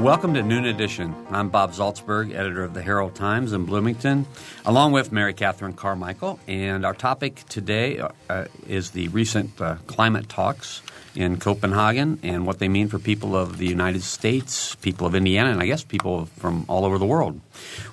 Welcome 0.00 0.32
to 0.32 0.42
Noon 0.42 0.64
Edition. 0.64 1.14
I'm 1.30 1.50
Bob 1.50 1.72
Zaltsberg, 1.72 2.34
editor 2.34 2.64
of 2.64 2.72
the 2.72 2.80
Herald 2.80 3.14
Times 3.14 3.52
in 3.52 3.66
Bloomington, 3.66 4.24
along 4.64 4.92
with 4.92 5.12
Mary 5.12 5.34
Catherine 5.34 5.74
Carmichael. 5.74 6.40
And 6.48 6.86
our 6.86 6.94
topic 6.94 7.44
today 7.50 8.00
uh, 8.30 8.46
is 8.66 8.92
the 8.92 9.08
recent 9.08 9.60
uh, 9.60 9.76
climate 9.86 10.30
talks 10.30 10.80
in 11.14 11.38
Copenhagen 11.38 12.18
and 12.22 12.46
what 12.46 12.60
they 12.60 12.68
mean 12.68 12.88
for 12.88 12.98
people 12.98 13.36
of 13.36 13.58
the 13.58 13.66
United 13.66 14.02
States, 14.02 14.74
people 14.76 15.06
of 15.06 15.14
Indiana, 15.14 15.50
and 15.50 15.60
I 15.60 15.66
guess 15.66 15.84
people 15.84 16.24
from 16.24 16.64
all 16.66 16.86
over 16.86 16.96
the 16.96 17.04
world. 17.04 17.38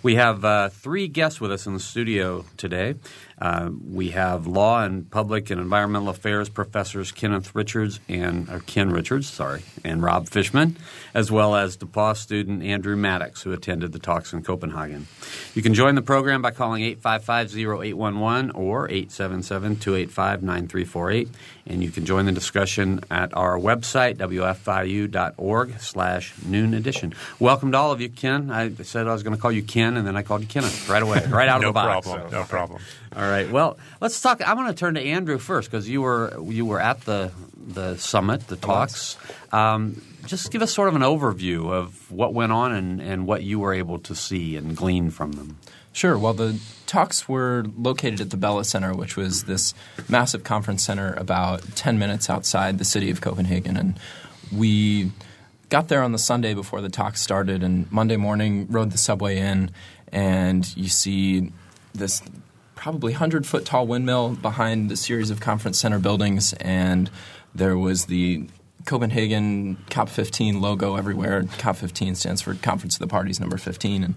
We 0.02 0.16
have 0.16 0.46
uh, 0.46 0.70
three 0.70 1.10
guests 1.10 1.42
with 1.42 1.52
us 1.52 1.68
in 1.68 1.74
the 1.74 1.80
studio 1.82 2.46
today. 2.56 2.96
Uh, 3.40 3.70
we 3.88 4.10
have 4.10 4.48
law 4.48 4.84
and 4.84 5.12
public 5.12 5.52
and 5.52 5.62
environmental 5.62 6.10
affairs 6.10 6.50
professors 6.50 7.12
Kenneth 7.12 7.54
Richards 7.54 8.00
and 8.10 8.50
or 8.50 8.62
Ken 8.62 8.90
Richards, 8.90 9.30
sorry, 9.30 9.62
and 9.84 10.02
Rob 10.02 10.28
Fischman, 10.28 10.76
as 11.14 11.32
well 11.32 11.56
as 11.56 11.78
DePauw 11.78 12.18
student 12.18 12.64
Andrew 12.64 12.96
Maddocks, 12.96 13.44
who 13.44 13.52
attended 13.52 13.92
the 13.92 14.00
talks 14.00 14.34
in 14.34 14.42
Copenhagen. 14.42 15.06
You 15.54 15.62
can 15.62 15.76
join 15.76 15.94
the 15.94 16.02
program 16.02 16.42
by 16.42 16.50
calling 16.50 16.82
855-0811 16.96 18.54
or 18.56 18.88
877-285-9348, 18.88 21.30
and 21.68 21.84
you 21.84 21.92
can 21.92 22.06
join 22.06 22.26
the 22.26 22.32
discussion 22.32 23.02
at 23.12 23.38
our 23.38 23.60
website 23.60 24.18
wfiu.org 24.18 25.80
slash 25.80 26.34
noon 26.44 26.74
edition. 26.74 27.14
Welcome 27.40 27.72
to 27.74 27.78
all 27.78 27.92
of 27.92 28.02
you, 28.02 28.10
Ken. 28.10 28.50
I 28.50 28.74
said 28.74 29.08
I 29.08 29.14
was 29.14 29.22
going 29.22 29.36
to 29.36 29.42
call 29.42 29.52
you 29.52 29.62
Ken, 29.62 29.96
and 29.96 30.08
then 30.08 30.18
I 30.18 30.24
called 30.24 30.42
you 30.42 30.48
Kenneth 30.48 30.90
right 30.90 31.04
away, 31.04 31.24
right 31.30 31.48
out 31.48 31.62
no 31.62 31.68
of 31.68 31.76
the 31.76 31.80
box. 31.80 32.08
Problem. 32.08 32.32
So. 32.32 32.38
No 32.38 32.44
problem. 32.46 32.82
All 33.18 33.28
right. 33.28 33.50
Well, 33.50 33.80
let's 34.00 34.22
talk. 34.22 34.48
I'm 34.48 34.58
going 34.58 34.68
to 34.68 34.76
turn 34.76 34.94
to 34.94 35.02
Andrew 35.02 35.40
first 35.40 35.72
because 35.72 35.90
you 35.90 36.04
were 36.04 36.40
you 36.40 36.68
were 36.68 36.80
at 36.80 37.02
the 37.02 37.32
the 37.58 37.98
summit, 37.98 38.48
the 38.48 38.58
talks. 38.58 39.18
Um, 39.52 40.04
just 40.28 40.52
give 40.52 40.62
us 40.62 40.72
sort 40.72 40.88
of 40.88 40.96
an 40.96 41.02
overview 41.02 41.72
of 41.72 42.12
what 42.12 42.36
went 42.36 42.52
on 42.52 42.74
and, 42.74 43.02
and 43.02 43.26
what 43.26 43.42
you 43.42 43.60
were 43.60 43.74
able 43.74 43.98
to 44.00 44.14
see 44.14 44.56
and 44.56 44.78
glean 44.78 45.10
from 45.10 45.32
them. 45.32 45.58
Sure. 45.94 46.16
Well, 46.16 46.34
the 46.34 46.60
talks 46.86 47.28
were 47.28 47.66
located 47.76 48.22
at 48.22 48.30
the 48.30 48.38
Bella 48.38 48.64
Center, 48.64 48.94
which 48.94 49.18
was 49.18 49.46
this 49.46 49.74
massive 50.08 50.44
conference 50.44 50.84
center 50.84 51.16
about 51.16 51.64
10 51.76 51.98
minutes 51.98 52.30
outside 52.30 52.78
the 52.78 52.86
city 52.86 53.10
of 53.10 53.20
Copenhagen. 53.20 53.78
And 53.78 54.00
we 54.56 55.12
got 55.70 55.88
there 55.88 56.04
on 56.04 56.12
the 56.12 56.20
Sunday 56.20 56.54
before 56.54 56.82
the 56.82 56.90
talks 56.90 57.20
started, 57.20 57.64
and 57.64 57.92
Monday 57.92 58.16
morning 58.16 58.68
rode 58.70 58.92
the 58.92 58.98
subway 59.00 59.40
in, 59.40 59.72
and 60.12 60.78
you 60.78 60.88
see 60.88 61.52
this 61.96 62.22
probably 62.78 63.12
100 63.12 63.46
foot 63.46 63.66
tall 63.66 63.86
windmill 63.86 64.30
behind 64.36 64.90
a 64.92 64.96
series 64.96 65.30
of 65.30 65.42
conference 65.42 65.78
center 65.80 66.00
buildings, 66.00 66.54
and 66.54 67.10
there 67.54 67.78
was 67.78 68.06
the 68.06 68.48
Copenhagen 68.86 69.76
COP15 69.90 70.62
logo 70.62 70.96
everywhere. 70.96 71.44
COP15 71.44 72.16
stands 72.16 72.42
for 72.42 72.54
Conference 72.56 72.96
of 72.96 73.00
the 73.00 73.08
Parties 73.08 73.40
number 73.40 73.58
15, 73.58 74.04
and 74.04 74.16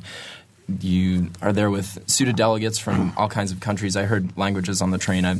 you 0.80 1.30
are 1.42 1.52
there 1.52 1.70
with 1.70 2.08
suited 2.08 2.36
delegates 2.36 2.78
from 2.78 3.12
all 3.16 3.28
kinds 3.28 3.50
of 3.50 3.58
countries. 3.58 3.96
I 3.96 4.04
heard 4.04 4.36
languages 4.36 4.80
on 4.80 4.92
the 4.92 4.98
train 4.98 5.24
I 5.24 5.36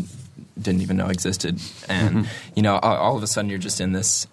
didn't 0.61 0.81
even 0.81 0.97
know 0.97 1.07
existed, 1.07 1.61
and 1.89 2.17
mm-hmm. 2.17 2.51
you 2.57 2.63
know, 2.63 2.79
all 2.79 3.17
of 3.17 3.23
a 3.23 3.29
sudden 3.29 3.49
you're 3.49 3.59
just 3.59 3.81
in 3.81 3.93
this 3.93 4.27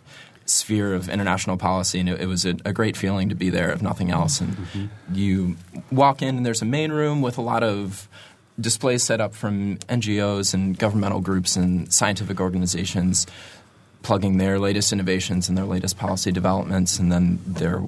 sphere 0.46 0.94
of 0.94 1.10
international 1.10 1.58
policy, 1.58 2.00
and 2.00 2.10
it, 2.10 2.22
it 2.22 2.26
was 2.26 2.46
a, 2.46 2.56
a, 2.66 2.72
great 2.72 2.96
feeling 2.96 3.28
to 3.28 3.36
be 3.36 3.50
there, 3.50 3.70
if 3.72 3.82
nothing 3.82 4.12
else. 4.12 4.40
And 4.40 4.56
mm-hmm. 4.56 4.86
you 5.14 5.58
walk 5.92 6.22
in, 6.22 6.38
and 6.38 6.46
there's 6.46 6.62
a 6.62 6.66
main 6.66 6.92
room 6.92 7.22
with 7.22 7.38
a 7.38 7.42
lot 7.42 7.64
of 7.64 8.08
displays 8.60 9.04
set 9.04 9.22
up 9.22 9.34
from 9.34 9.78
NGOs 9.78 10.54
and 10.54 10.78
governmental 10.78 11.22
groups 11.22 11.56
and 11.56 11.92
scientific 11.94 12.40
organizations 12.40 13.28
plugging 14.04 14.38
their 14.38 14.60
latest 14.60 14.94
innovations 14.94 15.50
and 15.50 15.58
their 15.58 15.66
latest 15.66 15.98
policy 15.98 16.32
developments. 16.32 17.00
And 17.00 17.12
then 17.12 17.40
there, 17.46 17.84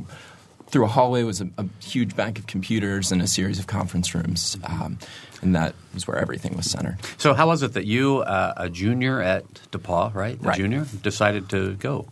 through 0.68 0.86
a 0.86 0.88
hallway, 0.88 1.24
was 1.24 1.42
a, 1.42 1.50
a 1.58 1.66
huge 1.82 2.16
bank 2.16 2.40
of 2.40 2.48
computers 2.48 3.12
and 3.12 3.22
a 3.22 3.28
series 3.28 3.60
of 3.60 3.68
conference 3.68 4.14
rooms. 4.14 4.58
Um, 4.64 4.98
and 5.42 5.56
that 5.56 5.76
was 5.94 6.08
where 6.08 6.18
everything 6.18 6.58
was 6.58 6.70
centered. 6.70 6.98
So, 7.18 7.34
how 7.34 7.48
was 7.48 7.64
it 7.64 7.74
that 7.74 7.86
you, 7.86 8.20
uh, 8.20 8.54
a 8.58 8.70
junior 8.70 9.22
at 9.22 9.46
DePauw, 9.72 10.14
right, 10.14 10.38
a 10.38 10.44
right. 10.44 10.58
junior, 10.58 10.86
decided 11.02 11.50
to 11.50 11.76
go? 11.76 12.08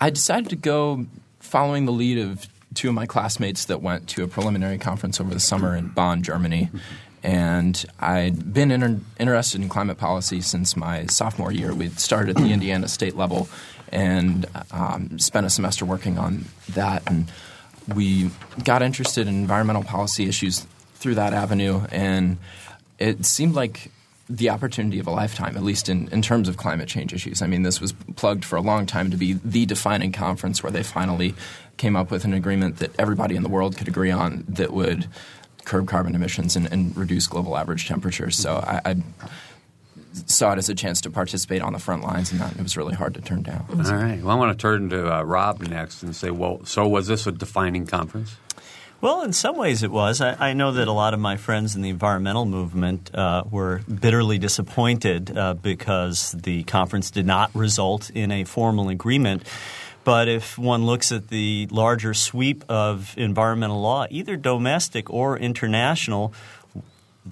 I 0.00 0.10
decided 0.10 0.50
to 0.50 0.56
go 0.56 1.06
following 1.40 1.86
the 1.86 1.92
lead 1.92 2.18
of 2.18 2.46
two 2.74 2.88
of 2.88 2.94
my 2.94 3.06
classmates 3.06 3.64
that 3.66 3.80
went 3.82 4.08
to 4.10 4.22
a 4.22 4.28
preliminary 4.28 4.78
conference 4.78 5.20
over 5.20 5.32
the 5.32 5.40
summer 5.40 5.74
in 5.74 5.88
Bonn, 5.88 6.22
Germany. 6.22 6.70
And 7.24 7.82
I'd 7.98 8.52
been 8.52 8.70
inter- 8.70 9.00
interested 9.18 9.62
in 9.62 9.70
climate 9.70 9.96
policy 9.96 10.42
since 10.42 10.76
my 10.76 11.06
sophomore 11.06 11.50
year. 11.50 11.74
We'd 11.74 11.98
started 11.98 12.36
at 12.36 12.42
the 12.42 12.52
Indiana 12.52 12.86
state 12.86 13.16
level 13.16 13.48
and 13.90 14.44
um, 14.70 15.18
spent 15.18 15.46
a 15.46 15.50
semester 15.50 15.86
working 15.86 16.18
on 16.18 16.44
that. 16.74 17.02
And 17.06 17.32
we 17.94 18.30
got 18.62 18.82
interested 18.82 19.26
in 19.26 19.34
environmental 19.34 19.82
policy 19.82 20.28
issues 20.28 20.66
through 20.96 21.14
that 21.14 21.32
avenue. 21.32 21.86
And 21.90 22.36
it 22.98 23.24
seemed 23.24 23.54
like 23.54 23.90
the 24.28 24.50
opportunity 24.50 24.98
of 24.98 25.06
a 25.06 25.10
lifetime, 25.10 25.56
at 25.56 25.62
least 25.62 25.88
in, 25.88 26.08
in 26.08 26.20
terms 26.20 26.46
of 26.46 26.58
climate 26.58 26.88
change 26.88 27.14
issues. 27.14 27.40
I 27.40 27.46
mean, 27.46 27.62
this 27.62 27.80
was 27.80 27.94
plugged 28.16 28.44
for 28.44 28.56
a 28.56 28.60
long 28.60 28.84
time 28.84 29.10
to 29.10 29.16
be 29.16 29.34
the 29.44 29.64
defining 29.64 30.12
conference 30.12 30.62
where 30.62 30.72
they 30.72 30.82
finally 30.82 31.34
came 31.78 31.96
up 31.96 32.10
with 32.10 32.24
an 32.26 32.34
agreement 32.34 32.78
that 32.78 32.98
everybody 32.98 33.34
in 33.34 33.42
the 33.42 33.48
world 33.48 33.78
could 33.78 33.88
agree 33.88 34.10
on 34.10 34.44
that 34.48 34.72
would 34.72 35.08
curb 35.64 35.88
carbon 35.88 36.14
emissions 36.14 36.56
and, 36.56 36.70
and 36.72 36.96
reduce 36.96 37.26
global 37.26 37.56
average 37.56 37.88
temperatures. 37.88 38.36
So 38.36 38.56
I, 38.56 38.80
I, 38.84 38.96
saw 40.26 40.52
it 40.52 40.58
as 40.58 40.68
a 40.68 40.74
chance 40.74 41.00
to 41.02 41.10
participate 41.10 41.60
on 41.60 41.72
the 41.72 41.78
front 41.78 42.02
lines, 42.02 42.30
and 42.30 42.40
that, 42.40 42.52
it 42.56 42.62
was 42.62 42.76
really 42.76 42.94
hard 42.94 43.14
to 43.14 43.20
turn 43.20 43.42
down. 43.42 43.66
All 43.68 43.96
right. 43.96 44.22
Well, 44.22 44.30
I 44.30 44.38
want 44.38 44.56
to 44.56 44.60
turn 44.60 44.88
to 44.90 45.12
uh, 45.12 45.22
Rob 45.22 45.60
next 45.62 46.02
and 46.02 46.14
say, 46.14 46.30
well, 46.30 46.64
so 46.64 46.86
was 46.86 47.08
this 47.08 47.26
a 47.26 47.32
defining 47.32 47.86
conference? 47.86 48.36
Well, 49.00 49.22
in 49.22 49.34
some 49.34 49.56
ways 49.56 49.82
it 49.82 49.90
was. 49.90 50.22
I, 50.22 50.50
I, 50.50 50.52
know 50.54 50.72
that 50.72 50.88
a 50.88 50.92
lot 50.92 51.12
of 51.12 51.20
my 51.20 51.36
friends 51.36 51.76
in 51.76 51.82
the 51.82 51.90
environmental 51.90 52.46
movement 52.46 53.14
uh, 53.14 53.44
were 53.50 53.82
bitterly 54.00 54.38
disappointed 54.38 55.36
uh, 55.36 55.54
because 55.54 56.32
the 56.32 56.62
conference 56.64 57.10
did 57.10 57.26
not 57.26 57.54
result 57.54 58.08
in 58.08 58.30
a 58.30 58.44
formal 58.44 58.88
agreement. 58.88 59.42
But 60.04 60.28
if 60.28 60.58
one 60.58 60.84
looks 60.84 61.10
at 61.12 61.28
the 61.28 61.66
larger 61.70 62.14
sweep 62.14 62.64
of 62.68 63.14
environmental 63.16 63.80
law, 63.80 64.06
either 64.10 64.36
domestic 64.36 65.08
or 65.10 65.38
international, 65.38 66.34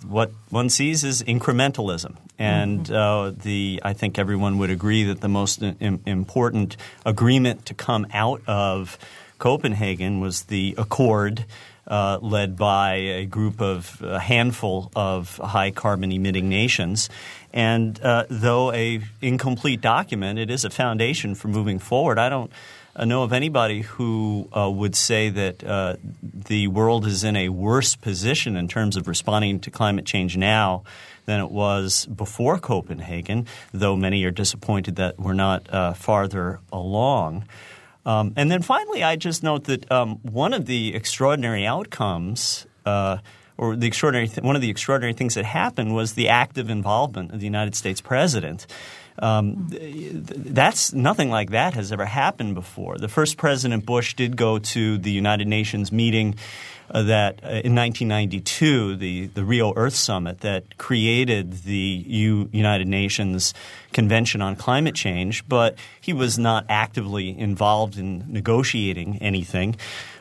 what 0.07 0.33
one 0.49 0.71
sees 0.71 1.05
is 1.05 1.23
incrementalism, 1.23 2.17
and 2.39 2.81
mm-hmm. 2.81 2.95
uh, 2.95 3.31
the 3.43 3.81
I 3.85 3.93
think 3.93 4.19
everyone 4.19 4.57
would 4.59 4.71
agree 4.71 5.05
that 5.05 5.21
the 5.21 5.29
most 5.29 5.63
Im- 5.63 6.01
important 6.07 6.79
agreement 7.05 7.67
to 7.67 7.75
come 7.75 8.07
out 8.15 8.41
of 8.47 8.99
Copenhagen 9.39 10.21
was 10.21 10.45
the 10.45 10.75
Accord. 10.79 11.45
Uh, 11.85 12.17
led 12.23 12.57
by 12.57 12.95
a 12.95 13.27
group 13.27 13.61
of 13.61 14.01
a 14.03 14.21
handful 14.21 14.89
of 14.95 15.37
high 15.39 15.73
carbon 15.73 16.13
emitting 16.13 16.49
nations. 16.49 17.11
And 17.53 18.01
uh, 18.01 18.25
though 18.31 18.73
a 18.73 19.01
incomplete 19.21 19.81
document, 19.81 20.39
it 20.39 20.49
is 20.49 20.65
a 20.65 20.71
foundation 20.71 21.35
for 21.35 21.49
moving 21.49 21.81
forward. 21.81 22.21
I 22.21 22.29
don't 22.29 22.53
uh, 22.95 23.05
know 23.05 23.25
of 23.25 23.33
anybody 23.33 23.83
who 23.83 24.49
uh, 24.57 24.71
would 24.71 24.95
say 24.95 25.31
that 25.31 25.65
uh, 25.65 25.97
the 26.23 26.69
world 26.69 27.07
is 27.07 27.25
in 27.25 27.37
a 27.37 27.49
worse 27.49 27.97
position 27.97 28.57
in 28.57 28.69
terms 28.69 28.97
of 28.97 29.09
responding 29.09 29.59
to 29.61 29.71
climate 29.71 30.05
change 30.05 30.37
now 30.37 30.85
than 31.25 31.41
it 31.41 31.51
was 31.51 32.07
before 32.07 32.59
Copenhagen, 32.59 33.47
though 33.73 33.97
many 33.97 34.23
are 34.25 34.31
disappointed 34.31 34.97
that 34.97 35.19
we're 35.19 35.33
not 35.33 35.73
uh, 35.73 35.95
farther 35.95 36.61
along. 36.73 37.45
Um, 38.05 38.33
and 38.37 38.51
then 38.51 38.63
finally, 38.63 39.03
I 39.03 39.17
just 39.17 39.43
note 39.43 39.65
that 39.65 39.91
um, 39.91 40.19
one 40.23 40.53
of 40.53 40.67
the 40.67 40.95
extraordinary 40.95 41.67
outcomes 41.67 42.67
uh, 42.85 43.19
or 43.57 43.77
the 43.77 43.87
extraordinary 43.87 44.29
th- 44.29 44.43
one 44.43 44.57
of 44.57 44.63
the 44.63 44.71
extraordinary 44.71 45.13
things 45.13 45.35
that 45.35 45.45
happened 45.45 45.95
was 45.95 46.15
the 46.15 46.29
active 46.29 46.69
involvement 46.69 47.33
of 47.33 47.39
the 47.39 47.47
United 47.47 47.75
States 47.75 48.01
president 48.01 48.67
Um, 49.19 49.69
that's 49.69 50.93
nothing 50.93 51.31
like 51.31 51.51
that 51.51 51.75
has 51.75 51.93
ever 51.93 52.07
happened 52.07 52.55
before. 52.55 52.99
The 52.99 53.09
first 53.09 53.37
President 53.37 53.85
Bush 53.85 54.15
did 54.15 54.37
go 54.37 54.59
to 54.59 54.99
the 54.99 55.11
United 55.11 55.47
Nations 55.47 55.93
meeting 55.93 56.37
uh, 56.91 57.03
that 57.03 57.41
uh, 57.43 57.49
in 57.65 57.75
1992, 57.75 58.97
the, 58.97 59.27
the 59.29 59.45
Rio 59.45 59.73
Earth 59.77 59.95
Summit 59.95 60.41
that 60.41 60.77
created 60.77 61.65
the 61.65 62.05
U- 62.07 62.49
United 62.53 62.87
Nations 62.87 63.55
Convention 63.93 64.43
on 64.43 64.57
Climate 64.57 64.95
Change, 64.95 65.47
but 65.49 65.77
he 66.01 66.13
was 66.13 66.39
not 66.39 66.67
actively 66.69 67.37
involved 67.39 67.99
in 67.99 68.25
negotiating 68.31 69.19
anything. 69.19 69.77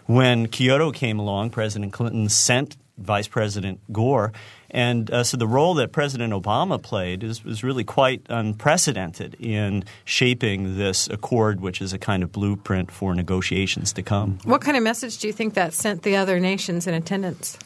When 0.06 0.48
Kyoto 0.48 0.92
came 0.92 1.20
along, 1.20 1.52
President 1.52 1.94
Clinton 1.94 2.30
sent 2.30 2.78
Vice 2.98 3.28
President 3.28 3.80
Gore 3.92 4.32
and 4.72 5.12
uh, 5.12 5.24
so 5.24 5.38
the 5.38 5.48
role 5.48 5.74
that 5.76 5.92
President 5.92 6.34
Obama 6.34 6.82
played 6.82 7.24
is, 7.24 7.44
was 7.44 7.64
really 7.64 7.84
quite 7.84 8.22
unprecedented 8.30 9.36
in 9.40 9.84
shaping 10.06 10.78
this 10.78 11.08
accord, 11.10 11.60
which 11.62 11.82
is 11.82 11.94
a 11.94 12.00
kind 12.00 12.24
of 12.24 12.32
blueprint 12.32 12.90
for 12.90 13.14
negotiations 13.14 13.94
to 13.94 14.02
come. 14.02 14.40
What 14.44 14.62
kind 14.62 14.78
of 14.78 14.84
message 14.84 15.18
do 15.18 15.28
you 15.28 15.34
think 15.34 15.54
that 15.56 15.74
sent 15.74 16.04
the 16.04 16.16
other 16.16 16.40
nations 16.40 16.88
in 16.88 16.94
attendance? 16.94 17.58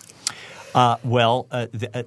Uh, 0.74 0.98
well, 1.04 1.48
uh, 1.52 1.68
the, 1.72 1.98
uh, 1.98 2.04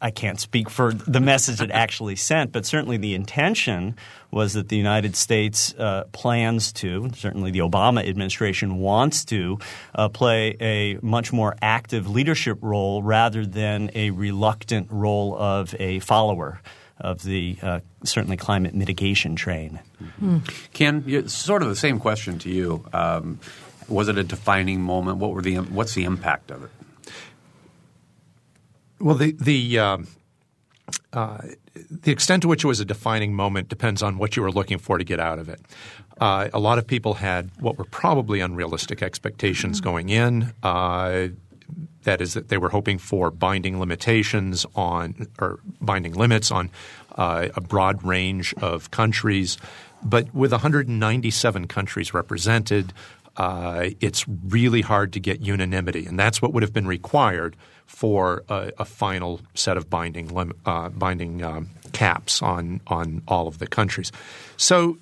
I 0.00 0.10
can't 0.10 0.40
speak 0.40 0.70
for 0.70 0.92
the 0.92 1.20
message 1.20 1.60
it 1.60 1.70
actually 1.70 2.16
sent, 2.16 2.52
but 2.52 2.64
certainly 2.64 2.96
the 2.96 3.14
intention 3.14 3.96
was 4.30 4.54
that 4.54 4.68
the 4.68 4.76
United 4.76 5.14
States 5.14 5.74
uh, 5.74 6.04
plans 6.12 6.72
to, 6.74 7.10
certainly 7.14 7.50
the 7.50 7.58
Obama 7.58 8.08
administration 8.08 8.78
wants 8.78 9.24
to, 9.26 9.58
uh, 9.94 10.08
play 10.08 10.56
a 10.60 10.98
much 11.02 11.32
more 11.32 11.54
active 11.60 12.08
leadership 12.08 12.58
role 12.62 13.02
rather 13.02 13.44
than 13.44 13.90
a 13.94 14.10
reluctant 14.10 14.86
role 14.90 15.36
of 15.36 15.74
a 15.78 15.98
follower 15.98 16.60
of 16.98 17.22
the 17.22 17.58
uh, 17.62 17.80
certainly 18.04 18.36
climate 18.36 18.74
mitigation 18.74 19.34
train. 19.34 19.80
Mm-hmm. 20.02 20.38
Ken, 20.72 21.28
sort 21.28 21.62
of 21.62 21.68
the 21.68 21.76
same 21.76 21.98
question 21.98 22.38
to 22.40 22.50
you. 22.50 22.84
Um, 22.92 23.38
was 23.88 24.08
it 24.08 24.18
a 24.18 24.24
defining 24.24 24.80
moment? 24.80 25.18
What 25.18 25.32
were 25.32 25.42
the 25.42 25.56
what's 25.56 25.94
the 25.94 26.04
impact 26.04 26.50
of 26.50 26.64
it? 26.64 26.70
Well, 29.00 29.16
the 29.16 29.32
the 29.32 29.78
uh, 29.78 29.98
uh, 31.12 31.38
the 31.90 32.12
extent 32.12 32.42
to 32.42 32.48
which 32.48 32.64
it 32.64 32.66
was 32.66 32.80
a 32.80 32.84
defining 32.84 33.34
moment 33.34 33.68
depends 33.68 34.02
on 34.02 34.18
what 34.18 34.36
you 34.36 34.42
were 34.42 34.52
looking 34.52 34.78
for 34.78 34.98
to 34.98 35.04
get 35.04 35.18
out 35.18 35.38
of 35.38 35.48
it. 35.48 35.60
Uh, 36.20 36.48
a 36.52 36.58
lot 36.58 36.78
of 36.78 36.86
people 36.86 37.14
had 37.14 37.50
what 37.60 37.78
were 37.78 37.84
probably 37.84 38.40
unrealistic 38.40 39.02
expectations 39.02 39.78
mm-hmm. 39.78 39.90
going 39.90 40.08
in. 40.10 40.52
Uh, 40.62 41.28
that 42.02 42.20
is, 42.20 42.34
that 42.34 42.48
they 42.48 42.58
were 42.58 42.70
hoping 42.70 42.98
for 42.98 43.30
binding 43.30 43.78
limitations 43.78 44.66
on 44.74 45.26
or 45.38 45.60
binding 45.80 46.14
limits 46.14 46.50
on 46.50 46.70
uh, 47.16 47.48
a 47.54 47.60
broad 47.60 48.02
range 48.02 48.54
of 48.54 48.90
countries. 48.90 49.58
But 50.02 50.34
with 50.34 50.52
197 50.52 51.66
countries 51.66 52.14
represented, 52.14 52.92
uh, 53.36 53.90
it's 54.00 54.26
really 54.28 54.80
hard 54.80 55.12
to 55.12 55.20
get 55.20 55.40
unanimity, 55.40 56.06
and 56.06 56.18
that's 56.18 56.40
what 56.40 56.52
would 56.52 56.62
have 56.62 56.72
been 56.72 56.86
required 56.86 57.56
for 57.90 58.44
a, 58.48 58.72
a 58.78 58.84
final 58.84 59.40
set 59.54 59.76
of 59.76 59.90
binding 59.90 60.54
uh, 60.64 60.88
binding 60.90 61.42
um, 61.42 61.68
caps 61.92 62.40
on 62.40 62.80
on 62.86 63.20
all 63.26 63.48
of 63.48 63.58
the 63.58 63.66
countries. 63.66 64.12
So, 64.56 64.96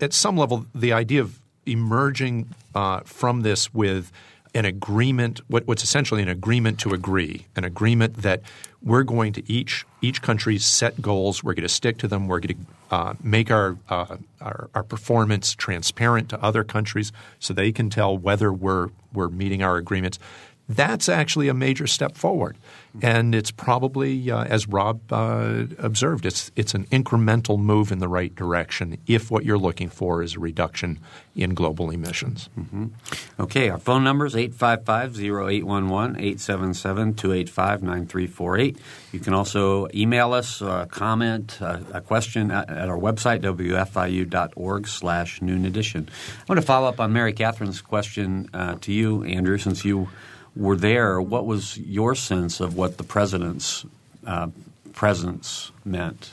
at 0.00 0.12
some 0.12 0.36
level, 0.36 0.64
the 0.74 0.92
idea 0.92 1.20
of 1.20 1.40
emerging 1.66 2.48
uh, 2.74 3.00
from 3.00 3.42
this 3.42 3.74
with 3.74 4.12
an 4.54 4.64
agreement, 4.64 5.40
what, 5.48 5.66
what's 5.66 5.82
essentially 5.82 6.22
an 6.22 6.28
agreement 6.28 6.78
to 6.80 6.94
agree, 6.94 7.46
an 7.56 7.64
agreement 7.64 8.14
that 8.22 8.40
we're 8.82 9.02
going 9.02 9.32
to 9.34 9.52
each 9.52 9.84
each 10.00 10.22
country 10.22 10.56
set 10.56 11.02
goals, 11.02 11.44
we're 11.44 11.52
going 11.54 11.62
to 11.62 11.68
stick 11.68 11.98
to 11.98 12.08
them, 12.08 12.26
we're 12.26 12.40
going 12.40 12.56
to 12.56 12.94
uh, 12.94 13.14
make 13.22 13.50
our, 13.50 13.76
uh, 13.90 14.16
our, 14.40 14.70
our 14.74 14.82
performance 14.82 15.54
transparent 15.54 16.30
to 16.30 16.42
other 16.42 16.64
countries 16.64 17.12
so 17.38 17.52
they 17.52 17.70
can 17.70 17.90
tell 17.90 18.16
whether 18.16 18.52
we're 18.52 18.88
we're 19.12 19.28
meeting 19.28 19.62
our 19.62 19.76
agreements 19.76 20.18
that's 20.70 21.08
actually 21.08 21.48
a 21.48 21.54
major 21.54 21.86
step 21.88 22.16
forward. 22.16 22.56
And 23.02 23.34
it's 23.34 23.50
probably, 23.50 24.30
uh, 24.30 24.44
as 24.44 24.66
Rob 24.66 25.12
uh, 25.12 25.64
observed, 25.78 26.26
it's, 26.26 26.50
it's 26.56 26.74
an 26.74 26.86
incremental 26.86 27.58
move 27.58 27.92
in 27.92 27.98
the 27.98 28.08
right 28.08 28.34
direction 28.34 28.98
if 29.06 29.30
what 29.30 29.44
you're 29.44 29.58
looking 29.58 29.88
for 29.88 30.22
is 30.22 30.34
a 30.34 30.40
reduction 30.40 30.98
in 31.36 31.54
global 31.54 31.90
emissions. 31.90 32.48
Mm-hmm. 32.58 32.86
Okay, 33.38 33.68
our 33.68 33.78
phone 33.78 34.02
number 34.02 34.26
is 34.26 34.34
855 34.34 35.20
0811 35.20 36.16
877 36.16 37.14
285 37.14 37.82
9348. 37.82 38.78
You 39.12 39.20
can 39.20 39.34
also 39.34 39.88
email 39.94 40.32
us, 40.32 40.60
a 40.60 40.88
comment, 40.90 41.60
a 41.60 42.00
question 42.00 42.50
at, 42.50 42.68
at 42.70 42.88
our 42.88 42.98
website, 42.98 43.42
wfiu.org 43.42 44.88
slash 44.88 45.42
noon 45.42 45.64
edition. 45.64 46.08
I 46.40 46.44
want 46.48 46.60
to 46.60 46.66
follow 46.66 46.88
up 46.88 46.98
on 46.98 47.12
Mary 47.12 47.32
Catherine's 47.32 47.80
question 47.80 48.48
uh, 48.52 48.76
to 48.80 48.92
you, 48.92 49.22
Andrew, 49.24 49.58
since 49.58 49.84
you– 49.84 50.08
were 50.60 50.76
there, 50.76 51.20
what 51.20 51.46
was 51.46 51.78
your 51.78 52.14
sense 52.14 52.60
of 52.60 52.76
what 52.76 52.98
the 52.98 53.02
president's 53.02 53.86
uh, 54.26 54.48
presence 54.92 55.72
meant? 55.86 56.30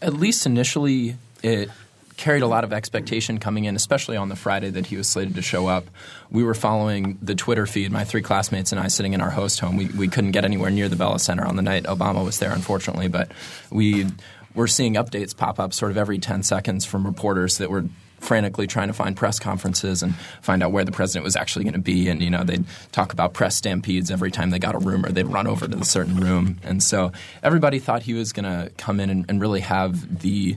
At 0.00 0.14
least 0.14 0.46
initially, 0.46 1.16
it 1.42 1.68
carried 2.16 2.42
a 2.42 2.46
lot 2.46 2.62
of 2.62 2.72
expectation 2.72 3.38
coming 3.38 3.64
in, 3.64 3.74
especially 3.74 4.16
on 4.16 4.28
the 4.28 4.36
Friday 4.36 4.70
that 4.70 4.86
he 4.86 4.96
was 4.96 5.08
slated 5.08 5.34
to 5.34 5.42
show 5.42 5.66
up. 5.66 5.86
We 6.30 6.44
were 6.44 6.54
following 6.54 7.18
the 7.20 7.34
Twitter 7.34 7.66
feed, 7.66 7.90
my 7.90 8.04
three 8.04 8.22
classmates 8.22 8.70
and 8.70 8.80
I 8.80 8.86
sitting 8.86 9.12
in 9.12 9.20
our 9.20 9.30
host 9.30 9.58
home. 9.58 9.76
We, 9.76 9.86
we 9.86 10.06
couldn't 10.06 10.30
get 10.30 10.44
anywhere 10.44 10.70
near 10.70 10.88
the 10.88 10.96
Bella 10.96 11.18
Center 11.18 11.44
on 11.44 11.56
the 11.56 11.62
night 11.62 11.84
Obama 11.84 12.24
was 12.24 12.38
there, 12.38 12.52
unfortunately, 12.52 13.08
but 13.08 13.32
we 13.70 14.06
were 14.54 14.68
seeing 14.68 14.94
updates 14.94 15.36
pop 15.36 15.58
up 15.58 15.72
sort 15.72 15.90
of 15.90 15.96
every 15.96 16.18
10 16.18 16.44
seconds 16.44 16.84
from 16.84 17.04
reporters 17.04 17.58
that 17.58 17.70
were 17.70 17.86
frantically 18.20 18.66
trying 18.66 18.88
to 18.88 18.94
find 18.94 19.16
press 19.16 19.38
conferences 19.38 20.02
and 20.02 20.14
find 20.42 20.62
out 20.62 20.72
where 20.72 20.84
the 20.84 20.92
president 20.92 21.24
was 21.24 21.36
actually 21.36 21.64
going 21.64 21.74
to 21.74 21.80
be. 21.80 22.08
And 22.08 22.22
you 22.22 22.30
know, 22.30 22.44
they'd 22.44 22.64
talk 22.92 23.12
about 23.12 23.32
press 23.32 23.56
stampedes 23.56 24.10
every 24.10 24.30
time 24.30 24.50
they 24.50 24.58
got 24.58 24.74
a 24.74 24.78
rumor. 24.78 25.10
They'd 25.10 25.26
run 25.26 25.46
over 25.46 25.66
to 25.66 25.76
the 25.76 25.84
certain 25.84 26.16
room, 26.16 26.58
and 26.62 26.82
so 26.82 27.12
everybody 27.42 27.78
thought 27.78 28.02
he 28.02 28.14
was 28.14 28.32
going 28.32 28.44
to 28.44 28.70
come 28.76 29.00
in 29.00 29.10
and, 29.10 29.24
and 29.28 29.40
really 29.40 29.60
have 29.60 30.20
the 30.20 30.56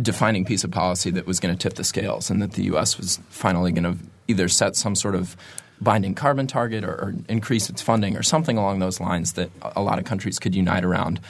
defining 0.00 0.44
piece 0.44 0.64
of 0.64 0.70
policy 0.70 1.10
that 1.10 1.26
was 1.26 1.38
going 1.40 1.54
to 1.56 1.58
tip 1.58 1.76
the 1.76 1.84
scales, 1.84 2.30
and 2.30 2.42
that 2.42 2.52
the 2.52 2.64
U.S. 2.64 2.98
was 2.98 3.20
finally 3.28 3.72
going 3.72 3.84
to 3.84 3.96
either 4.26 4.48
set 4.48 4.76
some 4.76 4.94
sort 4.94 5.14
of 5.14 5.36
binding 5.80 6.14
carbon 6.14 6.46
target 6.46 6.84
or, 6.84 6.92
or, 6.92 7.14
increase 7.28 7.68
its 7.68 7.82
funding 7.82 8.16
or 8.16 8.22
something 8.22 8.56
along 8.56 8.78
those 8.78 9.00
lines 9.00 9.34
that 9.34 9.50
a 9.76 9.82
lot 9.82 9.98
of 9.98 10.04
countries 10.04 10.38
could 10.38 10.54
unite 10.54 10.84
around. 10.84 11.20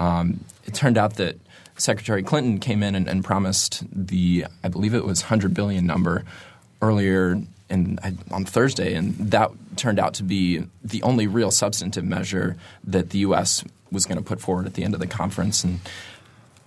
Um, 0.00 0.44
it 0.64 0.74
turned 0.74 0.98
out 0.98 1.14
that 1.16 1.38
Secretary 1.76 2.22
Clinton 2.22 2.58
came 2.58 2.82
in 2.82 2.94
and, 2.94 3.08
and 3.08 3.24
promised 3.24 3.84
the, 3.92 4.46
I 4.64 4.68
believe 4.68 4.94
it 4.94 5.04
was 5.04 5.22
100 5.22 5.54
billion 5.54 5.86
number 5.86 6.24
earlier 6.82 7.40
in, 7.68 7.98
on 8.30 8.44
Thursday, 8.44 8.94
and 8.94 9.14
that 9.18 9.50
turned 9.76 10.00
out 10.00 10.14
to 10.14 10.24
be 10.24 10.64
the 10.82 11.02
only 11.02 11.26
real 11.26 11.50
substantive 11.50 12.04
measure 12.04 12.56
that 12.84 13.10
the 13.10 13.18
U.S. 13.18 13.62
was 13.92 14.06
going 14.06 14.18
to 14.18 14.24
put 14.24 14.40
forward 14.40 14.66
at 14.66 14.74
the 14.74 14.82
end 14.82 14.94
of 14.94 15.00
the 15.00 15.06
conference. 15.06 15.62
And 15.62 15.80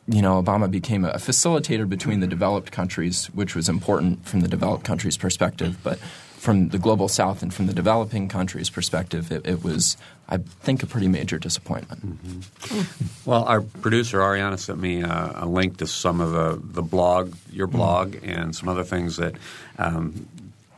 you 0.08 0.22
know, 0.22 0.42
Obama 0.42 0.70
became 0.70 1.06
a 1.06 1.16
facilitator 1.16 1.88
between 1.88 2.20
the 2.20 2.28
developed 2.28 2.72
countries, 2.72 3.28
which 3.28 3.56
was 3.56 3.70
important 3.70 4.26
from 4.26 4.42
the 4.42 4.48
developed 4.48 4.84
countries' 4.84 5.18
perspective, 5.18 5.78
but 5.84 6.00
from 6.44 6.68
the 6.70 6.78
global 6.78 7.08
south 7.08 7.42
and 7.42 7.54
from 7.54 7.68
the 7.68 7.74
developing 7.74 8.28
countries' 8.28 8.70
perspective, 8.70 9.32
it, 9.32 9.48
it 9.48 9.64
was, 9.64 9.96
I 10.28 10.38
think, 10.38 10.84
a 10.84 10.86
pretty 10.86 11.08
major 11.08 11.40
disappointment. 11.40 12.06
Mm-hmm. 12.06 13.30
Well, 13.30 13.46
our 13.46 13.62
producer 13.62 14.20
Ariana 14.20 14.60
sent 14.60 14.78
me 14.78 15.04
a, 15.04 15.32
a, 15.38 15.46
link 15.46 15.78
to 15.78 15.88
some 15.88 16.20
of 16.20 16.34
the, 16.34 16.62
the 16.62 16.82
blog, 16.82 17.34
your 17.50 17.68
mm-hmm. 17.68 17.78
blog, 17.78 18.12
mm-hmm. 18.12 18.30
and 18.30 18.54
some 18.54 18.68
other 18.68 18.84
things 18.84 19.16
that 19.16 19.36
um, 19.78 20.28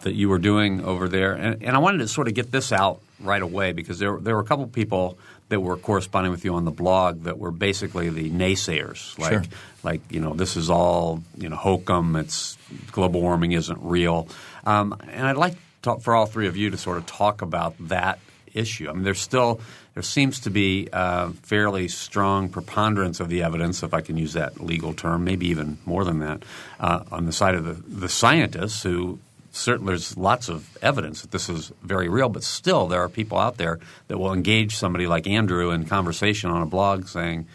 that 0.01 0.13
you 0.13 0.29
were 0.29 0.37
doing 0.37 0.85
over 0.85 1.09
there. 1.09 1.33
And, 1.33 1.63
and, 1.63 1.75
I 1.75 1.79
wanted 1.79 1.97
to 1.97 2.07
sort 2.07 2.27
of 2.27 2.35
get 2.35 2.51
this 2.51 2.71
out 2.71 3.01
right 3.19 3.41
away 3.41 3.71
because 3.71 3.97
there 3.97 4.17
there 4.17 4.35
were 4.35 4.41
a 4.41 4.45
couple 4.45 4.67
people 4.67 5.17
that 5.49 5.59
were 5.59 5.77
corresponding 5.77 6.31
with 6.31 6.45
you 6.45 6.53
on 6.53 6.65
the 6.65 6.71
blog 6.71 7.23
that 7.23 7.39
were 7.39 7.49
basically 7.49 8.09
the 8.09 8.29
naysayers, 8.29 9.17
like 9.17 9.31
sure. 9.31 9.43
like 9.81 10.01
you 10.11 10.19
know 10.19 10.35
this 10.35 10.55
is 10.55 10.69
all 10.69 11.23
you 11.37 11.49
know 11.49 11.55
hokum. 11.55 12.15
It's 12.15 12.55
global 12.91 13.21
warming 13.21 13.53
isn't 13.53 13.79
real. 13.81 14.27
Um, 14.65 14.99
and 15.09 15.27
I'd 15.27 15.37
like 15.37 15.55
to, 15.83 15.99
for 15.99 16.15
all 16.15 16.25
three 16.25 16.47
of 16.47 16.57
you 16.57 16.69
to 16.69 16.77
sort 16.77 16.97
of 16.97 17.05
talk 17.05 17.41
about 17.41 17.75
that 17.87 18.19
issue. 18.53 18.89
I 18.89 18.93
mean, 18.93 19.03
there's 19.03 19.19
still 19.19 19.59
there 19.93 20.03
seems 20.03 20.41
to 20.41 20.49
be 20.49 20.89
a 20.91 21.29
fairly 21.31 21.87
strong 21.87 22.49
preponderance 22.49 23.19
of 23.19 23.29
the 23.29 23.43
evidence, 23.43 23.81
if 23.81 23.93
I 23.93 24.01
can 24.01 24.17
use 24.17 24.33
that 24.33 24.61
legal 24.61 24.93
term, 24.93 25.23
maybe 25.23 25.47
even 25.47 25.77
more 25.85 26.03
than 26.03 26.19
that, 26.19 26.43
uh, 26.79 27.03
on 27.11 27.25
the 27.25 27.31
side 27.31 27.55
of 27.55 27.63
the, 27.63 27.73
the 27.73 28.09
scientists 28.09 28.83
who 28.83 29.19
certainly 29.51 29.91
there's 29.91 30.17
lots 30.17 30.49
of 30.49 30.77
evidence 30.81 31.21
that 31.21 31.31
this 31.31 31.47
is 31.47 31.71
very 31.81 32.09
real, 32.09 32.27
but 32.27 32.43
still 32.43 32.87
there 32.87 33.01
are 33.01 33.09
people 33.09 33.37
out 33.37 33.55
there 33.55 33.79
that 34.09 34.17
will 34.17 34.33
engage 34.33 34.75
somebody 34.75 35.07
like 35.07 35.27
Andrew 35.27 35.71
in 35.71 35.85
conversation 35.85 36.49
on 36.49 36.61
a 36.61 36.65
blog 36.65 37.07
saying, 37.07 37.47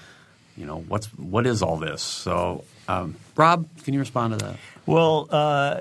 you 0.56 0.64
know, 0.64 0.80
what's 0.88 1.06
what 1.18 1.46
is 1.46 1.62
all 1.62 1.76
this? 1.76 2.02
So, 2.02 2.64
um, 2.88 3.16
Rob, 3.36 3.68
can 3.84 3.94
you 3.94 4.00
respond 4.00 4.38
to 4.38 4.44
that? 4.46 4.56
Well, 4.86 5.28
uh, 5.30 5.80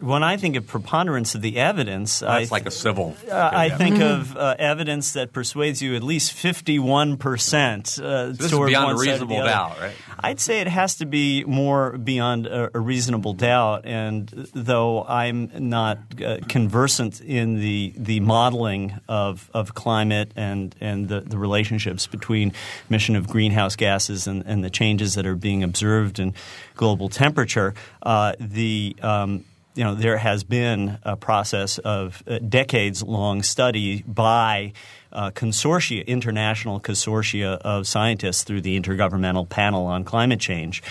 when 0.00 0.22
I 0.22 0.36
think 0.36 0.56
of 0.56 0.66
preponderance 0.66 1.34
of 1.34 1.42
the 1.42 1.56
evidence, 1.56 2.20
that's 2.20 2.38
th- 2.42 2.50
like 2.50 2.66
a 2.66 2.70
civil. 2.70 3.16
Uh, 3.30 3.50
I 3.52 3.68
think 3.70 3.96
mm-hmm. 3.96 4.20
of 4.20 4.36
uh, 4.36 4.54
evidence 4.58 5.12
that 5.12 5.32
persuades 5.32 5.82
you 5.82 5.96
at 5.96 6.02
least 6.02 6.32
fifty-one 6.32 7.16
percent 7.16 7.98
uh, 7.98 8.34
so 8.34 8.64
beyond 8.66 8.96
a 8.96 9.00
reasonable 9.00 9.42
doubt, 9.42 9.80
right? 9.80 9.94
I'd 10.20 10.40
say 10.40 10.60
it 10.60 10.68
has 10.68 10.96
to 10.96 11.06
be 11.06 11.44
more 11.44 11.98
beyond 11.98 12.46
a, 12.46 12.76
a 12.76 12.80
reasonable 12.80 13.34
doubt. 13.34 13.86
And 13.86 14.28
though 14.54 15.04
I'm 15.04 15.50
not 15.68 15.98
uh, 16.24 16.38
conversant 16.48 17.20
in 17.20 17.60
the 17.60 17.92
the 17.96 18.20
modeling 18.20 18.98
of, 19.08 19.50
of 19.52 19.74
climate 19.74 20.32
and 20.36 20.74
and 20.80 21.08
the, 21.08 21.20
the 21.20 21.38
relationships 21.38 22.06
between 22.06 22.52
emission 22.88 23.16
of 23.16 23.28
greenhouse 23.28 23.76
gases 23.76 24.26
and, 24.26 24.44
and 24.46 24.62
the 24.62 24.70
changes 24.70 25.14
that 25.14 25.26
are 25.26 25.36
being 25.36 25.62
observed 25.62 26.18
in 26.18 26.34
global 26.76 27.08
temperature, 27.08 27.74
uh, 28.02 28.34
the 28.38 28.94
um, 29.02 29.44
you 29.78 29.84
know, 29.84 29.94
there 29.94 30.18
has 30.18 30.42
been 30.42 30.98
a 31.04 31.16
process 31.16 31.78
of 31.78 32.20
uh, 32.26 32.40
decades 32.40 33.00
long 33.00 33.44
study 33.44 34.02
by 34.02 34.72
uh, 35.12 35.30
consortia, 35.30 36.04
international 36.04 36.80
consortia 36.80 37.58
of 37.58 37.86
scientists 37.86 38.42
through 38.42 38.60
the 38.60 38.78
Intergovernmental 38.78 39.48
Panel 39.48 39.86
on 39.86 40.02
Climate 40.02 40.40
Change. 40.40 40.82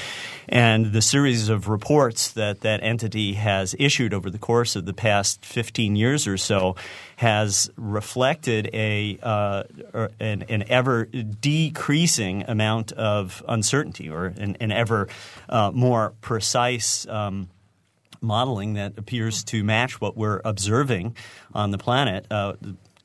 And 0.47 0.93
the 0.93 1.01
series 1.01 1.49
of 1.49 1.67
reports 1.67 2.31
that 2.31 2.61
that 2.61 2.81
entity 2.81 3.33
has 3.33 3.75
issued 3.77 4.13
over 4.13 4.29
the 4.29 4.37
course 4.37 4.77
of 4.77 4.85
the 4.85 4.93
past 4.93 5.43
15 5.45 5.97
years 5.97 6.25
or 6.25 6.37
so 6.37 6.77
has 7.17 7.69
reflected 7.75 8.69
a 8.73 9.19
uh, 9.21 9.63
an, 10.21 10.43
an, 10.43 10.63
ever 10.69 11.05
decreasing 11.05 12.43
amount 12.47 12.93
of 12.93 13.43
uncertainty 13.49 14.09
or 14.09 14.27
an, 14.27 14.55
an 14.61 14.71
ever 14.71 15.09
uh, 15.49 15.71
more 15.73 16.13
precise 16.21 17.05
um, 17.07 17.49
modeling 18.21 18.73
that 18.73 18.97
appears 18.97 19.43
to 19.45 19.63
match 19.63 19.99
what 20.01 20.17
we're 20.17 20.41
observing 20.43 21.15
on 21.53 21.71
the 21.71 21.77
planet. 21.77 22.25
Uh, 22.31 22.53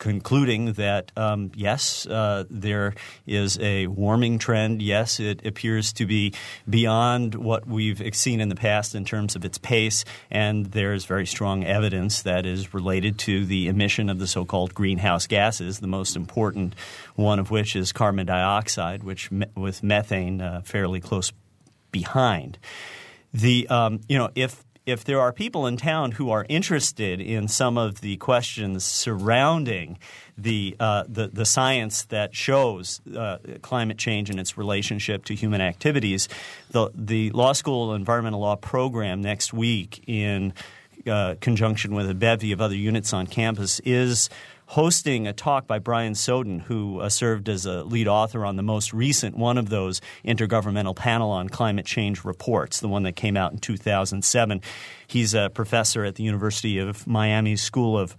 concluding 0.03 0.73
that 0.73 1.13
um, 1.17 1.53
yes, 1.55 2.09
uh, 2.09 2.43
there 2.51 2.93
is 3.25 3.57
a 3.61 3.87
warming 3.87 4.37
trend. 4.37 4.83
Yes, 4.83 5.21
it 5.21 5.47
appears 5.47 5.93
to 5.93 6.07
be 6.07 6.35
beyond 6.69 7.37
what 7.37 7.69
we've 7.69 8.03
seen 8.13 8.41
in 8.41 8.49
the 8.49 8.57
past 8.57 8.97
in 8.97 9.05
terms 9.05 9.37
of 9.37 9.45
its 9.45 9.59
pace, 9.59 10.05
and 10.29 10.67
there's 10.67 11.05
very 11.05 11.25
strong 11.25 11.63
evidence 11.63 12.23
that 12.23 12.47
is 12.47 12.75
related 12.75 13.17
to 13.21 13.47
the 13.47 13.69
emission 13.69 14.11
of 14.11 14.19
the 14.19 14.27
so-called 14.27 14.75
greenhouse 14.75 15.29
gases. 15.29 15.79
The 15.79 15.87
most 15.87 16.17
important 16.17 16.75
one 17.15 17.39
of 17.39 17.53
which 17.53 17.77
is 17.77 17.93
carbon 17.93 18.27
dioxide, 18.27 19.05
which 19.05 19.31
with 19.55 19.85
methane 19.85 20.41
uh, 20.41 20.63
fairly 20.65 20.99
close 20.99 21.33
behind. 21.93 22.59
The 23.33 23.69
um, 23.69 24.01
you 24.09 24.19
know 24.19 24.31
if 24.35 24.65
if 24.85 25.05
there 25.05 25.21
are 25.21 25.33
people 25.33 25.67
in 25.67 25.77
town 25.77 26.13
who 26.13 26.31
are 26.31 26.45
interested 26.49 27.21
in 27.21 27.49
some 27.49 27.79
of 27.79 28.01
the 28.01 28.17
questions 28.17 28.85
surrounding 28.85 29.99
the 30.37 30.75
uh, 30.81 31.05
the, 31.09 31.29
the, 31.29 31.45
science 31.45 32.05
that 32.07 32.35
shows 32.35 33.01
uh, 33.17 33.39
climate 33.61 33.99
change 33.99 34.31
and 34.31 34.41
its 34.41 34.57
relationship 34.57 35.25
to 35.25 35.35
human 35.35 35.61
activities, 35.61 36.29
the 36.71 36.91
the 36.95 37.31
law 37.31 37.53
school 37.53 37.95
environmental 37.95 38.41
law 38.41 38.57
program 38.57 39.21
next 39.21 39.53
week 39.53 40.03
in 40.07 40.53
uh, 41.07 41.35
conjunction 41.41 41.95
with 41.95 42.09
a 42.09 42.15
bevy 42.15 42.53
of 42.53 42.61
other 42.61 42.77
units 42.77 43.13
on 43.13 43.27
campus 43.27 43.81
is 43.81 44.31
hosting 44.73 45.27
a 45.27 45.35
talk 45.35 45.67
by 45.67 45.79
Brian 45.79 46.15
Soden, 46.15 46.59
who 46.59 46.99
uh, 46.99 47.11
served 47.11 47.51
as 47.51 47.67
a 47.67 47.85
lead 47.85 48.09
author 48.09 48.43
on 48.43 48.57
the 48.57 48.63
most 48.63 48.95
recent 48.95 49.37
one 49.37 49.59
of 49.59 49.69
those 49.69 50.01
intergovernmental 50.25 50.97
panel 50.97 51.31
on 51.31 51.51
climate 51.51 51.85
change 51.85 52.25
reports, 52.25 52.81
the 52.81 52.89
one 52.89 53.03
that 53.03 53.15
came 53.15 53.37
out 53.37 53.53
in 53.53 53.59
2007. 53.59 54.63
He's 55.07 55.35
a 55.35 55.51
professor 55.53 56.07
at 56.07 56.15
the 56.15 56.23
University 56.23 56.79
of 56.79 57.07
Miami 57.07 57.55
School 57.57 57.99
of 57.99 58.17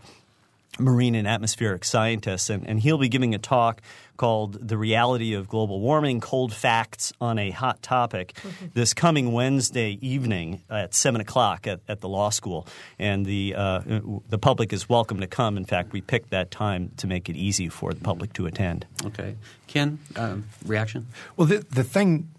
marine 0.80 1.16
and 1.16 1.28
atmospheric 1.28 1.84
scientists, 1.86 2.50
and, 2.50 2.68
and 2.68 2.80
he'll 2.80 2.98
be 2.98 3.10
giving 3.10 3.36
a 3.36 3.38
talk 3.38 3.82
called 4.18 4.68
The 4.68 4.78
Reality 4.78 5.34
of 5.34 5.48
Global 5.48 5.80
Warming 5.80 6.20
Cold 6.20 6.54
Facts 6.54 7.14
on 7.20 7.40
a 7.40 7.50
Hot 7.52 7.82
Topic 7.82 8.34
mm-hmm. 8.36 8.66
this 8.74 8.94
coming 8.94 9.32
Wednesday 9.32 9.98
evening 10.02 10.62
at 10.70 10.94
7 10.94 11.20
o'clock 11.20 11.68
at, 11.68 11.80
at 11.88 12.02
the 12.02 12.08
law 12.08 12.30
school. 12.30 12.68
And 13.00 13.26
the, 13.26 13.56
uh, 13.56 13.82
the 14.30 14.38
public 14.38 14.72
is 14.72 14.88
welcome 14.88 15.20
to 15.20 15.28
come. 15.28 15.58
In 15.58 15.66
fact, 15.66 15.94
we 15.94 16.02
picked 16.02 16.30
that 16.30 16.52
time 16.52 16.92
to 16.98 17.08
make 17.08 17.30
it 17.30 17.36
easy 17.36 17.70
for 17.70 17.94
the 17.94 18.02
public 18.02 18.34
to 18.34 18.46
attend. 18.46 18.86
Okay. 19.06 19.36
Ken, 19.68 20.00
um, 20.16 20.46
reaction? 20.66 21.08
Well, 21.36 21.48
the, 21.48 21.66
the 21.70 21.84
thing 21.84 22.30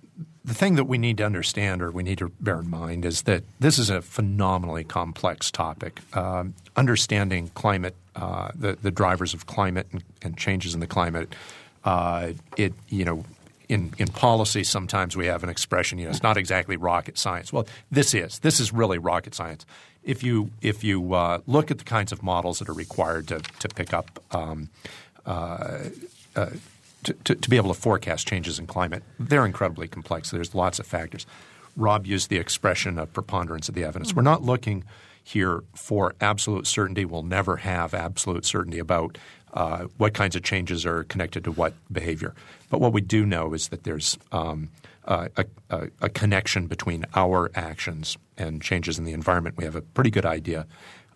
the 0.44 0.54
thing 0.54 0.74
that 0.76 0.84
we 0.84 0.98
need 0.98 1.16
to 1.18 1.24
understand 1.24 1.80
or 1.80 1.90
we 1.90 2.02
need 2.02 2.18
to 2.18 2.28
bear 2.40 2.60
in 2.60 2.68
mind 2.68 3.04
is 3.04 3.22
that 3.22 3.44
this 3.60 3.78
is 3.78 3.88
a 3.88 4.02
phenomenally 4.02 4.84
complex 4.84 5.50
topic. 5.50 6.00
Um, 6.14 6.54
understanding 6.76 7.50
climate, 7.54 7.94
uh, 8.14 8.50
the, 8.54 8.76
the 8.80 8.90
drivers 8.90 9.32
of 9.32 9.46
climate 9.46 9.86
and, 9.92 10.04
and 10.20 10.36
changes 10.36 10.74
in 10.74 10.80
the 10.80 10.86
climate, 10.86 11.34
uh, 11.84 12.32
it 12.56 12.74
you 12.88 13.04
know 13.04 13.24
in, 13.68 13.92
in 13.98 14.08
policy, 14.08 14.62
sometimes 14.62 15.16
we 15.16 15.26
have 15.26 15.42
an 15.42 15.48
expression, 15.48 15.98
you 15.98 16.04
know, 16.04 16.10
it's 16.10 16.22
not 16.22 16.36
exactly 16.36 16.76
rocket 16.76 17.18
science. 17.18 17.52
Well, 17.52 17.66
this 17.90 18.12
is. 18.12 18.40
This 18.40 18.60
is 18.60 18.72
really 18.72 18.98
rocket 18.98 19.34
science. 19.34 19.64
If 20.02 20.22
you 20.22 20.50
if 20.60 20.84
you 20.84 21.14
uh, 21.14 21.38
look 21.46 21.70
at 21.70 21.78
the 21.78 21.84
kinds 21.84 22.12
of 22.12 22.22
models 22.22 22.58
that 22.58 22.68
are 22.68 22.74
required 22.74 23.28
to 23.28 23.40
to 23.40 23.68
pick 23.68 23.94
up 23.94 24.22
um, 24.32 24.68
uh, 25.24 25.78
uh, 26.36 26.50
to, 27.04 27.12
to, 27.12 27.34
to, 27.34 27.50
be 27.50 27.56
able 27.56 27.72
to 27.72 27.80
forecast 27.80 28.26
changes 28.26 28.58
in 28.58 28.66
climate, 28.66 29.02
they're 29.18 29.46
incredibly 29.46 29.88
complex. 29.88 30.30
There's 30.30 30.54
lots 30.54 30.78
of 30.78 30.86
factors. 30.86 31.26
Rob 31.76 32.06
used 32.06 32.30
the 32.30 32.36
expression 32.36 32.98
of 32.98 33.12
preponderance 33.12 33.68
of 33.68 33.74
the 33.74 33.84
evidence. 33.84 34.08
Mm-hmm. 34.08 34.16
We're 34.16 34.22
not 34.22 34.42
looking 34.42 34.84
here 35.22 35.64
for 35.74 36.14
absolute 36.20 36.66
certainty. 36.66 37.04
We'll 37.04 37.22
never 37.22 37.56
have 37.56 37.94
absolute 37.94 38.44
certainty 38.44 38.78
about 38.78 39.18
uh, 39.54 39.86
what 39.96 40.14
kinds 40.14 40.36
of 40.36 40.42
changes 40.42 40.84
are 40.84 41.04
connected 41.04 41.44
to 41.44 41.52
what 41.52 41.74
behavior. 41.90 42.34
But 42.70 42.80
what 42.80 42.92
we 42.92 43.00
do 43.00 43.24
know 43.24 43.54
is 43.54 43.68
that 43.68 43.84
there's 43.84 44.18
um, 44.32 44.70
a, 45.04 45.46
a, 45.70 45.88
a, 46.00 46.08
connection 46.08 46.66
between 46.66 47.04
our 47.14 47.50
actions 47.54 48.16
and 48.36 48.60
changes 48.60 48.98
in 48.98 49.04
the 49.04 49.12
environment. 49.12 49.56
We 49.56 49.64
have 49.64 49.76
a 49.76 49.82
pretty 49.82 50.10
good 50.10 50.26
idea 50.26 50.66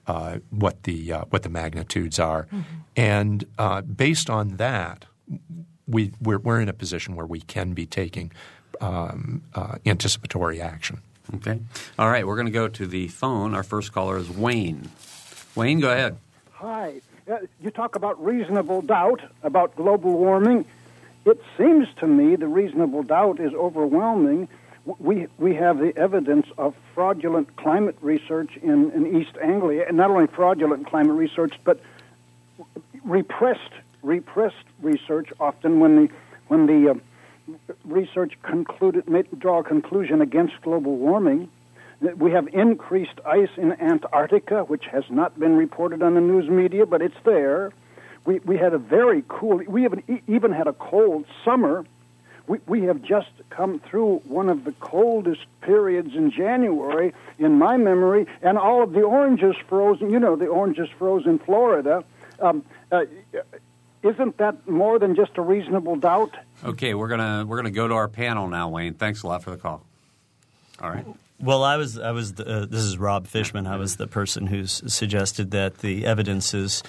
uh, 0.07 0.39
what 0.51 0.85
the 0.85 1.13
uh, 1.13 1.25
what 1.31 1.43
the 1.43 1.49
magnitudes 1.49 2.19
are, 2.19 2.45
mm-hmm. 2.45 2.63
and 2.97 3.45
uh, 3.59 3.83
based 3.83 4.31
on 4.31 4.57
that, 4.57 5.05
we 5.89 6.13
we're, 6.21 6.39
we're, 6.39 6.61
in 6.61 6.69
a 6.69 6.73
position 6.73 7.17
where 7.17 7.27
we 7.27 7.41
can 7.41 7.73
be 7.73 7.87
taking 7.87 8.33
um, 8.81 9.43
uh, 9.55 9.77
anticipatory 9.87 10.61
action. 10.61 11.01
Okay. 11.37 11.61
All 11.99 12.11
right. 12.11 12.27
We're 12.27 12.37
going 12.37 12.47
to 12.47 12.53
go 12.53 12.69
to 12.69 12.87
the 12.87 13.09
phone. 13.09 13.55
Our 13.55 13.63
first 13.63 13.93
caller 13.93 14.17
is 14.17 14.31
Wayne. 14.31 14.91
Wayne, 15.55 15.81
go 15.81 15.91
ahead. 15.91 16.19
Hi. 16.53 17.01
Uh, 17.31 17.39
you 17.61 17.71
talk 17.71 17.97
about 17.97 18.23
reasonable 18.25 18.81
doubt 18.81 19.21
about 19.43 19.77
global 19.77 20.13
warming. 20.13 20.65
It 21.27 21.43
seems 21.59 21.87
to 22.01 22.07
me 22.07 22.37
the 22.37 22.47
reasonable 22.47 23.03
doubt 23.03 23.41
is 23.41 23.53
overwhelming. 23.53 24.49
We, 24.87 25.27
we 25.37 25.55
have 25.57 25.79
the 25.79 25.95
evidence 25.97 26.47
of 26.57 26.75
fraudulent 26.95 27.55
climate 27.57 27.99
research 28.01 28.57
in, 28.57 28.91
in 28.93 29.21
East 29.21 29.37
Anglia, 29.43 29.85
and 29.87 29.99
not 29.99 30.11
only 30.11 30.27
fraudulent 30.29 30.87
climate 30.87 31.17
research, 31.17 31.53
but 31.65 31.81
repressed 33.05 33.73
repressed 34.09 34.67
research. 34.81 35.29
Often, 35.39 35.81
when 35.81 35.97
the 35.97 36.09
when 36.49 36.67
the 36.67 36.91
uh, 36.91 36.95
research 37.85 38.33
concluded 38.43 39.09
made, 39.09 39.27
draw 39.39 39.61
a 39.61 39.65
conclusion 39.65 40.21
against 40.23 40.55
global 40.63 40.97
warming, 40.97 41.49
we 42.17 42.31
have 42.31 42.49
increased 42.53 43.19
ice 43.27 43.51
in 43.57 43.73
Antarctica, 43.81 44.65
which 44.65 44.87
has 44.87 45.05
not 45.11 45.39
been 45.39 45.57
reported 45.57 46.03
on 46.03 46.15
the 46.15 46.21
news 46.21 46.49
media, 46.49 46.87
but 46.87 47.03
it's 47.03 47.21
there. 47.25 47.73
We, 48.25 48.39
we 48.41 48.57
had 48.57 48.73
a 48.73 48.79
very 48.79 49.25
cool, 49.29 49.61
we 49.67 49.85
even, 49.85 50.03
even 50.27 50.53
had 50.53 50.67
a 50.67 50.73
cold 50.73 51.25
summer. 51.45 51.85
We, 52.47 52.59
we 52.67 52.83
have 52.85 53.03
just 53.03 53.31
come 53.51 53.81
through 53.81 54.23
one 54.25 54.49
of 54.49 54.65
the 54.65 54.73
coldest 54.81 55.45
periods 55.61 56.15
in 56.15 56.31
January 56.31 57.13
in 57.39 57.59
my 57.59 57.77
memory, 57.77 58.27
and 58.43 58.57
all 58.57 58.83
of 58.83 58.93
the 58.93 59.03
oranges 59.03 59.57
frozen. 59.69 60.11
You 60.11 60.21
know, 60.21 60.37
the 60.37 60.47
oranges 60.47 60.89
froze 60.99 61.27
in 61.27 61.39
Florida. 61.39 62.05
Um, 62.41 62.65
uh, 62.93 63.03
isn't 64.03 64.39
that 64.39 64.69
more 64.69 64.99
than 64.99 65.17
just 65.17 65.33
a 65.37 65.43
reasonable 65.43 65.97
doubt? 65.97 66.37
Okay, 66.65 66.95
we're 66.95 67.09
gonna 67.09 67.45
we're 67.47 67.57
gonna 67.57 67.71
go 67.71 67.89
to 67.89 67.95
our 67.95 68.09
panel 68.09 68.49
now, 68.49 68.69
Wayne. 68.69 68.95
Thanks 68.95 69.23
a 69.23 69.27
lot 69.27 69.43
for 69.43 69.51
the 69.51 69.57
call. 69.57 69.85
All 70.81 70.91
right. 70.91 71.07
Well, 71.41 71.63
I 71.63 71.77
was 71.77 71.99
I 71.99 72.11
was 72.11 72.35
the, 72.35 72.63
uh, 72.63 72.67
this 72.67 72.83
is 72.83 72.99
Rob 72.99 73.27
Fischman. 73.27 73.67
I 73.67 73.77
was 73.77 73.97
the 73.97 74.07
person 74.07 74.47
who 74.47 74.67
suggested 74.67 75.53
that 75.53 75.79
the 75.79 76.07
evidence 76.07 76.55
is. 76.55 76.83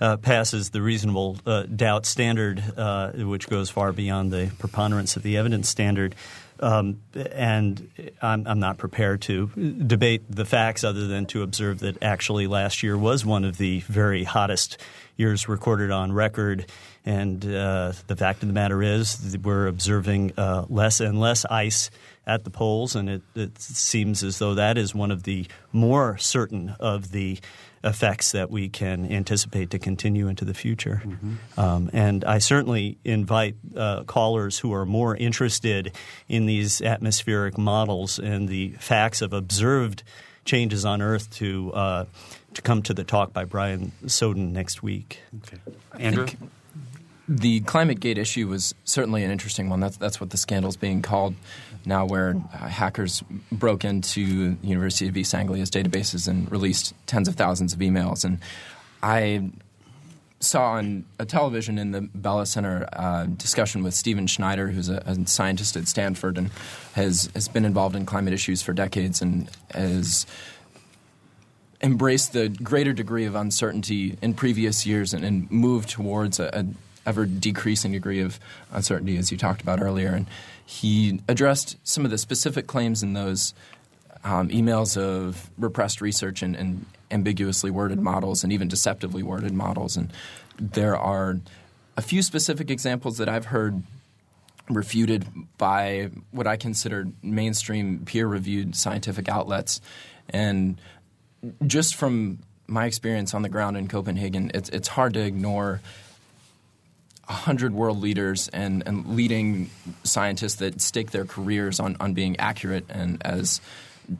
Uh, 0.00 0.16
passes 0.16 0.70
the 0.70 0.82
reasonable 0.82 1.36
uh, 1.46 1.62
doubt 1.62 2.06
standard, 2.06 2.60
uh, 2.76 3.12
which 3.12 3.48
goes 3.48 3.70
far 3.70 3.92
beyond 3.92 4.32
the 4.32 4.50
preponderance 4.58 5.14
of 5.14 5.22
the 5.22 5.36
evidence 5.36 5.68
standard. 5.68 6.16
Um, 6.58 7.02
and 7.14 7.88
I'm, 8.20 8.44
I'm, 8.48 8.58
not 8.58 8.78
prepared 8.78 9.22
to 9.22 9.46
debate 9.46 10.22
the 10.28 10.44
facts 10.44 10.82
other 10.82 11.06
than 11.06 11.26
to 11.26 11.42
observe 11.42 11.80
that 11.80 12.02
actually 12.02 12.48
last 12.48 12.82
year 12.82 12.98
was 12.98 13.24
one 13.24 13.44
of 13.44 13.58
the 13.58 13.80
very 13.80 14.24
hottest 14.24 14.76
years 15.16 15.48
recorded 15.48 15.90
on 15.90 16.12
record. 16.12 16.66
And 17.04 17.44
uh, 17.44 17.92
the 18.06 18.16
fact 18.16 18.42
of 18.42 18.48
the 18.48 18.54
matter 18.54 18.82
is, 18.82 19.36
we're 19.42 19.66
observing 19.66 20.32
uh, 20.36 20.66
less 20.68 21.00
and 21.00 21.18
less 21.18 21.44
ice 21.44 21.90
at 22.26 22.44
the 22.44 22.50
poles, 22.50 22.94
and 22.94 23.10
it, 23.10 23.22
it, 23.34 23.58
seems 23.60 24.22
as 24.22 24.38
though 24.38 24.54
that 24.54 24.78
is 24.78 24.94
one 24.94 25.10
of 25.10 25.24
the 25.24 25.46
more 25.72 26.16
certain 26.18 26.74
of 26.78 27.10
the 27.10 27.38
effects 27.84 28.30
that 28.32 28.48
we 28.48 28.68
can 28.68 29.10
anticipate 29.10 29.70
to 29.70 29.78
continue 29.78 30.28
into 30.28 30.44
the 30.44 30.54
future. 30.54 31.02
Mm-hmm. 31.04 31.60
Um, 31.60 31.90
and 31.92 32.24
I 32.24 32.38
certainly 32.38 32.98
invite 33.04 33.56
uh, 33.76 34.04
callers 34.04 34.60
who 34.60 34.72
are 34.72 34.86
more 34.86 35.16
interested 35.16 35.92
in 36.28 36.46
these 36.46 36.80
atmospheric 36.80 37.58
models 37.58 38.20
and 38.20 38.48
the 38.48 38.70
facts 38.78 39.20
of 39.20 39.32
observed 39.32 40.04
changes 40.44 40.84
on 40.84 41.02
Earth 41.02 41.30
to 41.36 41.72
uh, 41.72 42.04
to 42.54 42.62
come 42.62 42.82
to 42.82 42.94
the 42.94 43.04
talk 43.04 43.32
by 43.32 43.44
Brian 43.44 43.92
Soden 44.06 44.52
next 44.52 44.82
week. 44.82 45.20
Okay. 45.42 45.58
Andrew? 45.98 46.26
The 47.28 47.60
climate 47.60 48.00
gate 48.00 48.18
issue 48.18 48.48
was 48.48 48.74
certainly 48.84 49.24
an 49.24 49.30
interesting 49.30 49.68
one. 49.68 49.80
That's 49.80 49.96
that's 49.96 50.20
what 50.20 50.30
the 50.30 50.36
scandal 50.36 50.68
is 50.68 50.76
being 50.76 51.02
called 51.02 51.34
now, 51.86 52.04
where 52.04 52.34
uh, 52.52 52.68
hackers 52.68 53.22
broke 53.50 53.84
into 53.84 54.56
the 54.56 54.66
University 54.66 55.08
of 55.08 55.16
East 55.16 55.34
Anglia's 55.34 55.70
databases 55.70 56.28
and 56.28 56.50
released 56.50 56.94
tens 57.06 57.28
of 57.28 57.36
thousands 57.36 57.72
of 57.72 57.78
emails. 57.78 58.24
And 58.24 58.38
I 59.02 59.50
saw 60.42 60.72
on 60.72 61.04
a 61.18 61.24
television 61.24 61.78
in 61.78 61.92
the 61.92 62.00
Bella 62.00 62.46
Center 62.46 62.88
uh, 62.92 63.24
discussion 63.24 63.82
with 63.82 63.94
Stephen 63.94 64.26
Schneider, 64.26 64.68
who's 64.68 64.88
a, 64.88 65.02
a, 65.06 65.26
scientist 65.26 65.76
at 65.76 65.88
Stanford 65.88 66.36
and 66.36 66.50
has 66.94 67.30
has 67.34 67.48
been 67.48 67.64
involved 67.64 67.96
in 67.96 68.04
climate 68.06 68.34
issues 68.34 68.62
for 68.62 68.72
decades 68.72 69.22
and 69.22 69.48
has 69.72 70.26
embraced 71.80 72.32
the 72.32 72.48
greater 72.48 72.92
degree 72.92 73.24
of 73.24 73.34
uncertainty 73.34 74.16
in 74.22 74.34
previous 74.34 74.86
years 74.86 75.14
and, 75.14 75.24
and 75.24 75.50
moved 75.50 75.90
towards 75.90 76.38
a, 76.38 76.50
a 76.52 76.66
ever 77.04 77.26
decreasing 77.26 77.92
degree 77.92 78.20
of 78.20 78.38
uncertainty, 78.72 79.16
as 79.16 79.32
you 79.32 79.38
talked 79.38 79.62
about 79.62 79.80
earlier. 79.80 80.14
And 80.14 80.26
he 80.64 81.20
addressed 81.28 81.76
some 81.84 82.04
of 82.04 82.10
the 82.10 82.18
specific 82.18 82.66
claims 82.66 83.02
in 83.02 83.12
those 83.12 83.54
um, 84.24 84.48
emails 84.50 84.96
of 84.96 85.50
repressed 85.58 86.00
research 86.00 86.42
and, 86.42 86.54
and, 86.54 86.86
ambiguously 87.12 87.70
worded 87.70 88.00
models 88.00 88.42
and 88.42 88.52
even 88.52 88.68
deceptively 88.68 89.22
worded 89.22 89.52
models. 89.52 89.96
And 89.96 90.12
there 90.58 90.96
are 90.96 91.40
a 91.96 92.02
few 92.02 92.22
specific 92.22 92.70
examples 92.70 93.18
that 93.18 93.28
I've 93.28 93.46
heard 93.46 93.82
refuted 94.68 95.26
by 95.58 96.10
what 96.30 96.46
I 96.46 96.56
consider 96.56 97.08
mainstream 97.22 98.04
peer 98.04 98.26
reviewed 98.26 98.74
scientific 98.76 99.28
outlets. 99.28 99.80
And 100.30 100.80
just 101.66 101.96
from 101.96 102.38
my 102.66 102.86
experience 102.86 103.34
on 103.34 103.42
the 103.42 103.48
ground 103.48 103.76
in 103.76 103.88
Copenhagen, 103.88 104.50
it's, 104.54 104.68
it's 104.70 104.88
hard 104.88 105.14
to 105.14 105.20
ignore 105.20 105.80
100 107.26 107.74
world 107.74 108.00
leaders 108.00 108.48
and, 108.48 108.82
and 108.86 109.16
leading 109.16 109.70
scientists 110.04 110.56
that 110.56 110.80
stake 110.80 111.10
their 111.10 111.24
careers 111.24 111.80
on, 111.80 111.96
on 112.00 112.14
being 112.14 112.38
accurate 112.38 112.84
and 112.88 113.20
as 113.24 113.60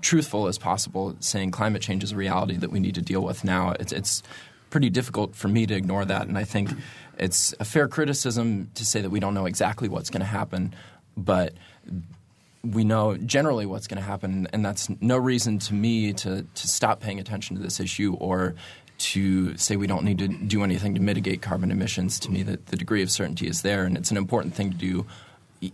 truthful 0.00 0.46
as 0.46 0.58
possible, 0.58 1.16
saying 1.20 1.50
climate 1.50 1.82
change 1.82 2.04
is 2.04 2.12
a 2.12 2.16
reality 2.16 2.56
that 2.56 2.70
we 2.70 2.80
need 2.80 2.94
to 2.94 3.02
deal 3.02 3.22
with 3.22 3.44
now. 3.44 3.74
It's, 3.78 3.92
it's 3.92 4.22
pretty 4.70 4.90
difficult 4.90 5.34
for 5.34 5.48
me 5.48 5.66
to 5.66 5.74
ignore 5.74 6.04
that. 6.04 6.26
And 6.26 6.38
I 6.38 6.44
think 6.44 6.70
it's 7.18 7.54
a 7.60 7.64
fair 7.64 7.88
criticism 7.88 8.70
to 8.74 8.84
say 8.84 9.00
that 9.00 9.10
we 9.10 9.20
don't 9.20 9.34
know 9.34 9.46
exactly 9.46 9.88
what's 9.88 10.10
going 10.10 10.20
to 10.20 10.26
happen, 10.26 10.74
but 11.16 11.54
we 12.64 12.84
know 12.84 13.16
generally 13.16 13.66
what's 13.66 13.86
going 13.86 14.00
to 14.00 14.06
happen, 14.06 14.48
and 14.52 14.64
that's 14.64 14.88
no 15.00 15.16
reason 15.18 15.58
to 15.58 15.74
me 15.74 16.12
to, 16.12 16.46
to 16.54 16.68
stop 16.68 17.00
paying 17.00 17.18
attention 17.18 17.56
to 17.56 17.62
this 17.62 17.80
issue 17.80 18.14
or 18.20 18.54
to 18.98 19.56
say 19.56 19.76
we 19.76 19.88
don't 19.88 20.04
need 20.04 20.18
to 20.18 20.28
do 20.28 20.62
anything 20.62 20.94
to 20.94 21.00
mitigate 21.00 21.42
carbon 21.42 21.72
emissions. 21.72 22.20
To 22.20 22.30
me, 22.30 22.44
that 22.44 22.66
the 22.66 22.76
degree 22.76 23.02
of 23.02 23.10
certainty 23.10 23.48
is 23.48 23.62
there, 23.62 23.84
and 23.84 23.96
it's 23.96 24.12
an 24.12 24.16
important 24.16 24.54
thing 24.54 24.70
to 24.70 24.76
do, 24.76 25.06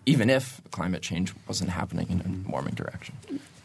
even 0.07 0.31
if 0.31 0.63
climate 0.71 1.03
change 1.03 1.35
wasn't 1.47 1.71
happening 1.71 2.07
in 2.09 2.45
a 2.47 2.51
warming 2.51 2.75
direction. 2.75 3.15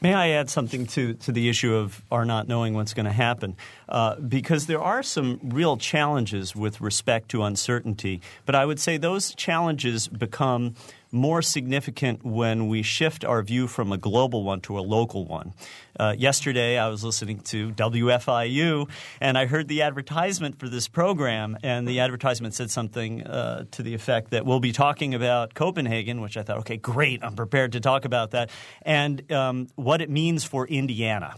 May 0.04 0.14
I 0.14 0.32
add 0.32 0.50
something 0.50 0.86
to, 0.88 1.14
to 1.14 1.32
the 1.32 1.48
issue 1.48 1.74
of 1.74 2.04
our 2.12 2.26
not 2.26 2.50
knowing 2.50 2.74
what's 2.74 2.94
going 2.94 3.06
to 3.06 3.14
happen? 3.14 3.56
Uh, 3.88 4.16
because 4.16 4.66
there 4.66 4.82
are 4.82 5.02
some 5.02 5.40
real 5.42 5.78
challenges 5.78 6.54
with 6.54 6.82
respect 6.82 7.30
to 7.30 7.44
uncertainty, 7.44 8.20
but 8.46 8.54
I 8.54 8.66
would 8.66 8.82
say 8.82 8.98
those 8.98 9.34
challenges 9.34 10.10
become 10.10 10.76
more 11.13 11.41
significant 11.41 12.25
when 12.25 12.67
we 12.67 12.82
shift 12.82 13.24
our 13.24 13.41
view 13.43 13.67
from 13.67 13.91
a 13.91 13.98
global 13.98 14.43
one 14.43 14.62
to 14.62 14.77
a 14.77 14.82
local 14.82 15.25
one. 15.25 15.53
Uh, 16.00 16.15
yesterday, 16.17 16.77
I 16.77 16.89
was 16.89 17.03
listening 17.03 17.39
to 17.41 17.72
WFIU, 17.72 18.89
and 19.22 19.38
I 19.38 19.46
heard 19.46 19.67
the 19.67 19.84
advertisement 19.84 20.60
for 20.60 20.67
this 20.67 20.88
program, 20.88 21.58
and 21.62 21.88
the 21.88 22.00
advertisement 22.00 22.55
said 22.55 22.72
something 22.72 23.24
uh, 23.24 23.65
to 23.72 23.84
the 23.84 23.93
effect 23.93 24.32
that 24.32 24.46
we'll 24.46 24.60
be 24.60 24.72
talking 24.72 25.13
about 25.13 25.53
Copenhagen, 25.53 26.20
which 26.20 26.36
I 26.36 26.43
thought, 26.43 26.58
okay, 26.60 26.78
great, 26.78 27.23
I'm 27.23 27.36
prepared 27.36 27.73
to 27.73 27.80
talk 27.80 28.06
about 28.06 28.32
that, 28.32 28.49
and 28.82 29.32
um, 29.32 29.67
what 29.76 30.02
it 30.02 30.10
means 30.10 30.43
for 30.43 30.67
Indiana. 30.67 31.36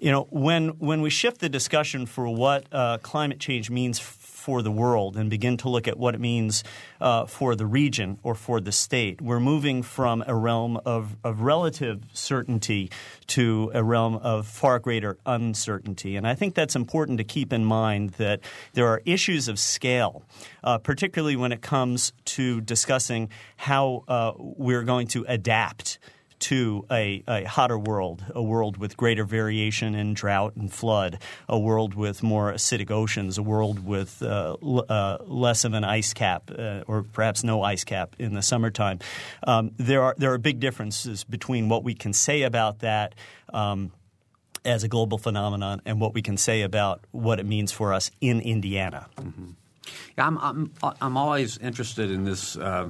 You 0.00 0.10
know, 0.10 0.26
when 0.30 0.70
when 0.80 1.00
we 1.00 1.10
shift 1.10 1.40
the 1.40 1.48
discussion 1.48 2.06
for 2.06 2.28
what 2.28 2.66
uh, 2.72 2.98
climate 3.02 3.38
change 3.38 3.70
means 3.70 4.00
for 4.42 4.60
the 4.60 4.72
world 4.72 5.16
and 5.16 5.30
begin 5.30 5.56
to 5.56 5.68
look 5.68 5.86
at 5.86 5.96
what 5.96 6.16
it 6.16 6.20
means 6.20 6.64
uh, 7.00 7.26
for 7.26 7.54
the 7.54 7.64
region 7.64 8.18
or 8.24 8.34
for 8.34 8.60
the 8.60 8.72
state. 8.72 9.22
We're 9.22 9.38
moving 9.38 9.84
from 9.84 10.24
a 10.26 10.34
realm 10.34 10.80
of, 10.84 11.16
of 11.22 11.42
relative 11.42 12.02
certainty 12.12 12.90
to 13.28 13.70
a 13.72 13.84
realm 13.84 14.16
of 14.16 14.48
far 14.48 14.80
greater 14.80 15.16
uncertainty. 15.24 16.16
And 16.16 16.26
I 16.26 16.34
think 16.34 16.56
that's 16.56 16.74
important 16.74 17.18
to 17.18 17.24
keep 17.24 17.52
in 17.52 17.64
mind 17.64 18.10
that 18.18 18.40
there 18.72 18.88
are 18.88 19.00
issues 19.04 19.46
of 19.46 19.60
scale, 19.60 20.24
uh, 20.64 20.78
particularly 20.78 21.36
when 21.36 21.52
it 21.52 21.62
comes 21.62 22.12
to 22.24 22.60
discussing 22.60 23.30
how 23.56 24.02
uh, 24.08 24.32
we're 24.36 24.82
going 24.82 25.06
to 25.08 25.24
adapt 25.28 26.00
to 26.42 26.84
a, 26.90 27.22
a, 27.28 27.44
hotter 27.44 27.78
world, 27.78 28.24
a 28.34 28.42
world 28.42 28.76
with 28.76 28.96
greater 28.96 29.24
variation 29.24 29.94
in 29.94 30.12
drought 30.14 30.56
and 30.56 30.72
flood, 30.72 31.18
a 31.48 31.58
world 31.58 31.94
with 31.94 32.22
more 32.22 32.52
acidic 32.52 32.90
oceans, 32.90 33.38
a 33.38 33.42
world 33.42 33.84
with 33.84 34.22
uh, 34.22 34.56
l- 34.62 34.84
uh, 34.88 35.18
less 35.24 35.64
of 35.64 35.72
an 35.72 35.84
ice 35.84 36.12
cap, 36.12 36.50
uh, 36.50 36.82
or 36.86 37.04
perhaps 37.04 37.44
no 37.44 37.62
ice 37.62 37.84
cap 37.84 38.16
in 38.18 38.34
the 38.34 38.42
summertime. 38.42 38.98
Um, 39.46 39.70
there 39.78 40.02
are 40.02 40.14
there 40.18 40.32
are 40.32 40.38
big 40.38 40.58
differences 40.60 41.24
between 41.24 41.68
what 41.68 41.84
we 41.84 41.94
can 41.94 42.12
say 42.12 42.42
about 42.42 42.80
that. 42.80 43.14
Um, 43.52 43.92
as 44.64 44.84
a 44.84 44.88
global 44.88 45.18
phenomenon, 45.18 45.82
and 45.84 46.00
what 46.00 46.14
we 46.14 46.22
can 46.22 46.36
say 46.36 46.62
about 46.62 47.04
what 47.10 47.40
it 47.40 47.46
means 47.46 47.72
for 47.72 47.92
us 47.92 48.12
in 48.20 48.40
Indiana. 48.40 49.08
Mm-hmm. 49.16 49.50
Yeah, 50.16 50.26
I'm, 50.28 50.38
I'm, 50.38 50.72
I'm 51.00 51.16
always 51.16 51.58
interested 51.58 52.12
in 52.12 52.22
this 52.22 52.56
uh, 52.56 52.86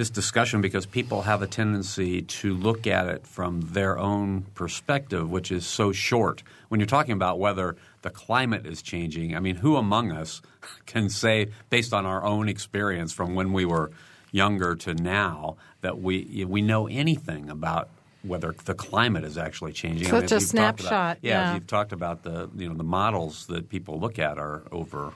this 0.00 0.08
discussion 0.08 0.62
because 0.62 0.86
people 0.86 1.20
have 1.20 1.42
a 1.42 1.46
tendency 1.46 2.22
to 2.22 2.54
look 2.54 2.86
at 2.86 3.06
it 3.06 3.26
from 3.26 3.60
their 3.60 3.98
own 3.98 4.40
perspective, 4.54 5.30
which 5.30 5.52
is 5.52 5.66
so 5.66 5.92
short. 5.92 6.42
When 6.68 6.80
you're 6.80 6.86
talking 6.86 7.12
about 7.12 7.38
whether 7.38 7.76
the 8.00 8.08
climate 8.08 8.64
is 8.64 8.80
changing, 8.80 9.36
I 9.36 9.40
mean, 9.40 9.56
who 9.56 9.76
among 9.76 10.10
us 10.10 10.40
can 10.86 11.10
say, 11.10 11.48
based 11.68 11.92
on 11.92 12.06
our 12.06 12.24
own 12.24 12.48
experience 12.48 13.12
from 13.12 13.34
when 13.34 13.52
we 13.52 13.66
were 13.66 13.90
younger 14.32 14.74
to 14.74 14.94
now, 14.94 15.58
that 15.82 16.00
we 16.00 16.46
we 16.48 16.62
know 16.62 16.86
anything 16.88 17.50
about 17.50 17.90
whether 18.22 18.54
the 18.64 18.74
climate 18.74 19.24
is 19.24 19.36
actually 19.36 19.74
changing. 19.74 20.08
Such 20.08 20.32
I 20.32 20.36
mean, 20.36 20.36
a 20.36 20.40
snapshot. 20.40 21.18
About, 21.18 21.18
yeah, 21.20 21.30
yeah, 21.30 21.54
you've 21.54 21.66
talked 21.66 21.92
about 21.92 22.22
the 22.22 22.48
you 22.56 22.70
know 22.70 22.74
the 22.74 22.84
models 22.84 23.48
that 23.48 23.68
people 23.68 24.00
look 24.00 24.18
at 24.18 24.38
are 24.38 24.62
over 24.72 25.12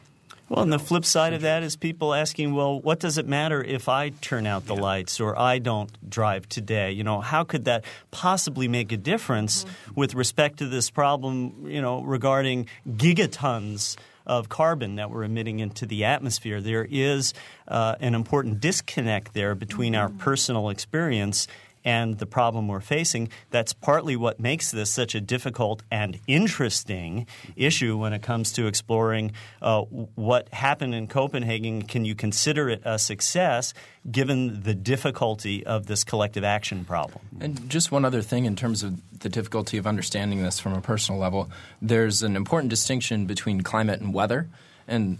well, 0.48 0.62
and 0.62 0.72
the 0.72 0.78
flip 0.78 1.04
side 1.04 1.32
of 1.32 1.40
that 1.42 1.62
is 1.62 1.74
people 1.74 2.12
asking, 2.12 2.54
well, 2.54 2.78
what 2.78 3.00
does 3.00 3.16
it 3.16 3.26
matter 3.26 3.62
if 3.62 3.88
I 3.88 4.10
turn 4.10 4.46
out 4.46 4.66
the 4.66 4.74
yeah. 4.74 4.82
lights 4.82 5.20
or 5.20 5.38
I 5.38 5.58
don't 5.58 5.90
drive 6.08 6.48
today? 6.48 6.92
You 6.92 7.02
know, 7.02 7.20
how 7.20 7.44
could 7.44 7.64
that 7.64 7.84
possibly 8.10 8.68
make 8.68 8.92
a 8.92 8.98
difference 8.98 9.64
mm-hmm. 9.64 10.00
with 10.00 10.14
respect 10.14 10.58
to 10.58 10.66
this 10.66 10.90
problem, 10.90 11.66
you 11.66 11.80
know, 11.80 12.02
regarding 12.02 12.68
gigatons 12.86 13.96
of 14.26 14.48
carbon 14.48 14.96
that 14.96 15.10
we're 15.10 15.24
emitting 15.24 15.60
into 15.60 15.86
the 15.86 16.04
atmosphere? 16.04 16.60
There 16.60 16.86
is 16.90 17.32
uh, 17.66 17.96
an 18.00 18.14
important 18.14 18.60
disconnect 18.60 19.32
there 19.32 19.54
between 19.54 19.94
mm-hmm. 19.94 20.02
our 20.02 20.08
personal 20.10 20.68
experience 20.68 21.48
and 21.84 22.18
the 22.18 22.26
problem 22.26 22.68
we're 22.68 22.80
facing. 22.80 23.28
That's 23.50 23.72
partly 23.72 24.16
what 24.16 24.40
makes 24.40 24.70
this 24.70 24.90
such 24.90 25.14
a 25.14 25.20
difficult 25.20 25.82
and 25.90 26.18
interesting 26.26 27.26
issue 27.56 27.96
when 27.96 28.12
it 28.12 28.22
comes 28.22 28.52
to 28.52 28.66
exploring 28.66 29.32
uh, 29.60 29.82
what 29.82 30.48
happened 30.48 30.94
in 30.94 31.06
Copenhagen. 31.06 31.82
Can 31.82 32.04
you 32.04 32.14
consider 32.14 32.68
it 32.68 32.82
a 32.84 32.98
success 32.98 33.74
given 34.10 34.62
the 34.62 34.74
difficulty 34.74 35.64
of 35.64 35.86
this 35.86 36.04
collective 36.04 36.44
action 36.44 36.84
problem? 36.84 37.20
And 37.40 37.68
just 37.68 37.92
one 37.92 38.04
other 38.04 38.22
thing 38.22 38.44
in 38.44 38.56
terms 38.56 38.82
of 38.82 39.00
the 39.20 39.28
difficulty 39.28 39.78
of 39.78 39.86
understanding 39.86 40.42
this 40.42 40.58
from 40.58 40.72
a 40.74 40.80
personal 40.80 41.20
level, 41.20 41.50
there's 41.80 42.22
an 42.22 42.36
important 42.36 42.70
distinction 42.70 43.26
between 43.26 43.62
climate 43.62 44.00
and 44.00 44.12
weather. 44.12 44.48
And 44.86 45.18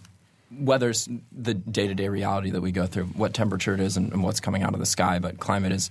weather's 0.58 1.08
the 1.32 1.54
day-to-day 1.54 2.08
reality 2.08 2.50
that 2.50 2.60
we 2.60 2.72
go 2.72 2.86
through, 2.86 3.04
what 3.06 3.34
temperature 3.34 3.74
it 3.74 3.80
is 3.80 3.96
and, 3.96 4.12
and, 4.12 4.22
what's 4.22 4.40
coming 4.40 4.62
out 4.62 4.74
of 4.74 4.80
the 4.80 4.86
sky. 4.86 5.18
But 5.18 5.38
climate 5.38 5.72
is 5.72 5.90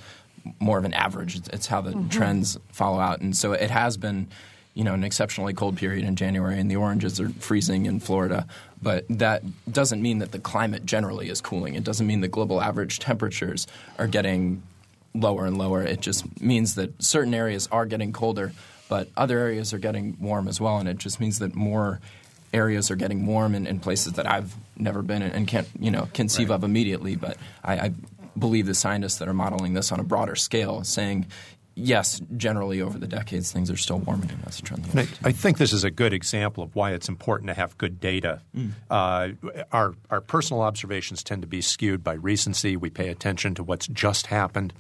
more 0.60 0.78
of 0.78 0.86
an 0.86 0.94
average. 0.94 1.36
It's, 1.36 1.50
it's 1.50 1.68
how 1.68 1.82
the 1.82 1.92
mm-hmm. 1.92 2.10
trends 2.10 2.58
follow 2.72 3.00
out, 3.00 3.22
and 3.22 3.36
so 3.36 3.54
it 3.54 3.70
has 3.70 3.98
been, 3.98 4.28
you 4.74 4.84
know, 4.84 4.94
an 4.94 5.04
exceptionally 5.04 5.54
cold 5.54 5.78
period 5.78 6.06
in 6.06 6.16
January, 6.16 6.60
and 6.60 6.70
the 6.70 6.76
oranges 6.76 7.20
are 7.20 7.30
freezing 7.30 7.86
in 7.86 8.00
Florida. 8.00 8.48
But 8.82 9.06
that 9.10 9.44
doesn't 9.72 10.02
mean 10.02 10.20
that 10.20 10.32
the 10.32 10.40
climate 10.40 10.86
generally 10.86 11.30
is 11.30 11.40
cooling. 11.40 11.76
It 11.76 11.84
doesn't 11.84 12.06
mean 12.06 12.20
the 12.20 12.28
global 12.28 12.62
average 12.62 13.00
temperatures 13.00 13.66
are 13.98 14.08
getting 14.08 14.62
lower 15.14 15.46
and 15.46 15.58
lower. 15.58 15.84
It 15.84 16.02
just 16.02 16.42
means 16.42 16.76
that 16.76 17.02
certain 17.02 17.34
areas 17.34 17.70
are 17.72 17.86
getting 17.86 18.12
colder, 18.12 18.52
but 18.90 19.10
other 19.16 19.40
areas 19.40 19.74
are 19.74 19.78
getting 19.78 20.18
warm 20.20 20.48
as 20.48 20.60
well, 20.60 20.78
and 20.78 20.90
it 20.90 20.98
just 20.98 21.20
means 21.20 21.40
that 21.40 21.56
more 21.56 22.00
areas 22.54 22.92
are 22.92 22.96
getting 22.96 23.26
warm 23.26 23.56
in, 23.56 23.66
in 23.66 23.80
places 23.80 24.14
that 24.14 24.30
I've 24.30 24.56
never 24.78 25.02
been 25.02 25.22
in 25.22 25.32
and 25.32 25.48
can't 25.48 25.68
you 25.80 25.92
know 25.92 26.08
conceive 26.14 26.50
right. 26.50 26.56
of 26.56 26.64
immediately. 26.64 27.16
But 27.16 27.38
I, 27.64 27.74
I 27.74 27.92
believe 28.38 28.66
the 28.66 28.74
scientists 28.74 29.18
that 29.18 29.28
are 29.28 29.34
modeling 29.34 29.74
this 29.74 29.92
on 29.92 30.00
a 30.00 30.04
broader 30.04 30.36
scale, 30.36 30.84
saying 30.84 31.28
yes, 31.76 32.22
generally 32.38 32.82
over 32.82 32.98
the 32.98 33.08
decades, 33.08 33.52
things 33.52 33.72
are 33.72 33.78
still 33.78 34.00
warming, 34.00 34.30
and 34.30 34.42
that's 34.42 34.60
a 34.60 34.62
trend. 34.62 34.86
That 34.86 35.08
I, 35.24 35.30
I, 35.30 35.32
think 35.32 35.58
this 35.58 35.74
is 35.74 35.84
a 35.84 35.92
good 35.92 36.14
example 36.14 36.64
of 36.64 36.76
why 36.76 36.92
it's 36.92 37.10
important 37.10 37.48
to 37.48 37.54
have 37.54 37.78
good 37.78 38.00
data. 38.00 38.42
Mm. 38.56 38.72
Uh, 38.90 39.30
our, 39.72 39.96
our 40.10 40.22
personal 40.22 40.62
observations 40.62 41.24
tend 41.24 41.42
to 41.42 41.48
be 41.48 41.62
skewed 41.62 42.04
by 42.04 42.14
recency. 42.14 42.78
We 42.78 42.90
pay 42.90 43.10
attention 43.10 43.56
to 43.56 43.64
what's 43.64 43.88
just 43.88 44.28
happened. 44.28 44.74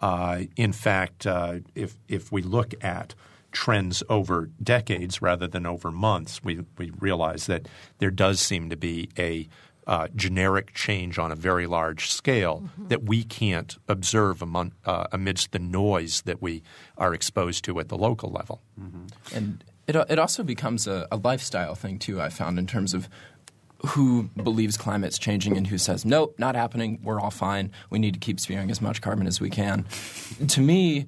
Uh, 0.00 0.42
in 0.56 0.72
fact, 0.72 1.26
uh, 1.26 1.60
if, 1.74 1.96
if 2.08 2.30
we 2.30 2.42
look 2.42 2.74
at 2.84 3.14
trends 3.52 4.02
over 4.10 4.50
decades 4.62 5.22
rather 5.22 5.46
than 5.46 5.64
over 5.64 5.90
months, 5.90 6.44
we, 6.44 6.60
we 6.76 6.90
realize 7.00 7.46
that 7.46 7.66
there 7.98 8.10
does 8.10 8.40
seem 8.40 8.70
to 8.70 8.76
be 8.76 9.08
a– 9.18 9.48
uh, 9.86 10.08
generic 10.16 10.74
change 10.74 11.18
on 11.18 11.30
a 11.30 11.36
very 11.36 11.66
large 11.66 12.10
scale 12.10 12.62
mm-hmm. 12.64 12.88
that 12.88 13.04
we 13.04 13.22
can't 13.22 13.78
observe 13.88 14.42
among, 14.42 14.72
uh, 14.84 15.06
amidst 15.12 15.52
the 15.52 15.58
noise 15.58 16.22
that 16.22 16.42
we 16.42 16.62
are 16.98 17.14
exposed 17.14 17.64
to 17.64 17.78
at 17.78 17.88
the 17.88 17.96
local 17.96 18.30
level. 18.30 18.60
Mm-hmm. 18.80 19.36
And 19.36 19.64
it, 19.86 19.94
it 19.94 20.18
also 20.18 20.42
becomes 20.42 20.86
a, 20.86 21.06
a 21.10 21.16
lifestyle 21.16 21.74
thing, 21.74 21.98
too, 21.98 22.20
I 22.20 22.30
found, 22.30 22.58
in 22.58 22.66
terms 22.66 22.94
of 22.94 23.08
who 23.86 24.24
believes 24.42 24.76
climate's 24.76 25.18
changing 25.18 25.56
and 25.56 25.66
who 25.66 25.78
says, 25.78 26.04
nope, 26.04 26.34
not 26.38 26.56
happening, 26.56 26.98
we're 27.02 27.20
all 27.20 27.30
fine, 27.30 27.70
we 27.90 27.98
need 27.98 28.14
to 28.14 28.20
keep 28.20 28.40
spewing 28.40 28.70
as 28.70 28.80
much 28.80 29.00
carbon 29.00 29.26
as 29.26 29.40
we 29.40 29.50
can. 29.50 29.84
to 30.48 30.60
me, 30.60 31.06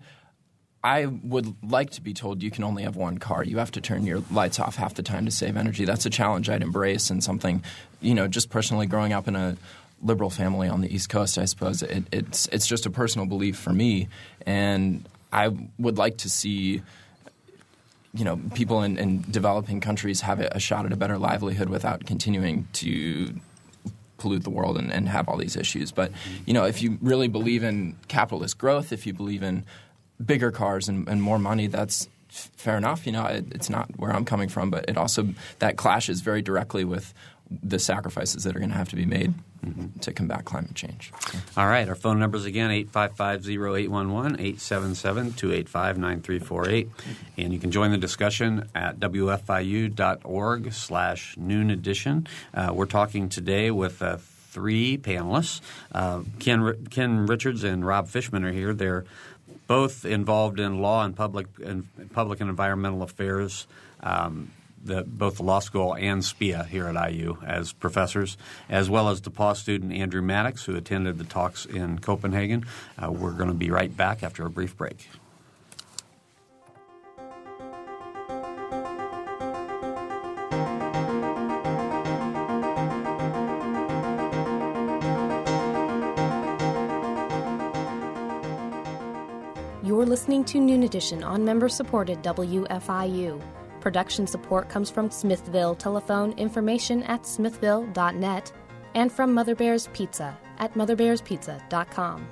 I 0.83 1.07
would 1.07 1.57
like 1.69 1.91
to 1.91 2.01
be 2.01 2.15
told 2.15 2.43
you 2.43 2.51
can 2.51 2.63
only 2.63 2.85
have 2.85 2.97
one 2.97 3.19
car. 3.19 3.43
You 3.43 3.59
have 3.59 3.73
to 3.73 3.81
turn 3.81 4.07
your 4.07 4.23
lights 4.31 4.61
off 4.61 4.77
half 4.77 4.95
the 4.95 5.03
time 5.03 5.25
to 5.25 5.31
save 5.31 5.57
energy. 5.57 5.85
That's 5.85 6.07
a 6.07 6.11
challenge 6.11 6.49
I'd 6.49 6.63
embrace 6.63 7.11
and 7.11 7.23
something, 7.23 7.65
you 8.01 8.15
know, 8.15 8.29
just 8.29 8.49
personally 8.49 8.87
growing 8.87 9.13
up 9.13 9.27
in 9.27 9.35
a 9.35 9.57
liberal 10.03 10.31
family 10.31 10.69
on 10.69 10.81
the 10.81 10.95
East 10.95 11.09
Coast, 11.09 11.39
I 11.39 11.45
suppose 11.45 11.83
it, 11.83 12.05
it's 12.13 12.47
it's 12.53 12.67
just 12.67 12.87
a 12.87 12.91
personal 12.91 13.27
belief 13.27 13.57
for 13.57 13.73
me, 13.73 14.09
and 14.47 15.05
I 15.33 15.51
would 15.79 15.99
like 15.99 16.19
to 16.19 16.31
see. 16.31 16.83
You 18.15 18.25
know, 18.25 18.41
people 18.55 18.83
in, 18.83 18.99
in 18.99 19.23
developing 19.31 19.81
countries 19.81 20.23
have 20.23 20.41
a 20.41 20.59
shot 20.59 20.87
at 20.87 20.93
a 20.93 20.97
better 20.97 21.19
livelihood 21.19 21.69
without 21.69 22.07
continuing 22.07 22.67
to 22.73 23.39
pollute 24.17 24.45
the 24.45 24.51
world 24.51 24.79
and, 24.79 24.91
and 24.91 25.09
have 25.09 25.29
all 25.29 25.37
these 25.37 25.57
issues. 25.57 25.93
But 25.93 26.11
you 26.47 26.55
know, 26.55 26.65
if 26.65 26.83
you 26.83 26.99
really 27.03 27.29
believe 27.29 27.63
in 27.63 27.97
capitalist 28.09 28.57
growth, 28.57 28.93
if 28.93 29.07
you 29.07 29.13
believe 29.13 29.43
in 29.43 29.65
bigger 30.25 30.51
cars 30.51 30.89
and, 30.89 31.09
and 31.09 31.23
more 31.23 31.39
money, 31.39 31.67
that's 31.67 32.09
fair 32.29 32.77
enough. 32.77 33.07
You 33.07 33.13
know, 33.13 33.27
it, 33.27 33.47
it's 33.53 33.71
not 33.71 33.99
where 33.99 34.13
I'm 34.13 34.25
coming 34.25 34.49
from, 34.49 34.71
but 34.71 34.85
it 34.89 34.97
also 34.97 35.29
that 35.59 35.77
clashes 35.77 36.21
very 36.21 36.43
directly 36.43 36.85
with 36.85 37.15
the 37.51 37.79
sacrifices 37.79 38.45
that 38.45 38.55
are 38.55 38.59
going 38.59 38.71
to 38.71 38.77
have 38.77 38.91
to 38.91 38.97
be 38.97 39.07
made 39.07 39.33
mm-hmm. 39.65 39.99
to 40.01 40.13
combat 40.13 40.45
climate 40.45 40.75
change. 40.75 41.13
All 41.57 41.67
right. 41.67 41.89
Our 41.89 41.95
phone 41.95 42.19
numbers 42.19 42.45
again 42.45 42.71
855-0811, 42.71 44.57
877-285-9348. 44.57 46.89
And 47.39 47.53
you 47.53 47.59
can 47.59 47.71
join 47.71 47.91
the 47.91 47.99
discussion 47.99 48.69
at 48.75 49.01
wfiu.org 49.01 50.73
slash 50.73 51.37
noon 51.39 51.71
edition. 51.71 52.27
Uh, 52.53 52.73
we're 52.75 52.87
talking 52.87 53.31
today 53.31 53.71
with 53.71 54.03
uh, 54.03 54.19
three 54.51 54.99
panelists. 54.99 55.61
Uh, 55.93 56.21
Ken, 56.39 56.87
Ken 56.91 57.27
Richards 57.27 57.65
and 57.65 57.87
Rob 57.87 58.09
Fischman 58.09 58.45
are 58.45 58.53
here. 58.53 58.75
They're 58.75 59.07
both 59.67 60.05
involved 60.05 60.59
in 60.61 60.81
law 60.81 61.05
and 61.05 61.15
public 61.15 61.47
and 61.65 61.87
public 62.13 62.41
and 62.41 62.51
environmental 62.51 63.03
affairs. 63.03 63.67
Um, 64.01 64.53
the, 64.85 65.03
both 65.03 65.39
the 65.39 65.43
law 65.43 65.59
school 65.59 65.95
and 65.95 66.23
SPEA 66.23 66.67
here 66.67 66.87
at 66.87 67.11
IU 67.13 67.39
as 67.45 67.73
professors, 67.73 68.37
as 68.69 68.89
well 68.89 69.09
as 69.09 69.21
DePauw 69.21 69.57
student 69.57 69.93
Andrew 69.93 70.23
Maddocks, 70.23 70.65
who 70.65 70.77
attended 70.77 71.19
the 71.19 71.25
talks 71.25 71.67
in 71.67 71.99
Copenhagen. 71.99 72.65
Uh, 72.97 73.11
we're 73.11 73.33
going 73.33 73.49
to 73.49 73.55
be 73.55 73.71
right 73.73 73.95
back 73.95 74.23
after 74.23 74.47
a 74.47 74.51
brief 74.51 74.77
break. 74.77 75.09
Listening 90.29 90.45
to 90.45 90.61
Noon 90.61 90.83
Edition 90.83 91.25
on 91.25 91.43
member 91.43 91.71
supported 91.71 92.23
WFIU. 92.23 93.41
Production 93.81 94.27
support 94.27 94.69
comes 94.69 94.91
from 94.91 95.11
Smithville 95.11 95.75
telephone 95.75 96.33
information 96.33 97.03
at 97.05 97.25
smithville.net 97.25 98.53
and 98.95 99.11
from 99.11 99.33
Mother 99.33 99.55
Bear's 99.55 99.89
Pizza 99.95 100.37
at 100.59 100.75
motherbearspizza.com. 100.75 102.29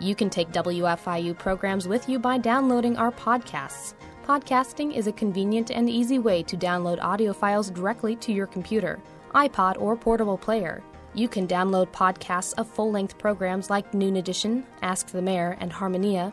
You 0.00 0.14
can 0.14 0.30
take 0.30 0.52
WFIU 0.52 1.36
programs 1.38 1.86
with 1.86 2.08
you 2.08 2.18
by 2.18 2.38
downloading 2.38 2.96
our 2.96 3.12
podcasts. 3.12 3.92
Podcasting 4.26 4.96
is 4.96 5.06
a 5.06 5.12
convenient 5.12 5.70
and 5.70 5.90
easy 5.90 6.18
way 6.18 6.42
to 6.44 6.56
download 6.56 6.98
audio 7.02 7.34
files 7.34 7.68
directly 7.68 8.16
to 8.16 8.32
your 8.32 8.46
computer, 8.46 9.02
iPod, 9.34 9.78
or 9.78 9.98
portable 9.98 10.38
player. 10.38 10.82
You 11.12 11.28
can 11.28 11.46
download 11.46 11.92
podcasts 11.92 12.54
of 12.56 12.66
full 12.66 12.90
length 12.90 13.18
programs 13.18 13.68
like 13.68 13.92
Noon 13.92 14.16
Edition, 14.16 14.66
Ask 14.80 15.08
the 15.08 15.20
Mayor, 15.20 15.58
and 15.60 15.70
Harmonia 15.70 16.32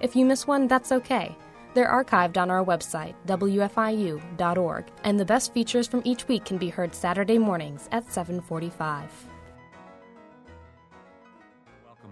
If 0.00 0.14
you 0.14 0.24
miss 0.24 0.46
one, 0.46 0.68
that's 0.68 0.92
okay. 0.92 1.36
They're 1.74 1.90
archived 1.90 2.36
on 2.36 2.50
our 2.50 2.64
website, 2.64 3.14
wfiu.org, 3.26 4.84
and 5.04 5.20
the 5.20 5.24
best 5.24 5.52
features 5.52 5.86
from 5.86 6.02
each 6.04 6.26
week 6.28 6.44
can 6.44 6.58
be 6.58 6.68
heard 6.68 6.94
Saturday 6.94 7.38
mornings 7.38 7.88
at 7.92 8.10
745. 8.12 9.10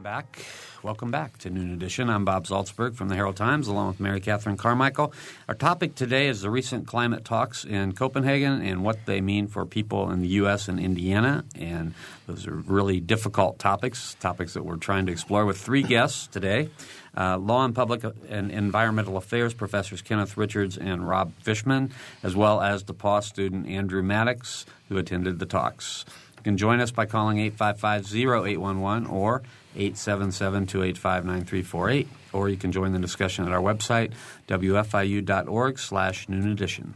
Back. 0.07 0.47
Welcome 0.85 1.11
back 1.11 1.37
to 1.39 1.51
Noon 1.51 1.73
Edition. 1.73 2.09
I'm 2.11 2.25
Bob 2.25 2.47
Zaltsberg 2.47 2.95
from 2.95 3.09
the 3.09 3.17
Herald 3.17 3.35
Times, 3.35 3.67
along 3.67 3.89
with 3.89 3.99
Mary 3.99 4.21
Catherine 4.21 4.57
Carmichael. 4.57 5.13
Our 5.49 5.57
topic 5.57 5.97
today 5.97 6.29
is 6.29 6.43
the 6.43 6.49
recent 6.49 6.87
climate 6.87 7.25
talks 7.25 7.65
in 7.65 7.91
Copenhagen 7.91 8.63
and 8.63 8.85
what 8.85 9.05
they 9.07 9.21
mean 9.21 9.49
for 9.49 9.67
people 9.67 10.13
in 10.13 10.21
the 10.21 10.29
U.S. 10.29 10.69
and 10.69 10.79
Indiana. 10.79 11.45
And 11.57 11.93
those 12.29 12.47
are 12.47 12.55
really 12.55 13.01
difficult 13.01 13.59
topics, 13.59 14.15
topics 14.21 14.55
that 14.55 14.65
we're 14.65 14.77
trying 14.77 15.07
to 15.07 15.13
explore 15.13 15.45
with 15.45 15.59
three 15.59 15.83
guests 15.83 16.29
today. 16.29 16.69
Uh, 17.17 17.37
law 17.39 17.65
and 17.65 17.75
Public 17.75 18.05
and 18.29 18.53
Environmental 18.53 19.17
Affairs 19.17 19.55
professors 19.55 20.03
Kenneth 20.03 20.37
Richards 20.37 20.79
and 20.79 21.09
Rob 21.09 21.33
Fischman, 21.45 21.91
as 22.23 22.37
well 22.37 22.61
as 22.61 22.85
DePauw 22.85 23.25
student 23.25 23.67
Andrew 23.67 24.03
Maddocks, 24.03 24.67
who 24.89 24.99
attended 24.99 25.41
the 25.41 25.47
talks. 25.47 26.05
You 26.37 26.43
can 26.45 26.57
join 26.57 26.79
us 26.79 26.93
by 26.93 27.07
calling 27.07 27.39
855-0811 27.39 29.11
or 29.11 29.43
877-285-9348, 29.77 32.07
or 32.33 32.49
you 32.49 32.57
can 32.57 32.73
join 32.73 32.93
the 32.93 32.99
discussion 32.99 33.47
at 33.47 33.53
our 33.53 33.61
website, 33.61 34.13
wfiu.org 34.49 35.79
slash 35.79 36.29
noon 36.29 36.51
edition. 36.51 36.95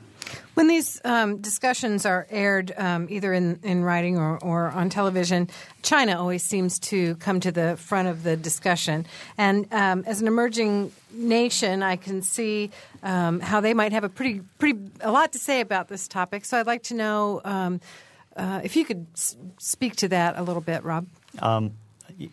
When 0.54 0.68
these 0.68 1.00
um, 1.04 1.38
discussions 1.38 2.06
are 2.06 2.26
aired 2.30 2.72
um, 2.76 3.08
either 3.10 3.32
in, 3.32 3.58
in 3.62 3.82
writing 3.82 4.18
or, 4.18 4.38
or 4.42 4.68
on 4.68 4.90
television, 4.90 5.48
China 5.82 6.20
always 6.20 6.42
seems 6.42 6.78
to 6.80 7.16
come 7.16 7.40
to 7.40 7.50
the 7.50 7.76
front 7.76 8.08
of 8.08 8.22
the 8.22 8.36
discussion. 8.36 9.06
And 9.38 9.66
um, 9.72 10.04
as 10.06 10.20
an 10.20 10.28
emerging 10.28 10.92
nation, 11.12 11.82
I 11.82 11.96
can 11.96 12.22
see 12.22 12.70
um, 13.02 13.40
how 13.40 13.60
they 13.60 13.74
might 13.74 13.92
have 13.92 14.04
a 14.04 14.08
pretty, 14.08 14.42
pretty 14.58 14.78
a 15.00 15.10
lot 15.10 15.32
to 15.32 15.38
say 15.38 15.60
about 15.60 15.88
this 15.88 16.06
topic. 16.06 16.44
So 16.44 16.58
I'd 16.58 16.66
like 16.66 16.84
to 16.84 16.94
know 16.94 17.40
um, 17.44 17.80
uh, 18.36 18.60
if 18.62 18.76
you 18.76 18.84
could 18.84 19.06
s- 19.14 19.36
speak 19.58 19.96
to 19.96 20.08
that 20.08 20.38
a 20.38 20.42
little 20.42 20.62
bit, 20.62 20.84
Rob. 20.84 21.06
Um, 21.40 21.72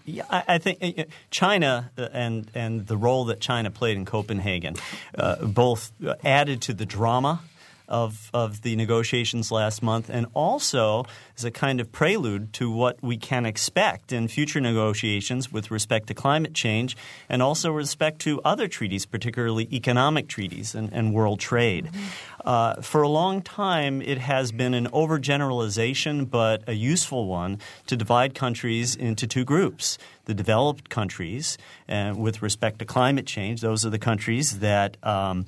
yeah, 0.05 0.25
I 0.29 0.57
think 0.57 0.79
uh, 0.81 1.03
China 1.31 1.91
uh, 1.97 2.07
and 2.13 2.49
and 2.53 2.87
the 2.87 2.97
role 2.97 3.25
that 3.25 3.39
China 3.39 3.71
played 3.71 3.97
in 3.97 4.05
Copenhagen 4.05 4.75
uh, 5.17 5.45
both 5.45 5.91
added 6.23 6.61
to 6.63 6.73
the 6.73 6.85
drama 6.85 7.41
of, 7.87 8.29
of 8.33 8.61
the 8.61 8.75
negotiations 8.75 9.51
last 9.51 9.81
month, 9.81 10.09
and 10.09 10.25
also 10.33 11.05
as 11.37 11.45
a 11.45 11.51
kind 11.51 11.79
of 11.79 11.91
prelude 11.91 12.51
to 12.53 12.69
what 12.69 13.01
we 13.01 13.17
can 13.17 13.45
expect 13.45 14.11
in 14.11 14.27
future 14.27 14.59
negotiations 14.59 15.51
with 15.51 15.71
respect 15.71 16.07
to 16.07 16.13
climate 16.13 16.53
change 16.53 16.97
and 17.29 17.41
also 17.41 17.71
respect 17.71 18.19
to 18.19 18.41
other 18.43 18.67
treaties, 18.67 19.05
particularly 19.05 19.67
economic 19.71 20.27
treaties 20.27 20.75
and, 20.75 20.91
and 20.91 21.13
world 21.13 21.39
trade. 21.39 21.85
Mm-hmm. 21.85 22.07
Uh, 22.47 22.81
for 22.81 23.01
a 23.01 23.09
long 23.09 23.41
time, 23.41 24.01
it 24.01 24.17
has 24.17 24.53
been 24.53 24.73
an 24.73 24.87
overgeneralization, 24.91 26.29
but 26.29 26.63
a 26.65 26.71
useful 26.71 27.27
one, 27.27 27.59
to 27.87 27.97
divide 27.97 28.33
countries 28.33 28.95
into 28.95 29.27
two 29.27 29.43
groups 29.43 29.97
the 30.27 30.33
developed 30.33 30.89
countries, 30.89 31.57
uh, 31.87 32.13
with 32.15 32.41
respect 32.41 32.79
to 32.79 32.85
climate 32.85 33.25
change, 33.25 33.61
those 33.61 33.85
are 33.85 33.89
the 33.89 33.97
countries 33.97 34.59
that 34.59 34.97
um, 35.01 35.45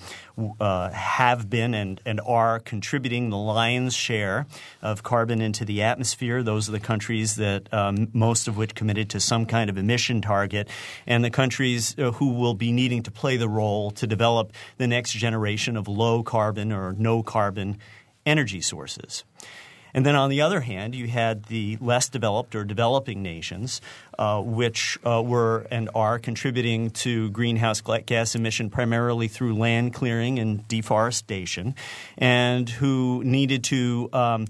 uh, 0.60 0.90
have 0.90 1.50
been 1.50 1.74
and, 1.74 2.00
and 2.06 2.22
are 2.26 2.62
contributing 2.62 3.30
the 3.30 3.38
lion's 3.38 3.94
share 3.94 4.48
of 4.82 5.04
carbon 5.04 5.42
into 5.42 5.66
the 5.66 5.82
atmosphere. 5.82 6.42
Those 6.42 6.70
are 6.70 6.72
the 6.72 6.80
countries 6.80 7.36
that 7.36 7.72
um, 7.74 8.08
most 8.14 8.48
of 8.48 8.56
which 8.56 8.74
committed 8.74 9.10
to 9.10 9.20
some 9.20 9.46
kind 9.46 9.70
of 9.70 9.78
emission 9.78 10.22
target, 10.22 10.70
and 11.06 11.26
the 11.26 11.30
countries 11.30 11.94
uh, 12.00 12.12
who 12.14 12.30
will 12.30 12.54
be 12.54 12.72
needing 12.72 13.04
to 13.04 13.12
play 13.12 13.36
the 13.36 13.50
role 13.50 13.92
to 13.92 14.08
develop 14.08 14.54
the 14.78 14.88
next 14.88 15.12
generation 15.12 15.76
of 15.76 15.90
low 15.90 16.24
carbon 16.24 16.72
or 16.72 16.89
no 16.94 17.24
carbon 17.24 17.78
energy 18.26 18.62
sources. 18.62 19.24
And 19.94 20.06
then 20.06 20.16
on 20.16 20.30
the 20.30 20.42
other 20.42 20.62
hand, 20.62 20.94
you 20.94 21.08
had 21.08 21.46
the 21.46 21.78
less 21.82 22.10
developed 22.10 22.56
or 22.56 22.64
developing 22.64 23.24
nations, 23.24 23.82
uh, 24.18 24.42
which 24.42 25.00
uh, 25.06 25.22
were 25.24 25.66
and 25.72 25.90
are 25.96 26.20
contributing 26.20 26.92
to 26.92 27.30
greenhouse 27.32 27.82
gas 28.06 28.36
emission 28.36 28.70
primarily 28.70 29.28
through 29.28 29.56
land 29.56 29.94
clearing 29.94 30.38
and 30.40 30.68
deforestation, 30.68 31.76
and 32.18 32.70
who 32.70 33.24
needed 33.24 33.64
to 33.66 34.10
um, 34.14 34.46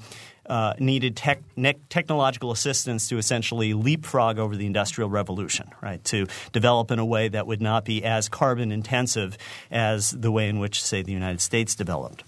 uh, 0.50 0.74
needed 0.80 1.16
tech, 1.16 1.42
ne- 1.56 1.76
technological 1.90 2.52
assistance 2.52 3.08
to 3.10 3.18
essentially 3.18 3.74
leapfrog 3.74 4.40
over 4.40 4.56
the 4.56 4.66
industrial 4.66 5.10
revolution, 5.10 5.70
right? 5.82 6.04
To 6.06 6.28
develop 6.52 6.92
in 6.92 7.00
a 7.00 7.06
way 7.06 7.28
that 7.28 7.48
would 7.48 7.62
not 7.62 7.86
be 7.86 8.04
as 8.04 8.28
carbon 8.28 8.72
intensive 8.72 9.38
as 9.70 10.12
the 10.12 10.32
way 10.32 10.50
in 10.50 10.60
which, 10.60 10.84
say, 10.84 11.02
the 11.02 11.12
United 11.12 11.42
States 11.42 11.76
developed. 11.76 12.24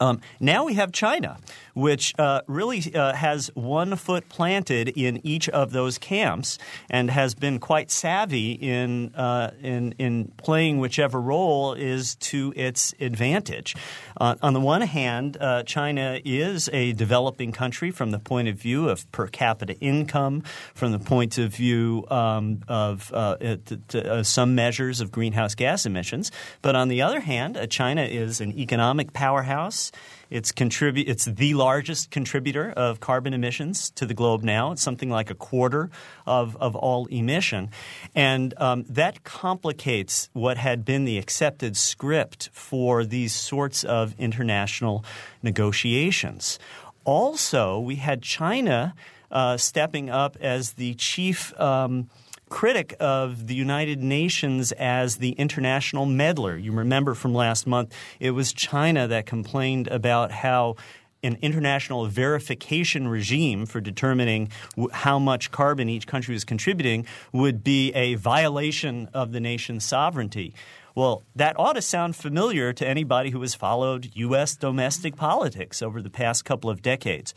Um, 0.00 0.20
now 0.40 0.64
we 0.64 0.74
have 0.74 0.92
China, 0.92 1.38
which 1.74 2.14
uh, 2.18 2.42
really 2.46 2.94
uh, 2.94 3.12
has 3.14 3.50
one 3.54 3.96
foot 3.96 4.28
planted 4.28 4.88
in 4.88 5.20
each 5.24 5.48
of 5.48 5.72
those 5.72 5.98
camps 5.98 6.58
and 6.90 7.10
has 7.10 7.34
been 7.34 7.58
quite 7.58 7.90
savvy 7.90 8.52
in 8.52 9.14
uh, 9.14 9.50
in, 9.60 9.92
in 9.98 10.32
playing 10.36 10.78
whichever 10.78 11.20
role 11.20 11.74
is 11.74 12.16
to 12.16 12.52
its 12.56 12.94
advantage. 13.00 13.76
Uh, 14.20 14.34
on 14.42 14.52
the 14.52 14.60
one 14.60 14.82
hand, 14.82 15.36
uh, 15.40 15.62
China 15.64 16.20
is 16.24 16.68
a 16.72 16.92
developing 16.92 17.52
country 17.52 17.90
from 17.90 18.10
the 18.10 18.18
point 18.18 18.48
of 18.48 18.56
view 18.56 18.88
of 18.88 19.10
per 19.12 19.26
capita 19.26 19.74
income, 19.80 20.42
from 20.74 20.92
the 20.92 20.98
point 20.98 21.38
of 21.38 21.54
view 21.54 22.04
um, 22.10 22.62
of 22.68 23.12
uh, 23.12 24.22
some 24.22 24.54
measures 24.54 25.00
of 25.00 25.10
greenhouse 25.10 25.54
gas 25.54 25.86
emissions. 25.86 26.30
But 26.62 26.76
on 26.76 26.88
the 26.88 27.02
other 27.02 27.20
hand, 27.20 27.58
China 27.70 28.02
is 28.02 28.40
an 28.40 28.56
economic 28.58 29.12
powerhouse. 29.12 29.83
It's 30.30 30.52
contribute. 30.52 31.08
It's 31.08 31.24
the 31.24 31.54
largest 31.54 32.10
contributor 32.10 32.70
of 32.70 33.00
carbon 33.00 33.34
emissions 33.34 33.90
to 33.92 34.06
the 34.06 34.14
globe 34.14 34.42
now. 34.42 34.72
It's 34.72 34.82
something 34.82 35.10
like 35.10 35.30
a 35.30 35.34
quarter 35.34 35.90
of, 36.26 36.56
of 36.56 36.74
all 36.76 37.06
emission, 37.06 37.70
and 38.14 38.54
um, 38.58 38.84
that 38.88 39.24
complicates 39.24 40.28
what 40.32 40.56
had 40.56 40.84
been 40.84 41.04
the 41.04 41.18
accepted 41.18 41.76
script 41.76 42.50
for 42.52 43.04
these 43.04 43.32
sorts 43.32 43.84
of 43.84 44.14
international 44.18 45.04
negotiations. 45.42 46.58
Also, 47.04 47.78
we 47.78 47.96
had 47.96 48.22
China 48.22 48.94
uh, 49.30 49.56
stepping 49.56 50.10
up 50.10 50.36
as 50.40 50.72
the 50.72 50.94
chief. 50.94 51.58
Um, 51.60 52.08
critic 52.54 52.94
of 53.00 53.48
the 53.48 53.54
United 53.56 54.00
Nations 54.00 54.70
as 54.70 55.16
the 55.16 55.32
international 55.32 56.06
meddler. 56.06 56.56
You 56.56 56.70
remember 56.70 57.14
from 57.14 57.34
last 57.34 57.66
month, 57.66 57.92
it 58.20 58.30
was 58.30 58.52
China 58.52 59.08
that 59.08 59.26
complained 59.26 59.88
about 59.88 60.30
how 60.30 60.76
an 61.24 61.36
international 61.42 62.06
verification 62.06 63.08
regime 63.08 63.66
for 63.66 63.80
determining 63.80 64.50
how 64.92 65.18
much 65.18 65.50
carbon 65.50 65.88
each 65.88 66.06
country 66.06 66.32
was 66.32 66.44
contributing 66.44 67.06
would 67.32 67.64
be 67.64 67.92
a 67.92 68.14
violation 68.14 69.10
of 69.12 69.32
the 69.32 69.40
nation's 69.40 69.82
sovereignty. 69.82 70.54
Well, 70.94 71.24
that 71.34 71.58
ought 71.58 71.72
to 71.72 71.82
sound 71.82 72.14
familiar 72.14 72.72
to 72.72 72.86
anybody 72.86 73.30
who 73.30 73.40
has 73.40 73.56
followed 73.56 74.12
U.S. 74.14 74.54
domestic 74.54 75.16
politics 75.16 75.82
over 75.82 76.00
the 76.00 76.10
past 76.10 76.44
couple 76.44 76.70
of 76.70 76.82
decades. 76.82 77.34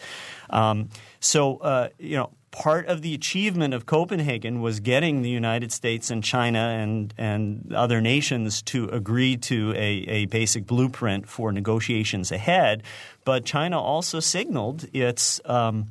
Um, 0.52 0.90
so, 1.20 1.58
uh, 1.58 1.90
you 1.98 2.18
know, 2.18 2.30
part 2.52 2.88
of 2.88 3.02
the 3.02 3.14
achievement 3.14 3.74
of 3.74 3.86
Copenhagen 3.86 4.62
was 4.62 4.80
getting 4.80 5.22
the 5.22 5.30
United 5.30 5.72
States 5.72 6.10
and 6.10 6.24
China 6.24 6.60
and, 6.60 7.14
and 7.18 7.74
other 7.74 8.02
nations 8.02 8.62
to 8.64 8.88
agree 8.90 9.38
to 9.38 9.74
a, 9.74 10.06
a 10.08 10.26
basic 10.26 10.66
blueprint 10.66 11.28
for 11.28 11.52
negotiations 11.52 12.32
ahead. 12.32 12.84
But 13.26 13.46
China 13.46 13.80
also 13.80 14.20
signaled 14.20 14.86
its, 14.94 15.42
um, 15.46 15.88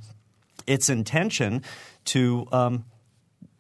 its 0.66 0.88
intention 0.88 1.62
to. 2.06 2.46
Um, 2.52 2.84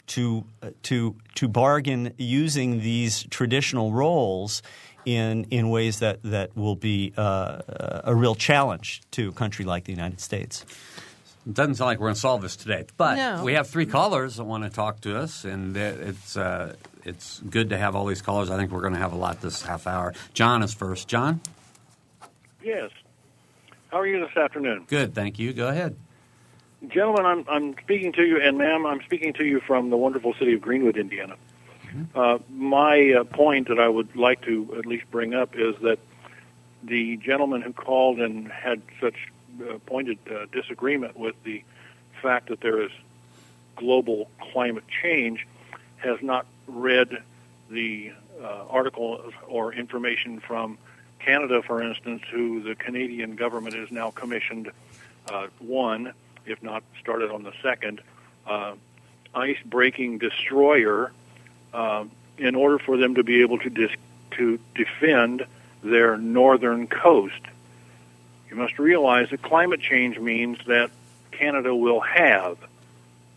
to, 0.08 0.44
to, 0.84 1.16
to 1.34 1.48
bargain 1.48 2.14
using 2.16 2.78
these 2.78 3.24
traditional 3.24 3.90
roles 3.90 4.62
in, 5.04 5.46
in 5.50 5.68
ways 5.68 5.98
that, 5.98 6.22
that 6.22 6.56
will 6.56 6.76
be 6.76 7.12
uh, 7.16 7.62
a 8.04 8.14
real 8.14 8.36
challenge 8.36 9.02
to 9.10 9.30
a 9.30 9.32
country 9.32 9.64
like 9.64 9.82
the 9.82 9.92
United 9.92 10.20
States. 10.20 10.64
It 11.46 11.54
doesn't 11.54 11.76
sound 11.76 11.86
like 11.86 12.00
we're 12.00 12.06
going 12.06 12.14
to 12.14 12.20
solve 12.20 12.42
this 12.42 12.56
today, 12.56 12.86
but 12.96 13.14
no. 13.14 13.44
we 13.44 13.52
have 13.52 13.68
three 13.68 13.86
callers 13.86 14.36
that 14.36 14.44
want 14.44 14.64
to 14.64 14.70
talk 14.70 15.00
to 15.02 15.16
us, 15.16 15.44
and 15.44 15.76
it's 15.76 16.36
uh, 16.36 16.74
it's 17.04 17.40
good 17.48 17.70
to 17.70 17.78
have 17.78 17.94
all 17.94 18.04
these 18.06 18.20
callers. 18.20 18.50
I 18.50 18.56
think 18.56 18.72
we're 18.72 18.80
going 18.80 18.94
to 18.94 18.98
have 18.98 19.12
a 19.12 19.16
lot 19.16 19.40
this 19.40 19.62
half 19.62 19.86
hour. 19.86 20.12
John 20.34 20.62
is 20.64 20.74
first. 20.74 21.06
John. 21.06 21.40
Yes. 22.62 22.90
How 23.92 24.00
are 24.00 24.06
you 24.08 24.18
this 24.18 24.36
afternoon? 24.36 24.86
Good, 24.88 25.14
thank 25.14 25.38
you. 25.38 25.52
Go 25.52 25.68
ahead. 25.68 25.94
Gentlemen, 26.88 27.24
I'm, 27.24 27.44
I'm 27.48 27.74
speaking 27.82 28.12
to 28.14 28.24
you, 28.24 28.40
and 28.40 28.58
ma'am, 28.58 28.84
I'm 28.84 29.00
speaking 29.02 29.32
to 29.34 29.44
you 29.44 29.60
from 29.60 29.90
the 29.90 29.96
wonderful 29.96 30.34
city 30.34 30.54
of 30.54 30.60
Greenwood, 30.60 30.96
Indiana. 30.96 31.36
Mm-hmm. 31.86 32.18
Uh, 32.18 32.38
my 32.50 33.12
uh, 33.20 33.24
point 33.24 33.68
that 33.68 33.78
I 33.78 33.88
would 33.88 34.16
like 34.16 34.42
to 34.42 34.74
at 34.78 34.84
least 34.84 35.08
bring 35.12 35.32
up 35.32 35.54
is 35.54 35.76
that 35.82 36.00
the 36.82 37.16
gentleman 37.18 37.62
who 37.62 37.72
called 37.72 38.18
and 38.20 38.50
had 38.50 38.82
such 39.00 39.14
uh, 39.62 39.78
pointed 39.86 40.18
uh, 40.30 40.46
disagreement 40.52 41.16
with 41.16 41.34
the 41.44 41.62
fact 42.22 42.48
that 42.48 42.60
there 42.60 42.80
is 42.80 42.90
global 43.76 44.28
climate 44.52 44.84
change 45.02 45.46
has 45.98 46.20
not 46.22 46.46
read 46.66 47.22
the 47.70 48.12
uh, 48.42 48.64
article 48.68 49.32
or 49.48 49.72
information 49.72 50.40
from 50.40 50.78
Canada, 51.18 51.62
for 51.62 51.82
instance, 51.82 52.22
who 52.30 52.62
the 52.62 52.74
Canadian 52.74 53.36
government 53.36 53.74
is 53.74 53.90
now 53.90 54.10
commissioned 54.10 54.70
uh, 55.28 55.48
one, 55.58 56.12
if 56.44 56.62
not 56.62 56.82
started 57.00 57.30
on 57.30 57.42
the 57.42 57.52
second, 57.62 58.00
uh, 58.46 58.74
ice 59.34 59.58
breaking 59.64 60.18
destroyer 60.18 61.12
uh, 61.74 62.04
in 62.38 62.54
order 62.54 62.78
for 62.78 62.96
them 62.96 63.14
to 63.14 63.24
be 63.24 63.40
able 63.40 63.58
to 63.58 63.70
dis- 63.70 63.96
to 64.32 64.58
defend 64.74 65.44
their 65.82 66.16
northern 66.16 66.86
coast 66.86 67.40
you 68.56 68.62
must 68.62 68.78
realize 68.78 69.28
that 69.30 69.42
climate 69.42 69.80
change 69.80 70.18
means 70.18 70.56
that 70.66 70.90
Canada 71.30 71.74
will 71.74 72.00
have 72.00 72.56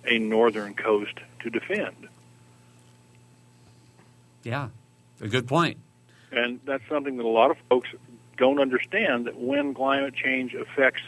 a 0.05 0.17
northern 0.17 0.73
coast 0.73 1.19
to 1.41 1.49
defend. 1.49 2.07
Yeah, 4.43 4.69
a 5.19 5.27
good 5.27 5.45
point. 5.45 5.77
And 6.31 6.61
that's 6.63 6.87
something 6.87 7.17
that 7.17 7.25
a 7.25 7.27
lot 7.27 7.51
of 7.51 7.57
folks 7.67 7.89
don't 8.37 8.61
understand 8.61 9.25
that 9.25 9.37
when 9.37 9.73
climate 9.73 10.15
change 10.15 10.53
affects 10.53 11.01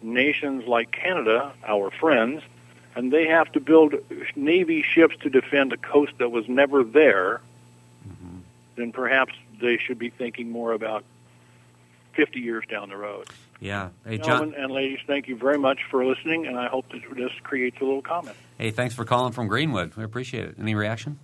nations 0.00 0.68
like 0.68 0.92
Canada, 0.92 1.52
our 1.66 1.90
friends, 1.90 2.40
and 2.94 3.12
they 3.12 3.26
have 3.26 3.50
to 3.52 3.60
build 3.60 3.94
Navy 4.36 4.82
ships 4.82 5.16
to 5.22 5.28
defend 5.28 5.72
a 5.72 5.76
coast 5.76 6.12
that 6.18 6.30
was 6.30 6.48
never 6.48 6.84
there, 6.84 7.40
mm-hmm. 8.08 8.38
then 8.76 8.92
perhaps 8.92 9.34
they 9.60 9.76
should 9.76 9.98
be 9.98 10.10
thinking 10.10 10.50
more 10.50 10.72
about 10.72 11.02
50 12.16 12.40
years 12.40 12.64
down 12.68 12.88
the 12.88 12.96
road. 12.96 13.28
Yeah. 13.60 13.90
Hey, 14.06 14.18
John. 14.18 14.26
Gentlemen 14.26 14.54
and 14.60 14.72
ladies, 14.72 14.98
thank 15.06 15.28
you 15.28 15.36
very 15.36 15.58
much 15.58 15.80
for 15.90 16.04
listening, 16.04 16.46
and 16.46 16.58
I 16.58 16.68
hope 16.68 16.86
that 16.90 17.02
this 17.16 17.32
creates 17.42 17.76
a 17.80 17.84
little 17.84 18.02
comment. 18.02 18.36
Hey, 18.58 18.70
thanks 18.70 18.94
for 18.94 19.04
calling 19.04 19.32
from 19.32 19.48
Greenwood. 19.48 19.94
We 19.94 20.04
appreciate 20.04 20.44
it. 20.44 20.56
Any 20.58 20.74
reaction? 20.74 21.18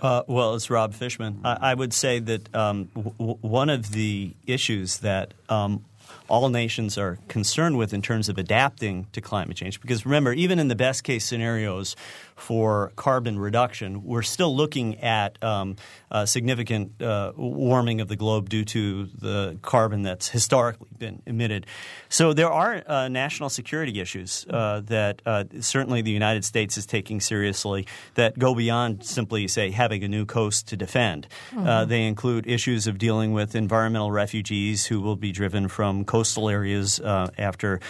Uh, 0.00 0.22
well, 0.26 0.54
it's 0.54 0.70
Rob 0.70 0.94
Fischman. 0.94 1.40
I, 1.44 1.70
I 1.70 1.74
would 1.74 1.92
say 1.92 2.20
that 2.20 2.54
um, 2.54 2.88
w- 2.94 3.38
one 3.40 3.68
of 3.68 3.90
the 3.92 4.32
issues 4.46 4.98
that 4.98 5.34
um, 5.48 5.84
all 6.28 6.48
nations 6.50 6.96
are 6.98 7.18
concerned 7.28 7.76
with 7.76 7.92
in 7.92 8.02
terms 8.02 8.28
of 8.28 8.38
adapting 8.38 9.06
to 9.12 9.20
climate 9.20 9.56
change. 9.56 9.80
Because 9.80 10.04
remember, 10.04 10.32
even 10.32 10.58
in 10.58 10.68
the 10.68 10.76
best 10.76 11.02
case 11.04 11.24
scenarios 11.24 11.96
for 12.38 12.92
carbon 12.96 13.38
reduction, 13.38 14.04
we're 14.04 14.22
still 14.22 14.54
looking 14.54 15.00
at 15.00 15.42
um, 15.42 15.76
significant 16.24 17.00
uh, 17.02 17.32
warming 17.36 18.00
of 18.00 18.08
the 18.08 18.16
globe 18.16 18.48
due 18.48 18.64
to 18.64 19.06
the 19.06 19.58
carbon 19.62 20.02
that's 20.02 20.28
historically 20.28 20.88
been 20.96 21.22
emitted. 21.26 21.66
So 22.08 22.32
there 22.32 22.50
are 22.50 22.82
uh, 22.86 23.08
national 23.08 23.50
security 23.50 24.00
issues 24.00 24.46
uh, 24.48 24.80
that 24.84 25.22
uh, 25.26 25.44
certainly 25.60 26.02
the 26.02 26.10
United 26.10 26.44
States 26.44 26.78
is 26.78 26.86
taking 26.86 27.20
seriously 27.20 27.86
that 28.14 28.38
go 28.38 28.54
beyond 28.54 29.04
simply, 29.04 29.48
say, 29.48 29.70
having 29.70 30.04
a 30.04 30.08
new 30.08 30.24
coast 30.24 30.68
to 30.68 30.76
defend. 30.76 31.26
Mm-hmm. 31.50 31.88
they 31.88 32.06
include 32.06 32.46
issues 32.46 32.86
of 32.86 32.98
dealing 32.98 33.32
with 33.32 33.54
environmental 33.54 34.10
refugees 34.10 34.86
who 34.86 35.00
will 35.00 35.16
be 35.16 35.32
driven 35.32 35.68
from 35.68 36.04
coastal 36.04 36.48
areas 36.48 37.00
uh, 37.00 37.28
after 37.38 37.80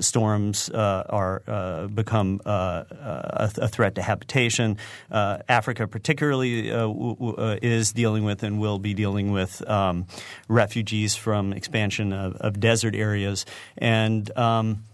storms 0.00 0.70
are 0.70 1.88
become 1.94 2.40
a, 2.44 3.50
a, 3.58 3.68
threat 3.72 3.94
to 3.96 4.02
habitation. 4.02 4.76
Africa, 5.10 5.86
particularly, 5.88 6.70
w- 6.70 7.16
w- 7.16 7.58
is 7.62 7.92
dealing 7.92 8.24
with 8.24 8.42
and 8.42 8.60
will 8.60 8.78
be 8.78 8.94
dealing 8.94 9.32
with 9.32 9.68
um, 9.68 10.06
refugees 10.48 11.16
from 11.16 11.52
expansion 11.52 12.12
of, 12.12 12.36
of 12.36 12.60
desert 12.60 12.94
areas 12.94 13.44
and. 13.76 14.36
Um, 14.36 14.84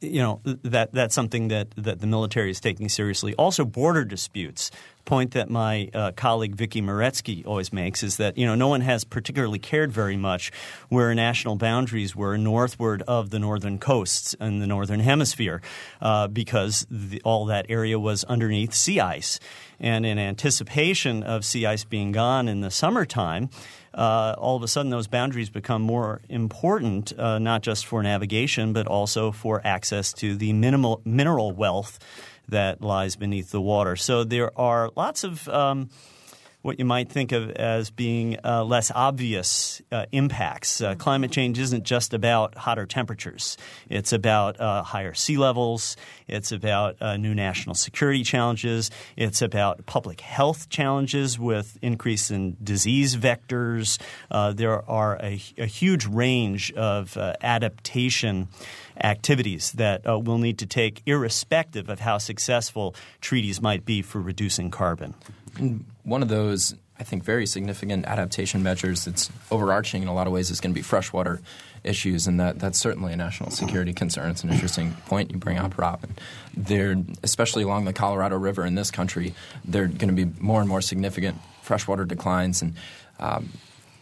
you 0.00 0.20
know 0.20 0.40
that 0.44 0.92
that's 0.92 1.14
something 1.14 1.48
that, 1.48 1.70
that 1.76 2.00
the 2.00 2.06
military 2.06 2.50
is 2.50 2.60
taking 2.60 2.88
seriously. 2.88 3.34
Also, 3.34 3.64
border 3.64 4.04
disputes. 4.04 4.70
Point 5.04 5.30
that 5.32 5.48
my 5.48 5.88
uh, 5.94 6.12
colleague 6.12 6.54
Vicky 6.54 6.82
Meretsky 6.82 7.46
always 7.46 7.72
makes 7.72 8.02
is 8.02 8.18
that 8.18 8.36
you 8.36 8.44
know 8.44 8.54
no 8.54 8.68
one 8.68 8.82
has 8.82 9.04
particularly 9.04 9.58
cared 9.58 9.90
very 9.90 10.18
much 10.18 10.52
where 10.90 11.14
national 11.14 11.56
boundaries 11.56 12.14
were 12.14 12.36
northward 12.36 13.02
of 13.08 13.30
the 13.30 13.38
northern 13.38 13.78
coasts 13.78 14.34
in 14.34 14.58
the 14.58 14.66
northern 14.66 15.00
hemisphere 15.00 15.62
uh, 16.02 16.28
because 16.28 16.86
the, 16.90 17.22
all 17.24 17.46
that 17.46 17.66
area 17.70 17.98
was 17.98 18.22
underneath 18.24 18.74
sea 18.74 19.00
ice, 19.00 19.40
and 19.80 20.04
in 20.04 20.18
anticipation 20.18 21.22
of 21.22 21.42
sea 21.42 21.64
ice 21.64 21.84
being 21.84 22.12
gone 22.12 22.46
in 22.46 22.60
the 22.60 22.70
summertime 22.70 23.48
uh, 23.94 24.34
all 24.38 24.56
of 24.56 24.62
a 24.62 24.68
sudden 24.68 24.90
those 24.90 25.06
boundaries 25.06 25.50
become 25.50 25.82
more 25.82 26.20
important, 26.28 27.18
uh, 27.18 27.38
not 27.38 27.62
just 27.62 27.86
for 27.86 28.02
navigation, 28.02 28.72
but 28.72 28.86
also 28.86 29.32
for 29.32 29.60
access 29.64 30.12
to 30.14 30.36
the 30.36 30.52
minimal 30.52 31.00
mineral 31.04 31.52
wealth 31.52 31.98
that 32.48 32.80
lies 32.80 33.16
beneath 33.16 33.50
the 33.50 33.60
water. 33.60 33.96
So 33.96 34.24
there 34.24 34.58
are 34.58 34.90
lots 34.96 35.24
of 35.24 35.48
um, 35.48 35.90
what 36.62 36.78
you 36.78 36.84
might 36.84 37.08
think 37.08 37.30
of 37.32 37.50
as 37.52 37.90
being 37.90 38.36
uh, 38.44 38.64
less 38.64 38.90
obvious 38.94 39.80
uh, 39.92 40.06
impacts. 40.10 40.80
Uh, 40.80 40.94
climate 40.96 41.30
change 41.30 41.58
isn't 41.58 41.84
just 41.84 42.12
about 42.12 42.56
hotter 42.56 42.84
temperatures. 42.84 43.56
It's 43.88 44.12
about 44.12 44.60
uh, 44.60 44.82
higher 44.82 45.14
sea 45.14 45.36
levels. 45.36 45.96
It's 46.26 46.50
about 46.50 46.96
uh, 47.00 47.16
new 47.16 47.34
national 47.34 47.76
security 47.76 48.24
challenges. 48.24 48.90
It's 49.16 49.40
about 49.40 49.86
public 49.86 50.20
health 50.20 50.68
challenges 50.68 51.38
with 51.38 51.78
increase 51.80 52.30
in 52.30 52.56
disease 52.62 53.16
vectors. 53.16 54.00
Uh, 54.30 54.52
there 54.52 54.88
are 54.90 55.16
a, 55.22 55.40
a, 55.58 55.66
huge 55.66 56.06
range 56.06 56.72
of 56.72 57.16
adaptation 57.40 58.48
activities 59.00 59.72
that 59.72 60.02
we'll 60.04 60.38
need 60.38 60.58
to 60.58 60.66
take 60.66 61.02
irrespective 61.06 61.88
of 61.88 62.00
how 62.00 62.18
successful 62.18 62.96
treaties 63.20 63.62
might 63.62 63.84
be 63.84 64.02
for 64.02 64.20
reducing 64.20 64.70
carbon. 64.70 65.14
One 66.04 66.22
of 66.22 66.28
those, 66.28 66.74
I 66.98 67.04
think, 67.04 67.24
very 67.24 67.46
significant 67.46 68.06
adaptation 68.06 68.62
measures 68.62 69.04
that's 69.04 69.30
overarching 69.50 70.02
in 70.02 70.08
a 70.08 70.14
lot 70.14 70.26
of 70.26 70.32
ways 70.32 70.50
is 70.50 70.60
going 70.60 70.72
to 70.72 70.78
be 70.78 70.82
freshwater 70.82 71.40
issues, 71.84 72.26
and 72.26 72.40
that, 72.40 72.58
that's 72.58 72.78
certainly 72.78 73.12
a 73.12 73.16
national 73.16 73.50
security 73.50 73.92
concern. 73.92 74.30
It's 74.30 74.44
an 74.44 74.50
interesting 74.50 74.94
point 75.06 75.30
you 75.30 75.38
bring 75.38 75.58
up, 75.58 75.78
Robin. 75.78 76.14
There, 76.56 76.96
especially 77.22 77.62
along 77.62 77.84
the 77.84 77.92
Colorado 77.92 78.36
River 78.36 78.66
in 78.66 78.74
this 78.74 78.90
country, 78.90 79.34
there 79.64 79.84
are 79.84 79.88
going 79.88 80.14
to 80.14 80.24
be 80.24 80.30
more 80.40 80.60
and 80.60 80.68
more 80.68 80.80
significant 80.80 81.38
freshwater 81.62 82.04
declines 82.04 82.62
and 82.62 82.74
um, 83.20 83.50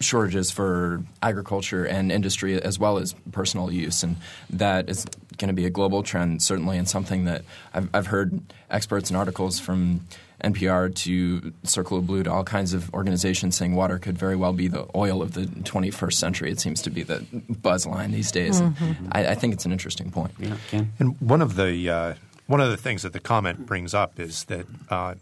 shortages 0.00 0.50
for 0.50 1.02
agriculture 1.22 1.85
and 1.85 2.12
industry 2.12 2.61
as 2.61 2.78
well 2.78 2.98
as 2.98 3.14
personal 3.32 3.70
use, 3.70 4.02
and 4.02 4.16
that 4.50 4.88
is 4.88 5.06
going 5.38 5.49
to 5.49 5.55
be 5.55 5.66
a 5.66 5.70
global 5.70 6.03
trend, 6.03 6.42
certainly, 6.42 6.79
and 6.79 6.88
something 6.88 7.25
that 7.25 7.42
I've, 7.75 7.88
I've 7.94 8.07
heard 8.09 8.40
experts 8.70 9.11
and 9.11 9.16
articles 9.16 9.59
from 9.59 10.07
NPR 10.44 10.94
to 10.94 11.53
Circle 11.64 11.99
of 11.99 12.07
Blue 12.07 12.22
to 12.22 12.31
all 12.31 12.44
kinds 12.44 12.75
of 12.75 12.92
organizations 12.92 13.57
saying 13.57 13.75
water 13.75 13.99
could 13.99 14.18
very 14.18 14.37
well 14.37 14.53
be 14.53 14.68
the 14.68 14.87
oil 14.94 15.22
of 15.22 15.33
the 15.33 15.42
21st 15.42 16.12
century. 16.12 16.51
It 16.51 16.61
seems 16.61 16.83
to 16.83 16.90
be 16.90 17.03
the 17.03 17.25
buzz 17.49 17.87
line 17.87 18.12
these 18.12 18.31
days. 18.31 18.61
Mm-hmm. 18.61 19.09
I, 19.12 19.29
I, 19.29 19.35
think 19.35 19.55
it's 19.55 19.64
an 19.64 19.72
interesting 19.72 20.11
point. 20.11 20.33
Yeah, 20.38 20.57
and 20.99 21.20
one 21.20 21.40
of 21.40 21.57
the 21.57 21.88
uh, 21.88 22.14
one 22.46 22.61
of 22.61 22.70
the 22.70 22.77
things 22.77 23.03
that 23.03 23.12
the 23.12 23.20
comment 23.20 23.66
brings 23.66 23.94
up 23.94 24.20
is 24.20 24.44
that 24.44 24.66
uh, 24.90 25.14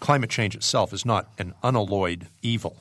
climate 0.00 0.30
change 0.30 0.54
itself 0.54 0.92
is 0.92 1.04
not 1.04 1.28
an 1.38 1.54
unalloyed 1.62 2.28
evil. 2.42 2.76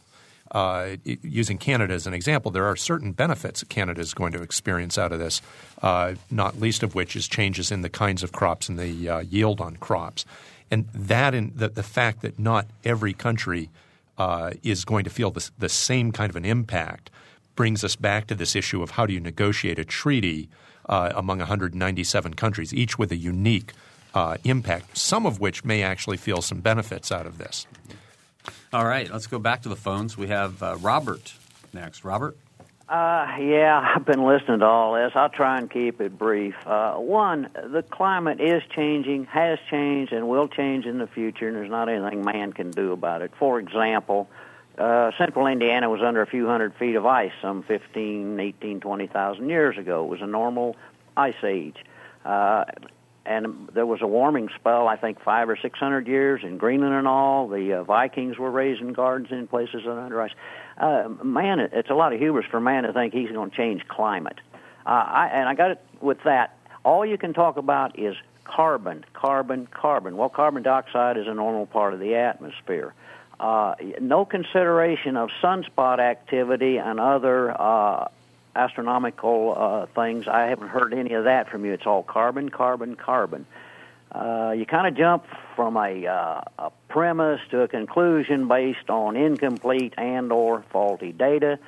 Uh, 0.55 0.95
using 1.21 1.57
Canada 1.57 1.93
as 1.93 2.07
an 2.07 2.13
example, 2.13 2.49
there 2.49 2.63
are 2.63 2.77
certain 2.77 3.11
benefits 3.11 3.61
Canada 3.65 3.99
is 3.99 4.13
going 4.13 4.31
to 4.31 4.41
experience 4.41 4.97
out 4.97 5.11
of 5.11 5.19
this, 5.19 5.41
uh, 5.81 6.13
not 6.31 6.61
least 6.61 6.81
of 6.81 6.95
which 6.95 7.13
is 7.17 7.27
changes 7.27 7.73
in 7.73 7.81
the 7.81 7.89
kinds 7.89 8.23
of 8.23 8.31
crops 8.31 8.69
and 8.69 8.79
the 8.79 9.09
uh, 9.09 9.19
yield 9.19 9.59
on 9.59 9.75
crops. 9.75 10.23
And 10.71 10.87
that 10.93 11.33
in 11.33 11.51
the, 11.53 11.67
the 11.67 11.83
fact 11.83 12.21
that 12.21 12.39
not 12.39 12.67
every 12.85 13.11
country 13.11 13.69
uh, 14.17 14.51
is 14.63 14.85
going 14.85 15.03
to 15.03 15.09
feel 15.09 15.29
the, 15.29 15.49
the 15.59 15.67
same 15.67 16.13
kind 16.13 16.29
of 16.29 16.37
an 16.37 16.45
impact 16.45 17.09
brings 17.57 17.83
us 17.83 17.97
back 17.97 18.25
to 18.27 18.35
this 18.35 18.55
issue 18.55 18.81
of 18.81 18.91
how 18.91 19.05
do 19.05 19.11
you 19.11 19.19
negotiate 19.19 19.77
a 19.77 19.83
treaty 19.83 20.47
uh, 20.87 21.11
among 21.15 21.39
197 21.39 22.33
countries, 22.35 22.73
each 22.73 22.97
with 22.97 23.11
a 23.11 23.17
unique 23.17 23.73
uh, 24.13 24.37
impact, 24.45 24.97
some 24.97 25.25
of 25.25 25.41
which 25.41 25.65
may 25.65 25.83
actually 25.83 26.15
feel 26.15 26.41
some 26.41 26.61
benefits 26.61 27.11
out 27.11 27.25
of 27.25 27.39
this. 27.39 27.67
All 28.73 28.85
right, 28.85 29.09
let's 29.11 29.27
go 29.27 29.39
back 29.39 29.61
to 29.63 29.69
the 29.69 29.75
phones. 29.75 30.17
We 30.17 30.27
have 30.27 30.61
uh, 30.61 30.77
Robert 30.79 31.33
next. 31.73 32.03
Robert? 32.03 32.37
Uh, 32.87 33.37
yeah, 33.39 33.93
I've 33.95 34.05
been 34.05 34.23
listening 34.23 34.59
to 34.59 34.65
all 34.65 34.93
this. 34.93 35.11
I'll 35.15 35.29
try 35.29 35.57
and 35.57 35.69
keep 35.69 35.99
it 36.01 36.19
brief. 36.19 36.55
Uh, 36.67 36.93
one, 36.93 37.49
the 37.55 37.81
climate 37.81 38.39
is 38.39 38.61
changing, 38.75 39.25
has 39.25 39.57
changed, 39.71 40.13
and 40.13 40.27
will 40.27 40.47
change 40.47 40.85
in 40.85 40.99
the 40.99 41.07
future, 41.07 41.47
and 41.47 41.57
there's 41.57 41.69
not 41.69 41.89
anything 41.89 42.23
man 42.23 42.53
can 42.53 42.69
do 42.69 42.91
about 42.91 43.23
it. 43.23 43.31
For 43.39 43.59
example, 43.59 44.29
uh, 44.77 45.11
central 45.17 45.47
Indiana 45.47 45.89
was 45.89 46.01
under 46.01 46.21
a 46.21 46.27
few 46.27 46.45
hundred 46.45 46.75
feet 46.75 46.95
of 46.95 47.07
ice 47.07 47.31
some 47.41 47.63
15, 47.63 48.39
18, 48.39 48.81
20,000 48.81 49.49
years 49.49 49.77
ago. 49.79 50.03
It 50.05 50.09
was 50.09 50.21
a 50.21 50.27
normal 50.27 50.75
ice 51.17 51.43
age. 51.43 51.77
Uh, 52.23 52.65
and 53.25 53.69
there 53.73 53.85
was 53.85 54.01
a 54.01 54.07
warming 54.07 54.49
spell, 54.55 54.87
I 54.87 54.95
think 54.95 55.21
five 55.21 55.49
or 55.49 55.57
six 55.57 55.79
hundred 55.79 56.07
years 56.07 56.41
in 56.43 56.57
Greenland 56.57 56.93
and 56.93 57.07
all. 57.07 57.47
The 57.47 57.73
uh, 57.73 57.83
Vikings 57.83 58.37
were 58.37 58.51
raising 58.51 58.93
gardens 58.93 59.31
in 59.31 59.47
places 59.47 59.87
under 59.87 60.21
ice 60.21 60.31
uh, 60.77 61.07
man, 61.23 61.59
it's 61.59 61.89
a 61.89 61.93
lot 61.93 62.13
of 62.13 62.19
hubris 62.19 62.45
for 62.49 62.59
man 62.59 62.83
to 62.83 62.93
think 62.93 63.13
he's 63.13 63.31
going 63.31 63.49
to 63.49 63.55
change 63.55 63.87
climate. 63.87 64.39
Uh, 64.85 64.89
I, 64.89 65.27
and 65.27 65.47
I 65.47 65.55
got 65.55 65.71
it 65.71 65.81
with 66.01 66.21
that. 66.25 66.57
All 66.83 67.05
you 67.05 67.17
can 67.17 67.33
talk 67.33 67.57
about 67.57 67.97
is 67.97 68.15
carbon, 68.43 69.05
carbon, 69.13 69.67
carbon. 69.67 70.17
Well, 70.17 70.29
carbon 70.29 70.63
dioxide 70.63 71.17
is 71.17 71.27
a 71.27 71.33
normal 71.33 71.65
part 71.65 71.93
of 71.93 71.99
the 71.99 72.15
atmosphere. 72.15 72.93
Uh, 73.39 73.75
no 73.99 74.25
consideration 74.25 75.17
of 75.17 75.29
sunspot 75.41 75.99
activity 75.99 76.77
and 76.77 76.99
other 76.99 77.59
uh, 77.59 78.07
astronomical 78.55 79.53
uh, 79.55 79.85
things. 79.87 80.27
I 80.27 80.47
haven't 80.47 80.69
heard 80.69 80.93
any 80.93 81.13
of 81.13 81.25
that 81.25 81.49
from 81.49 81.65
you. 81.65 81.73
It's 81.73 81.85
all 81.85 82.03
carbon, 82.03 82.49
carbon, 82.49 82.95
carbon. 82.95 83.45
Uh, 84.11 84.53
you 84.57 84.65
kind 84.65 84.87
of 84.87 84.95
jump 84.95 85.25
from 85.55 85.75
a, 85.75 86.07
uh, 86.07 86.41
a 86.57 86.71
premise 86.87 87.41
to 87.51 87.61
a 87.61 87.67
conclusion 87.67 88.47
based 88.47 88.89
on 88.89 89.17
incomplete 89.17 89.93
and 89.97 90.31
or 90.31 90.63
faulty 90.71 91.11
data. 91.11 91.59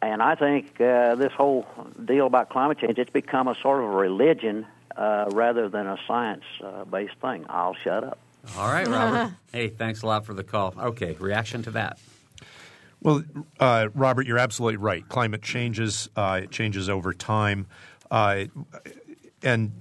And 0.00 0.22
I 0.22 0.34
think 0.34 0.80
uh, 0.80 1.14
this 1.16 1.32
whole 1.32 1.66
deal 2.02 2.26
about 2.26 2.48
climate 2.48 2.78
change, 2.78 2.98
it's 2.98 3.10
become 3.10 3.48
a 3.48 3.54
sort 3.54 3.84
of 3.84 3.90
a 3.90 3.94
religion 3.94 4.66
uh, 4.96 5.26
rather 5.32 5.68
than 5.68 5.86
a 5.86 5.98
science-based 6.06 7.12
uh, 7.22 7.30
thing. 7.30 7.44
I'll 7.50 7.74
shut 7.74 8.04
up. 8.04 8.18
All 8.56 8.72
right, 8.72 8.88
Robert. 8.88 9.34
hey, 9.52 9.68
thanks 9.68 10.00
a 10.00 10.06
lot 10.06 10.24
for 10.24 10.32
the 10.32 10.44
call. 10.44 10.74
Okay, 10.78 11.16
reaction 11.20 11.62
to 11.64 11.70
that. 11.72 11.98
Well, 13.02 13.24
uh, 13.58 13.88
Robert, 13.94 14.26
you're 14.26 14.38
absolutely 14.38 14.76
right. 14.76 15.08
Climate 15.08 15.42
changes. 15.42 16.08
Uh, 16.16 16.40
it 16.44 16.50
changes 16.50 16.88
over 16.88 17.14
time, 17.14 17.66
uh, 18.10 18.44
and 19.42 19.72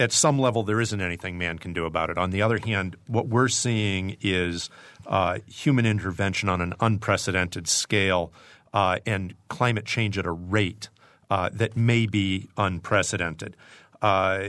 at 0.00 0.12
some 0.12 0.38
level, 0.38 0.62
there 0.62 0.80
isn't 0.80 1.00
anything 1.00 1.36
man 1.36 1.58
can 1.58 1.72
do 1.72 1.84
about 1.84 2.10
it. 2.10 2.16
On 2.16 2.30
the 2.30 2.40
other 2.42 2.58
hand, 2.58 2.96
what 3.06 3.28
we're 3.28 3.48
seeing 3.48 4.16
is 4.22 4.70
uh, 5.06 5.38
human 5.46 5.84
intervention 5.84 6.48
on 6.48 6.60
an 6.62 6.74
unprecedented 6.80 7.68
scale 7.68 8.32
uh, 8.72 8.98
and 9.04 9.34
climate 9.48 9.84
change 9.84 10.16
at 10.16 10.24
a 10.24 10.32
rate 10.32 10.88
uh, 11.28 11.50
that 11.52 11.76
may 11.76 12.06
be 12.06 12.48
unprecedented. 12.56 13.56
Uh, 14.00 14.48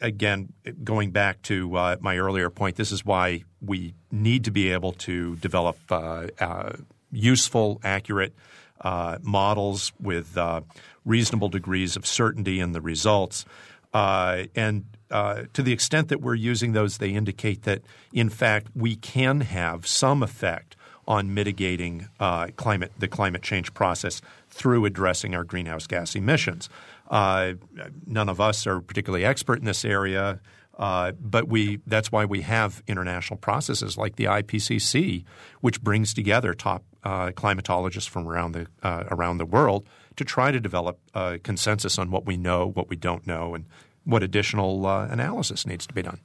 again, 0.00 0.52
going 0.82 1.12
back 1.12 1.40
to 1.42 1.76
uh, 1.76 1.96
my 2.00 2.18
earlier 2.18 2.50
point, 2.50 2.74
this 2.76 2.90
is 2.90 3.04
why 3.04 3.44
we 3.60 3.94
need 4.10 4.44
to 4.44 4.50
be 4.50 4.72
able 4.72 4.92
to 4.92 5.36
develop 5.36 5.78
uh, 5.90 6.26
useful, 7.12 7.80
accurate 7.82 8.34
uh, 8.80 9.18
models 9.22 9.92
with 10.00 10.36
uh, 10.36 10.60
reasonable 11.04 11.48
degrees 11.48 11.96
of 11.96 12.06
certainty 12.06 12.60
in 12.60 12.72
the 12.72 12.80
results. 12.80 13.44
Uh, 13.92 14.44
and 14.54 14.84
uh, 15.10 15.42
to 15.52 15.62
the 15.62 15.72
extent 15.72 16.08
that 16.08 16.20
we're 16.20 16.34
using 16.34 16.72
those, 16.72 16.98
they 16.98 17.10
indicate 17.10 17.62
that, 17.62 17.82
in 18.12 18.28
fact, 18.28 18.68
we 18.74 18.96
can 18.96 19.40
have 19.40 19.86
some 19.86 20.22
effect 20.22 20.76
on 21.08 21.34
mitigating 21.34 22.08
uh, 22.20 22.48
climate 22.56 22.92
the 22.98 23.08
climate 23.08 23.42
change 23.42 23.74
process 23.74 24.22
through 24.48 24.84
addressing 24.84 25.34
our 25.34 25.42
greenhouse 25.42 25.86
gas 25.86 26.14
emissions. 26.14 26.68
Uh, 27.10 27.54
none 28.06 28.28
of 28.28 28.40
us 28.40 28.66
are 28.66 28.80
particularly 28.80 29.24
expert 29.24 29.58
in 29.58 29.64
this 29.64 29.84
area. 29.84 30.38
Uh, 30.80 31.12
but 31.20 31.46
we 31.46 31.78
that's 31.86 32.10
why 32.10 32.24
we 32.24 32.40
have 32.40 32.82
international 32.86 33.36
processes 33.36 33.98
like 33.98 34.16
the 34.16 34.24
IPCC, 34.24 35.24
which 35.60 35.82
brings 35.82 36.14
together 36.14 36.54
top 36.54 36.82
uh, 37.04 37.28
climatologists 37.32 38.08
from 38.08 38.26
around 38.26 38.52
the 38.52 38.66
uh, 38.82 39.04
around 39.10 39.36
the 39.36 39.44
world 39.44 39.86
to 40.16 40.24
try 40.24 40.50
to 40.50 40.58
develop 40.58 40.98
a 41.14 41.38
consensus 41.38 41.98
on 41.98 42.10
what 42.10 42.24
we 42.24 42.38
know, 42.38 42.66
what 42.66 42.88
we 42.88 42.96
don't 42.96 43.26
know, 43.26 43.54
and 43.54 43.66
what 44.04 44.22
additional 44.22 44.86
uh, 44.86 45.06
analysis 45.08 45.66
needs 45.66 45.86
to 45.86 45.92
be 45.92 46.00
done. 46.00 46.18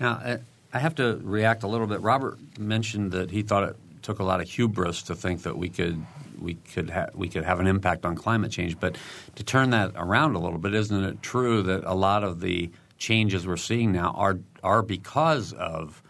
Now, 0.00 0.38
I 0.72 0.78
have 0.80 0.96
to 0.96 1.20
react 1.22 1.62
a 1.62 1.68
little 1.68 1.86
bit. 1.86 2.00
Robert 2.00 2.38
mentioned 2.58 3.12
that 3.12 3.30
he 3.30 3.42
thought 3.42 3.62
it 3.62 3.76
took 4.02 4.18
a 4.18 4.24
lot 4.24 4.40
of 4.40 4.48
hubris 4.48 5.02
to 5.04 5.14
think 5.14 5.42
that 5.42 5.56
we 5.56 5.68
could 5.68 6.04
we 6.40 6.54
could 6.54 6.90
ha- 6.90 7.10
we 7.14 7.28
could 7.28 7.44
have 7.44 7.60
an 7.60 7.68
impact 7.68 8.04
on 8.04 8.16
climate 8.16 8.50
change. 8.50 8.80
But 8.80 8.98
to 9.36 9.44
turn 9.44 9.70
that 9.70 9.92
around 9.94 10.34
a 10.34 10.40
little 10.40 10.58
bit, 10.58 10.74
isn't 10.74 11.04
it 11.04 11.22
true 11.22 11.62
that 11.62 11.84
a 11.84 11.94
lot 11.94 12.24
of 12.24 12.40
the 12.40 12.70
changes 12.98 13.46
we're 13.46 13.56
seeing 13.56 13.92
now 13.92 14.12
are 14.16 14.38
are 14.62 14.82
because 14.82 15.52
of 15.52 16.02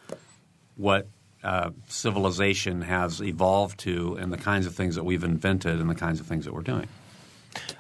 what 0.77 1.09
uh, 1.43 1.71
civilization 1.89 2.83
has 2.83 3.23
evolved 3.23 3.79
to 3.81 4.17
and 4.17 4.33
the 4.33 4.37
kinds 4.37 4.67
of 4.67 4.75
things 4.75 4.95
that 4.97 5.05
we've 5.05 5.25
invented 5.25 5.81
and 5.81 5.89
the 5.89 5.95
kinds 5.95 6.21
of 6.21 6.27
things 6.27 6.45
that 6.45 6.53
we're 6.53 6.63
doing. 6.63 6.89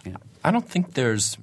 Yeah. 0.04 0.16
I 0.44 0.50
don't 0.50 0.68
think 0.68 0.94
there's 0.94 1.36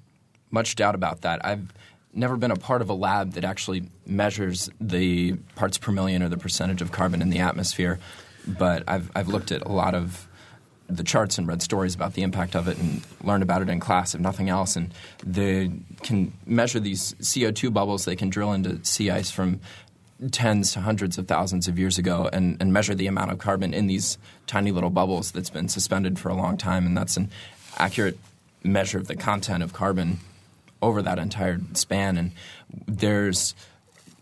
much 0.50 0.76
doubt 0.76 0.96
about 0.96 1.22
that. 1.22 1.46
I've 1.46 1.74
never 2.14 2.38
been 2.38 2.52
a 2.52 2.56
part 2.56 2.82
of 2.82 2.90
a 2.90 2.94
lab 2.94 3.34
that 3.34 3.44
actually 3.44 3.84
measures 4.06 4.70
the 4.80 5.34
parts 5.56 5.78
per 5.78 5.92
million 5.92 6.24
or 6.24 6.30
the 6.30 6.38
percentage 6.38 6.82
of 6.82 6.92
carbon 6.92 7.22
in 7.22 7.30
the 7.30 7.40
atmosphere, 7.40 8.00
but 8.48 8.84
I've 8.88 9.12
I've 9.16 9.28
looked 9.28 9.52
at 9.52 9.62
a 9.64 9.72
lot 9.72 9.96
of 9.96 10.28
the 10.98 11.04
charts 11.04 11.38
and 11.38 11.48
read 11.48 11.62
stories 11.62 11.96
about 11.96 12.14
the 12.14 12.24
impact 12.24 12.56
of 12.56 12.68
it 12.68 12.78
and 12.78 13.02
learned 13.24 13.44
about 13.44 13.62
it 13.62 13.70
in 13.70 13.80
class, 13.80 14.16
if 14.16 14.22
nothing 14.22 14.50
else. 14.50 14.76
And 14.76 14.94
they 15.26 15.72
can 16.02 16.34
measure 16.46 16.80
these 16.80 17.14
CO2 17.16 17.74
bubbles. 17.74 18.06
They 18.06 18.16
can 18.16 18.30
drill 18.30 18.54
into 18.54 18.84
sea 18.86 19.10
ice 19.10 19.32
from 19.32 19.60
tens 20.32 20.74
to 20.74 20.82
hundreds 20.82 21.18
of 21.18 21.28
thousands 21.28 21.68
of 21.68 21.78
years 21.78 21.98
ago 21.98 22.30
and, 22.32 22.58
and 22.62 22.72
measure 22.72 22.96
the 22.96 23.08
amount 23.08 23.32
of 23.32 23.40
carbon 23.40 23.74
in 23.74 23.88
these 23.88 24.18
tiny 24.48 24.72
little 24.72 24.90
bubbles 24.90 25.32
that's 25.32 25.50
been 25.50 25.68
suspended 25.68 26.18
for 26.18 26.30
a 26.30 26.36
long 26.36 26.58
time. 26.58 26.86
And 26.86 26.96
that's 26.96 27.18
an 27.18 27.30
accurate 27.78 28.18
measure 28.64 28.98
of 28.98 29.08
the 29.08 29.16
content 29.16 29.64
of 29.64 29.74
carbon 29.74 30.20
over 30.82 31.02
that 31.02 31.20
entire 31.20 31.60
span. 31.74 32.18
And 32.18 32.32
there's– 32.88 33.56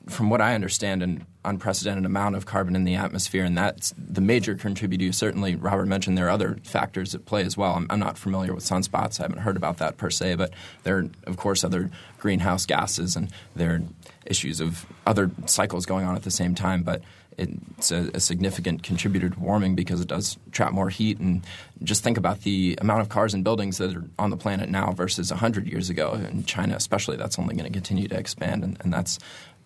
from 0.10 0.30
what 0.30 0.42
I 0.42 0.56
understand, 0.56 1.04
an 1.04 1.26
unprecedented 1.44 2.06
amount 2.06 2.36
of 2.36 2.46
carbon 2.46 2.76
in 2.76 2.84
the 2.84 2.96
atmosphere, 2.96 3.44
and 3.44 3.58
that's 3.58 3.94
the 3.98 4.22
major 4.22 4.56
contributor. 4.56 5.12
Certainly, 5.12 5.56
Robert 5.56 5.88
mentioned 5.88 6.18
there 6.18 6.28
are 6.28 6.32
other 6.32 6.58
factors 6.64 7.16
at 7.16 7.26
play 7.26 7.44
as 7.44 7.58
well. 7.58 7.74
I'm, 7.74 7.88
I'm, 7.90 8.00
not 8.00 8.18
familiar 8.18 8.54
with 8.54 8.64
sunspots; 8.64 9.20
I 9.20 9.24
haven't 9.24 9.40
heard 9.40 9.58
about 9.58 9.78
that 9.78 9.98
per 9.98 10.10
se, 10.10 10.36
but 10.36 10.54
there 10.84 10.98
are, 11.00 11.10
of 11.26 11.38
course, 11.38 11.64
other 11.64 11.90
greenhouse 12.20 12.66
gases, 12.66 13.16
and 13.16 13.32
there 13.56 13.72
are 13.72 13.82
issues 14.26 14.60
of 14.60 14.86
other 15.06 15.32
cycles 15.46 15.86
going 15.86 16.06
on 16.06 16.16
at 16.16 16.24
the 16.24 16.32
same 16.32 16.56
time. 16.56 16.84
But 16.84 17.02
it's 17.38 17.92
a, 17.92 18.12
a, 18.14 18.20
significant 18.20 18.84
contributor 18.84 19.30
to 19.30 19.40
warming 19.40 19.76
because 19.76 20.02
it 20.02 20.08
does 20.08 20.38
trap 20.52 20.74
more 20.74 20.90
heat. 20.90 21.20
And 21.20 21.44
just 21.84 22.04
think 22.04 22.18
about 22.18 22.42
the 22.42 22.78
amount 22.82 23.02
of 23.02 23.10
cars 23.10 23.34
and 23.34 23.44
buildings 23.44 23.78
that 23.78 23.96
are 23.96 24.04
on 24.20 24.30
the 24.30 24.38
planet 24.38 24.70
now 24.70 24.92
versus 24.92 25.32
100 25.32 25.68
years 25.68 25.90
ago. 25.90 26.14
In 26.14 26.44
China, 26.44 26.76
especially, 26.76 27.18
that's 27.18 27.40
only 27.40 27.56
going 27.56 27.72
to 27.72 27.74
continue 27.74 28.08
to 28.08 28.18
expand, 28.18 28.64
and, 28.64 28.78
and 28.82 28.94
that's 28.94 29.18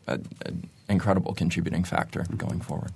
an 0.07 0.69
incredible 0.87 1.33
contributing 1.33 1.83
factor 1.83 2.25
going 2.37 2.61
forward. 2.61 2.91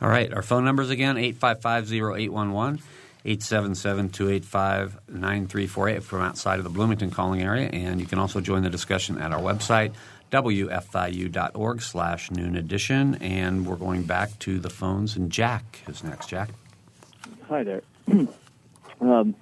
All 0.00 0.08
right. 0.08 0.32
Our 0.32 0.42
phone 0.42 0.64
numbers 0.64 0.90
again 0.90 1.16
855 1.16 1.92
0811. 1.92 2.82
877-285-9348 3.24 6.02
from 6.02 6.22
outside 6.22 6.58
of 6.58 6.64
the 6.64 6.70
Bloomington 6.70 7.10
calling 7.10 7.42
area. 7.42 7.68
And 7.68 8.00
you 8.00 8.06
can 8.06 8.18
also 8.18 8.40
join 8.40 8.62
the 8.62 8.70
discussion 8.70 9.18
at 9.18 9.30
our 9.32 9.40
website, 9.40 9.92
wfiu.org 10.32 11.82
slash 11.82 12.30
noon 12.30 12.56
edition. 12.56 13.16
And 13.16 13.66
we're 13.66 13.76
going 13.76 14.04
back 14.04 14.38
to 14.40 14.58
the 14.58 14.70
phones. 14.70 15.16
And 15.16 15.30
Jack 15.30 15.80
is 15.86 16.02
next. 16.02 16.28
Jack? 16.28 16.48
Hi 17.48 17.62
there. 17.62 17.82
um, 19.00 19.34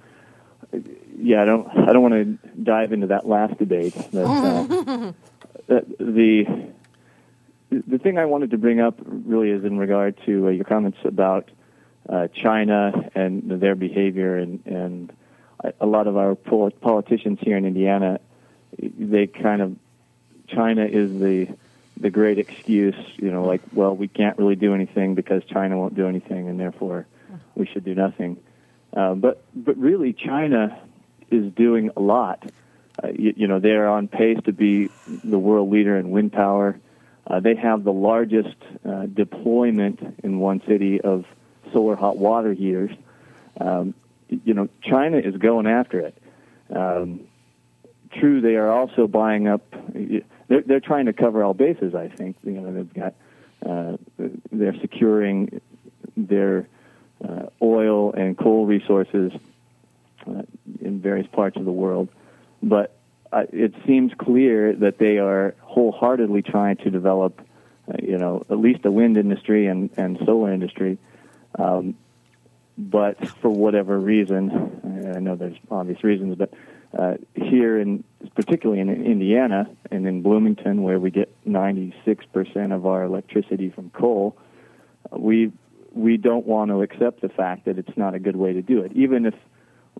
yeah, 1.17 1.41
I 1.41 1.45
don't, 1.45 1.67
I 1.69 1.93
don't 1.93 2.01
want 2.01 2.15
to 2.15 2.25
dive 2.61 2.91
into 2.91 3.07
that 3.07 3.25
last 3.27 3.57
debate. 3.57 3.95
But, 4.11 4.25
uh, 4.25 5.13
the 5.99 6.45
the 7.69 7.97
thing 7.97 8.17
I 8.17 8.25
wanted 8.25 8.51
to 8.51 8.57
bring 8.57 8.79
up 8.79 8.99
really 9.05 9.51
is 9.51 9.63
in 9.63 9.77
regard 9.77 10.17
to 10.25 10.47
uh, 10.47 10.49
your 10.49 10.65
comments 10.65 10.97
about 11.03 11.49
uh, 12.07 12.27
China 12.27 13.09
and 13.13 13.61
their 13.61 13.75
behavior, 13.75 14.37
and, 14.37 14.65
and 14.65 15.13
a 15.79 15.85
lot 15.85 16.07
of 16.07 16.17
our 16.17 16.35
politicians 16.35 17.39
here 17.41 17.57
in 17.57 17.65
Indiana, 17.65 18.19
they 18.77 19.27
kind 19.27 19.61
of 19.61 19.75
China 20.47 20.85
is 20.85 21.19
the 21.19 21.47
the 21.97 22.09
great 22.09 22.39
excuse, 22.39 22.95
you 23.17 23.29
know, 23.29 23.43
like 23.43 23.61
well 23.73 23.95
we 23.95 24.07
can't 24.07 24.37
really 24.37 24.55
do 24.55 24.73
anything 24.73 25.15
because 25.15 25.43
China 25.45 25.77
won't 25.77 25.95
do 25.95 26.07
anything, 26.07 26.47
and 26.47 26.59
therefore 26.59 27.05
we 27.55 27.67
should 27.67 27.83
do 27.83 27.93
nothing. 27.93 28.37
Uh, 28.95 29.13
but 29.13 29.43
but 29.53 29.77
really, 29.77 30.13
China 30.13 30.79
is 31.29 31.51
doing 31.53 31.91
a 31.95 31.99
lot. 31.99 32.49
Uh, 33.03 33.09
you, 33.09 33.33
you 33.37 33.47
know, 33.47 33.59
they're 33.59 33.87
on 33.87 34.07
pace 34.07 34.39
to 34.45 34.53
be 34.53 34.89
the 35.23 35.37
world 35.37 35.69
leader 35.69 35.97
in 35.97 36.09
wind 36.09 36.33
power. 36.33 36.79
Uh, 37.29 37.39
they 37.39 37.55
have 37.55 37.83
the 37.83 37.93
largest 37.93 38.55
uh, 38.87 39.05
deployment 39.05 40.19
in 40.23 40.39
one 40.39 40.61
city 40.67 40.99
of 40.99 41.25
solar 41.71 41.95
hot 41.95 42.17
water 42.17 42.53
heaters. 42.53 42.91
Um, 43.59 43.93
you 44.29 44.53
know, 44.53 44.67
China 44.81 45.17
is 45.17 45.37
going 45.37 45.67
after 45.67 45.99
it. 45.99 46.17
Um, 46.73 47.21
true, 48.11 48.41
they 48.41 48.55
are 48.55 48.71
also 48.71 49.07
buying 49.07 49.47
up. 49.47 49.61
They're, 49.93 50.61
they're 50.61 50.79
trying 50.79 51.05
to 51.05 51.13
cover 51.13 51.43
all 51.43 51.53
bases. 51.53 51.93
I 51.93 52.07
think 52.07 52.37
you 52.43 52.51
know 52.51 52.73
they've 52.73 52.93
got. 52.93 53.13
Uh, 53.65 53.97
they're 54.51 54.79
securing 54.79 55.61
their 56.15 56.67
uh, 57.27 57.47
oil 57.61 58.13
and 58.13 58.37
coal 58.37 58.65
resources 58.65 59.33
uh, 60.25 60.43
in 60.81 61.01
various 61.01 61.27
parts 61.27 61.57
of 61.57 61.65
the 61.65 61.71
world, 61.71 62.09
but 62.63 62.98
uh, 63.31 63.45
it 63.51 63.73
seems 63.85 64.11
clear 64.17 64.73
that 64.73 64.97
they 64.97 65.19
are 65.19 65.55
wholeheartedly 65.61 66.41
trying 66.41 66.77
to 66.77 66.89
develop, 66.89 67.41
uh, 67.87 67.97
you 68.01 68.17
know, 68.17 68.45
at 68.49 68.57
least 68.57 68.81
the 68.81 68.91
wind 68.91 69.17
industry 69.17 69.67
and, 69.67 69.89
and 69.97 70.17
solar 70.25 70.51
industry. 70.51 70.97
Um, 71.57 71.95
but 72.77 73.27
for 73.39 73.49
whatever 73.49 73.99
reason, 73.99 75.11
I 75.15 75.19
know 75.19 75.35
there's 75.35 75.57
obvious 75.69 76.03
reasons, 76.03 76.35
but 76.37 76.53
uh, 76.97 77.15
here 77.35 77.79
in 77.79 78.03
particularly 78.35 78.81
in 78.81 78.89
Indiana 78.89 79.69
and 79.91 80.07
in 80.07 80.21
Bloomington, 80.21 80.81
where 80.81 80.99
we 80.99 81.11
get 81.11 81.29
96% 81.45 82.73
of 82.73 82.85
our 82.85 83.03
electricity 83.03 83.69
from 83.69 83.89
coal, 83.91 84.37
uh, 85.11 85.17
we 85.17 85.51
we 85.91 86.17
don't 86.17 86.45
want 86.45 86.69
to 86.69 86.81
accept 86.81 87.21
the 87.21 87.29
fact 87.29 87.65
that 87.65 87.77
it's 87.77 87.97
not 87.97 88.13
a 88.13 88.19
good 88.19 88.35
way 88.35 88.53
to 88.53 88.61
do 88.61 88.81
it, 88.81 88.91
even 88.93 89.25
if 89.25 89.33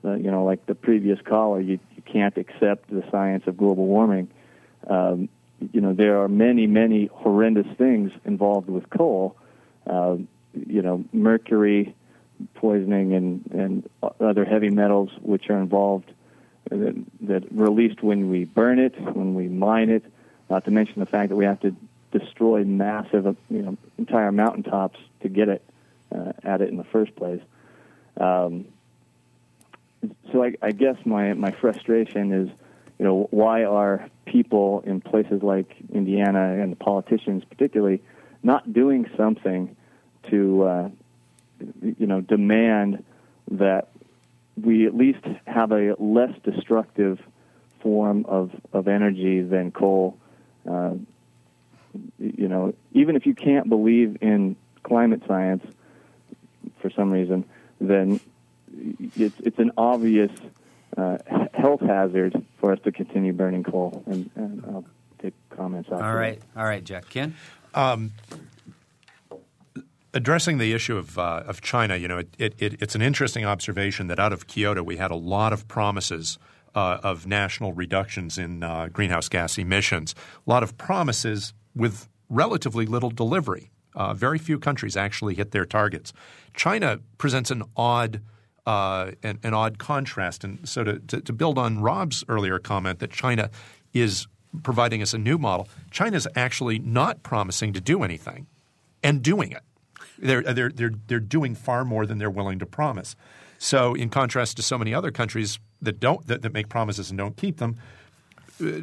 uh, 0.04 0.14
you 0.14 0.32
know, 0.32 0.46
like 0.46 0.66
the 0.66 0.76
previous 0.76 1.20
caller, 1.22 1.60
you, 1.60 1.74
you 1.74 1.89
can't 2.12 2.38
accept 2.38 2.90
the 2.90 3.04
science 3.12 3.44
of 3.48 3.58
global 3.58 3.86
warming. 3.86 4.30
Um, 4.88 5.30
you 5.74 5.82
know, 5.82 5.94
there 5.94 6.22
are 6.22 6.28
many, 6.28 6.68
many 6.68 7.08
horrendous 7.08 7.68
things 7.78 8.12
involved 8.26 8.70
with 8.70 8.90
coal. 8.90 9.36
Uh, 9.86 10.18
you 10.54 10.82
know, 10.82 11.04
mercury 11.14 11.96
poisoning 12.56 13.14
and, 13.14 13.50
and 13.52 13.90
other 14.20 14.46
heavy 14.46 14.70
metals 14.70 15.10
which 15.22 15.50
are 15.50 15.58
involved 15.58 16.12
that, 16.70 16.96
that 17.22 17.52
released 17.52 18.02
when 18.02 18.30
we 18.30 18.46
burn 18.46 18.80
it, 18.80 19.00
when 19.00 19.34
we 19.36 19.48
mine 19.48 19.90
it, 19.90 20.04
not 20.50 20.66
to 20.66 20.72
mention 20.72 21.00
the 21.00 21.06
fact 21.06 21.30
that 21.30 21.36
we 21.36 21.46
have 21.46 21.60
to 21.60 21.76
destroy 22.12 22.64
massive, 22.64 23.26
you 23.50 23.62
know, 23.62 23.78
entire 23.98 24.32
mountaintops 24.32 25.00
to 25.22 25.30
get 25.30 25.50
it 25.50 25.64
uh, 26.16 26.32
at 26.44 26.62
it 26.62 26.70
in 26.70 26.78
the 26.78 26.84
first 26.86 27.16
place. 27.16 27.42
Um, 28.18 28.66
so 30.32 30.44
I, 30.44 30.54
I 30.62 30.72
guess 30.72 30.98
my 31.06 31.34
my 31.34 31.52
frustration 31.52 32.32
is, 32.32 32.50
you 32.98 33.06
know, 33.06 33.28
why 33.32 33.64
are 33.64 34.10
people 34.26 34.84
in 34.86 35.02
places 35.02 35.42
like 35.44 35.76
Indiana 35.92 36.62
and 36.62 36.72
the 36.72 36.78
politicians 36.78 37.44
particularly 37.46 38.02
not 38.44 38.72
doing 38.72 39.10
something 39.18 39.76
to, 40.30 40.64
uh, 40.64 40.90
you 41.82 42.08
know, 42.08 42.22
demand 42.22 43.04
that 43.52 43.90
we 44.62 44.86
at 44.86 44.96
least 44.96 45.26
have 45.46 45.72
a 45.72 45.96
less 46.00 46.34
destructive 46.44 47.20
form 47.82 48.26
of, 48.28 48.52
of 48.74 48.88
energy 48.88 49.42
than 49.42 49.72
coal. 49.72 50.18
Uh, 50.70 50.94
you 52.20 52.48
know, 52.48 52.74
even 52.94 53.16
if 53.16 53.26
you 53.26 53.34
can't 53.34 53.68
believe 53.68 54.18
in 54.22 54.56
climate 54.84 55.22
science 55.28 55.64
for 56.82 56.90
some 56.90 57.12
reason, 57.12 57.46
then 57.80 58.20
it's 59.16 59.36
it's 59.40 59.60
an 59.60 59.72
obvious 59.78 60.32
uh, 60.98 61.18
health 61.54 61.82
hazard 61.82 62.36
for 62.60 62.74
us 62.74 62.80
to 62.84 62.92
continue 62.92 63.34
burning 63.34 63.64
coal. 63.64 64.04
And, 64.06 64.30
and 64.36 64.64
I'll 64.66 64.86
take 65.22 65.34
comments 65.50 65.90
after. 65.92 66.04
All 66.04 66.16
right, 66.16 66.42
all 66.56 66.66
right, 66.66 66.84
Jack. 66.84 67.10
Ken. 67.10 67.36
Um, 67.74 68.12
addressing 70.14 70.58
the 70.58 70.74
issue 70.74 70.98
of 70.98 71.18
uh, 71.18 71.44
of 71.46 71.62
China, 71.62 71.96
you 71.96 72.08
know, 72.08 72.20
it, 72.20 72.30
it, 72.38 72.56
it, 72.58 72.82
it's 72.82 72.96
an 72.96 73.02
interesting 73.02 73.46
observation 73.46 74.08
that 74.08 74.20
out 74.20 74.34
of 74.34 74.48
Kyoto 74.48 74.84
we 74.84 74.98
had 74.98 75.12
a 75.12 75.16
lot 75.16 75.54
of 75.54 75.68
promises 75.68 76.38
uh, 76.76 77.00
of 77.04 77.28
national 77.28 77.74
reductions 77.74 78.38
in 78.38 78.64
uh, 78.64 78.88
greenhouse 78.92 79.30
gas 79.30 79.58
emissions, 79.58 80.16
a 80.46 80.50
lot 80.50 80.64
of 80.64 80.78
promises 80.78 81.54
with 81.76 82.08
relatively 82.30 82.86
little 82.86 83.10
delivery. 83.10 83.72
Uh, 83.96 84.14
very 84.14 84.38
few 84.38 84.60
countries 84.60 84.96
actually 84.96 85.36
hit 85.36 85.52
their 85.52 85.66
targets. 85.66 86.14
China 86.54 87.00
presents 87.18 87.50
an 87.50 87.64
odd 87.76 88.22
uh, 88.66 89.12
an, 89.24 89.40
an, 89.44 89.54
odd 89.54 89.78
contrast, 89.80 90.44
and 90.44 90.68
so 90.68 90.84
to, 90.84 91.00
to, 91.00 91.22
to 91.22 91.34
build 91.34 91.58
on 91.58 91.82
Rob's 91.82 92.24
earlier 92.28 92.60
comment 92.60 93.00
that 93.00 93.12
China 93.12 93.50
is 93.94 94.28
providing 94.64 95.02
us 95.02 95.14
a 95.14 95.18
new 95.18 95.38
model, 95.38 95.68
China 95.92 96.18
is 96.18 96.28
actually 96.36 96.80
not 96.80 97.24
promising 97.24 97.74
to 97.74 97.82
do 97.82 98.04
anything 98.04 98.48
and 99.04 99.22
doing 99.22 99.52
it. 99.52 99.62
They're, 100.18 100.42
they're, 100.42 100.70
they're, 100.70 100.92
they're 101.08 101.20
doing 101.20 101.56
far 101.56 101.86
more 101.86 102.06
than 102.06 102.18
they're 102.18 102.30
willing 102.30 102.60
to 102.60 102.66
promise. 102.66 103.16
So, 103.58 103.94
in 103.94 104.10
contrast 104.10 104.58
to 104.58 104.64
so 104.64 104.78
many 104.78 104.94
other 104.94 105.12
countries 105.12 105.60
that 105.82 106.00
don't 106.00 106.26
that, 106.28 106.42
that 106.44 106.54
make 106.54 106.70
promises 106.70 107.10
and 107.10 107.18
don't 107.18 107.36
keep 107.36 107.58
them, 107.58 107.78
uh, 107.78 107.99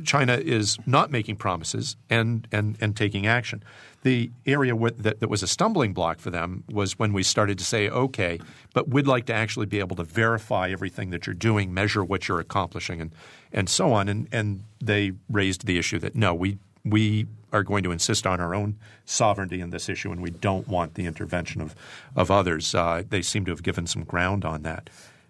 China 0.05 0.35
is 0.35 0.79
not 0.87 1.11
making 1.11 1.37
promises 1.37 1.97
and, 2.09 2.47
and, 2.53 2.77
and 2.81 2.97
taking 2.97 3.27
action. 3.27 3.63
The 4.03 4.31
area 4.47 4.75
that, 4.99 5.21
that 5.21 5.29
was 5.29 5.43
a 5.43 5.47
stumbling 5.47 5.93
block 5.93 6.19
for 6.19 6.31
them 6.31 6.65
was 6.71 6.99
when 6.99 7.13
we 7.13 7.23
started 7.23 7.59
to 7.59 7.65
say, 7.65 7.89
okay, 7.89 8.39
but 8.73 8.89
we'd 8.89 9.07
like 9.07 9.27
to 9.27 9.35
actually 9.35 9.67
be 9.67 9.79
able 9.81 9.97
to 9.97 10.05
verify 10.05 10.71
everything 10.71 11.11
that 11.11 11.27
you're 11.27 11.35
doing, 11.35 11.75
measure 11.75 12.05
what 12.05 12.29
you're 12.29 12.41
accomplishing, 12.41 13.01
and, 13.01 13.13
and 13.53 13.69
so 13.69 13.93
on. 13.93 14.09
And, 14.09 14.29
and 14.33 14.63
they 14.81 15.13
raised 15.29 15.67
the 15.67 15.79
issue 15.79 15.99
that 15.99 16.15
no, 16.15 16.35
we, 16.35 16.59
we 16.85 17.27
are 17.53 17.63
going 17.63 17.83
to 17.83 17.91
insist 17.91 18.27
on 18.27 18.41
our 18.41 18.55
own 18.55 18.77
sovereignty 19.05 19.61
in 19.61 19.71
this 19.71 19.89
issue, 19.89 20.13
and 20.13 20.21
we 20.21 20.31
don't 20.31 20.69
want 20.69 20.95
the 20.95 21.07
intervention 21.07 21.61
of, 21.61 21.75
of 22.15 22.31
others. 22.31 22.75
Uh, 22.75 23.03
they 23.09 23.23
seem 23.23 23.45
to 23.45 23.51
have 23.51 23.63
given 23.63 23.87
some 23.87 24.05
ground 24.05 24.45
on 24.45 24.63
that. 24.63 24.89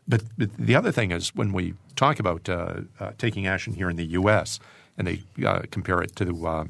But, 0.08 0.22
but 0.36 0.54
the 0.56 0.74
other 0.74 0.92
thing 0.92 1.10
is 1.10 1.34
when 1.34 1.52
we 1.52 1.74
talk 1.96 2.20
about 2.20 2.48
uh, 2.48 2.82
uh, 3.00 3.12
taking 3.18 3.46
action 3.46 3.74
here 3.74 3.90
in 3.90 3.96
the 3.96 4.04
U.S. 4.04 4.60
and 4.96 5.06
they 5.06 5.22
uh, 5.44 5.62
compare 5.70 6.00
it 6.02 6.14
to 6.16 6.46
uh, 6.46 6.64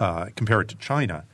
uh, 0.00 0.26
compare 0.36 0.60
it 0.60 0.68
to 0.68 0.76
China, 0.76 1.24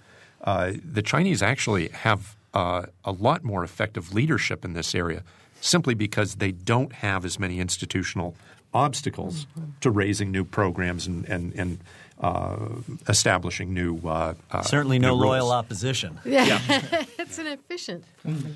the 0.44 1.02
Chinese 1.04 1.42
actually 1.42 1.88
have 1.88 2.36
a 2.54 3.12
lot 3.18 3.44
more 3.44 3.62
effective 3.64 4.12
leadership 4.12 4.64
in 4.64 4.72
this 4.72 4.94
area 4.94 5.22
simply 5.60 5.94
because 5.94 6.36
they 6.36 6.52
don't 6.52 6.94
have 6.94 7.24
as 7.24 7.38
many 7.38 7.60
institutional 7.60 8.34
obstacles 8.72 9.46
mm-hmm. 9.46 9.70
to 9.80 9.90
raising 9.90 10.30
new 10.30 10.44
programs 10.44 11.06
and, 11.06 11.28
and, 11.28 11.52
and 11.54 11.78
establishing 13.08 13.72
new 13.72 13.96
uh, 14.04 14.34
uh, 14.50 14.62
certainly 14.62 14.98
no 14.98 15.16
new 15.16 15.24
loyal 15.24 15.52
opposition. 15.52 16.18
Yeah, 16.30 16.44
yeah. 16.44 17.04
it's 17.18 17.38
an 17.38 17.46
efficient 17.46 18.04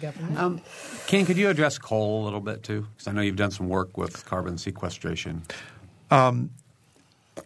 government. 0.00 0.38
Um, 0.38 0.60
Ken, 1.06 1.24
could 1.24 1.36
you 1.36 1.48
address 1.48 1.78
coal 1.78 2.22
a 2.22 2.24
little 2.24 2.40
bit 2.40 2.62
too? 2.62 2.86
Because 2.92 3.08
I 3.08 3.12
know 3.12 3.22
you've 3.22 3.36
done 3.36 3.50
some 3.50 3.68
work 3.68 3.96
with 3.96 4.24
carbon 4.26 4.58
sequestration. 4.58 5.42
Um, 6.10 6.50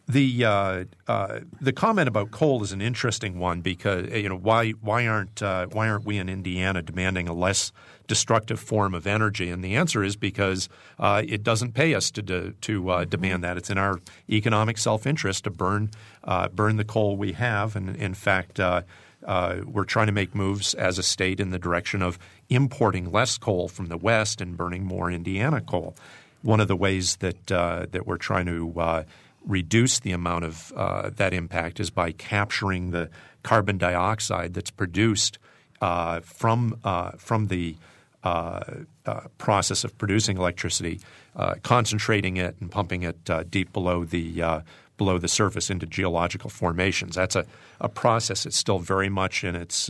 the 0.09 0.45
uh, 0.45 0.85
uh, 1.07 1.41
the 1.61 1.73
comment 1.73 2.09
about 2.09 2.31
coal 2.31 2.63
is 2.63 2.73
an 2.73 2.83
interesting 2.83 3.39
one 3.39 3.61
because 3.61 4.11
you 4.11 4.29
know 4.29 4.37
why 4.37 4.71
why 4.71 5.07
aren't 5.07 5.43
uh, 5.43 5.67
why 5.67 5.89
aren't 5.89 6.05
we 6.05 6.19
in 6.19 6.29
Indiana 6.29 6.83
demanding 6.83 7.29
a 7.29 7.33
less 7.33 7.73
destructive 8.09 8.59
form 8.59 8.95
of 8.95 9.07
energy? 9.07 9.51
And 9.51 9.63
the 9.63 9.77
answer 9.77 10.03
is 10.03 10.17
because 10.17 10.69
uh, 10.99 11.23
it 11.27 11.45
doesn't 11.45 11.73
pay 11.73 11.95
us 11.95 12.11
to 12.13 12.53
to 12.53 12.91
uh, 12.91 13.05
demand 13.05 13.45
that. 13.45 13.57
It's 13.57 13.71
in 13.71 13.79
our 13.79 14.01
economic 14.29 14.79
self 14.79 15.07
interest 15.07 15.45
to 15.45 15.51
burn 15.51 15.91
uh, 16.25 16.49
burn 16.49 16.77
the 16.77 16.85
coal 16.85 17.17
we 17.17 17.33
have, 17.33 17.77
and 17.77 17.95
in 17.95 18.15
fact. 18.15 18.59
we're 18.59 19.85
trying 19.85 20.07
to 20.07 20.13
make 20.13 20.35
moves 20.35 20.75
as 20.75 20.99
a 20.99 21.03
state 21.03 21.39
in 21.39 21.51
the 21.51 21.59
direction 21.59 22.03
of 22.03 22.19
importing 22.49 23.13
less 23.13 23.39
coal 23.39 23.69
from 23.69 23.87
the 23.87 23.97
West 23.97 24.41
and 24.41 24.57
burning 24.57 24.85
more 24.85 25.11
Indiana 25.11 25.61
coal. 25.61 25.95
One 26.43 26.61
of 26.61 26.69
the 26.69 26.77
ways 26.77 27.17
that 27.17 27.47
that 27.47 28.07
we're 28.07 28.17
trying 28.17 28.47
to 28.47 29.05
reduce 29.49 29.99
the 29.99 30.13
amount 30.13 30.45
of 30.45 30.73
uh, 30.77 31.11
that 31.17 31.33
impact 31.33 31.81
is 31.81 31.91
by 31.91 32.13
capturing 32.13 32.91
the 32.91 33.09
carbon 33.43 33.79
dioxide 33.79 34.55
that's 34.55 34.71
produced 34.71 35.39
uh, 35.81 36.21
from 36.21 36.79
uh, 36.85 37.13
from 37.13 37.47
the 37.47 37.77
uh, 38.25 38.61
uh, 39.07 39.21
process 39.39 39.85
of 39.85 39.97
producing 39.97 40.37
electricity, 40.37 41.01
uh, 41.37 41.55
concentrating 41.63 42.37
it 42.37 42.57
and 42.61 42.71
pumping 42.71 43.03
it 43.03 43.31
deep 43.51 43.73
below 43.73 44.05
the 44.05 44.63
below 44.97 45.19
the 45.19 45.29
surface 45.29 45.71
into 45.71 45.87
geological 45.87 46.51
formations. 46.51 47.15
That's 47.15 47.37
a, 47.37 47.47
a 47.81 47.89
process 47.89 48.43
that's 48.43 48.57
still 48.57 48.81
very 48.81 49.09
much 49.09 49.45
in 49.45 49.55
its 49.55 49.89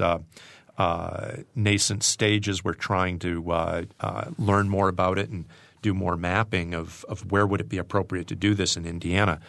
nascent 1.54 2.02
stages. 2.02 2.62
We're 2.62 2.74
trying 2.74 3.18
to 3.20 3.86
learn 4.38 4.68
more 4.68 4.88
about 4.88 5.18
it 5.18 5.30
and 5.30 5.46
do 5.82 5.94
more 5.94 6.16
mapping 6.16 6.74
of, 6.74 7.04
of 7.08 7.30
where 7.30 7.46
would 7.46 7.60
it 7.60 7.68
be 7.68 7.78
appropriate 7.78 8.26
to 8.28 8.34
do 8.34 8.54
this 8.54 8.76
in 8.76 8.84
Indiana. 8.84 9.40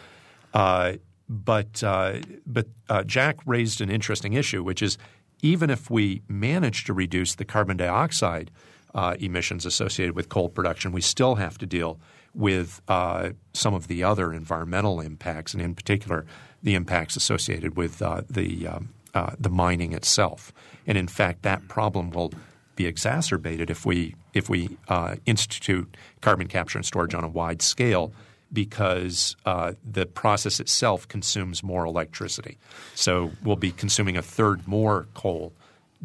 Uh, 0.54 0.94
but 1.28 1.82
uh, 1.84 2.18
but 2.46 2.66
uh, 2.88 3.04
Jack 3.04 3.38
raised 3.46 3.80
an 3.80 3.90
interesting 3.90 4.32
issue, 4.32 4.64
which 4.64 4.82
is 4.82 4.98
even 5.42 5.70
if 5.70 5.88
we 5.88 6.22
manage 6.28 6.84
to 6.84 6.92
reduce 6.92 7.36
the 7.36 7.44
carbon 7.44 7.76
dioxide 7.76 8.50
uh, 8.94 9.16
emissions 9.20 9.66
associated 9.66 10.14
with 10.14 10.28
coal 10.28 10.48
production, 10.48 10.92
we 10.92 11.00
still 11.00 11.36
have 11.36 11.58
to 11.58 11.66
deal 11.66 11.98
with 12.34 12.80
uh, 12.88 13.30
some 13.52 13.74
of 13.74 13.88
the 13.88 14.04
other 14.04 14.32
environmental 14.32 15.00
impacts, 15.00 15.52
and 15.52 15.62
in 15.62 15.74
particular, 15.74 16.24
the 16.62 16.74
impacts 16.74 17.16
associated 17.16 17.76
with 17.76 18.02
uh, 18.02 18.22
the 18.28 18.66
um, 18.66 18.88
the 19.38 19.50
mining 19.50 19.92
itself. 19.92 20.52
And 20.86 20.96
in 20.96 21.08
fact, 21.08 21.42
that 21.42 21.66
problem 21.68 22.10
will 22.10 22.32
be 22.76 22.86
exacerbated 22.86 23.68
if 23.68 23.84
we 23.84 24.14
if 24.32 24.48
we 24.48 24.78
uh, 24.88 25.16
institute 25.26 25.96
carbon 26.20 26.48
capture 26.48 26.78
and 26.78 26.86
storage 26.86 27.14
on 27.14 27.24
a 27.24 27.28
wide 27.28 27.60
scale 27.60 28.12
because 28.52 29.36
uh, 29.44 29.72
the 29.84 30.06
process 30.06 30.60
itself 30.60 31.06
consumes 31.06 31.62
more 31.62 31.84
electricity. 31.84 32.58
So 32.94 33.30
we'll 33.44 33.56
be 33.56 33.70
consuming 33.70 34.16
a 34.16 34.22
third 34.22 34.66
more 34.66 35.06
coal 35.14 35.52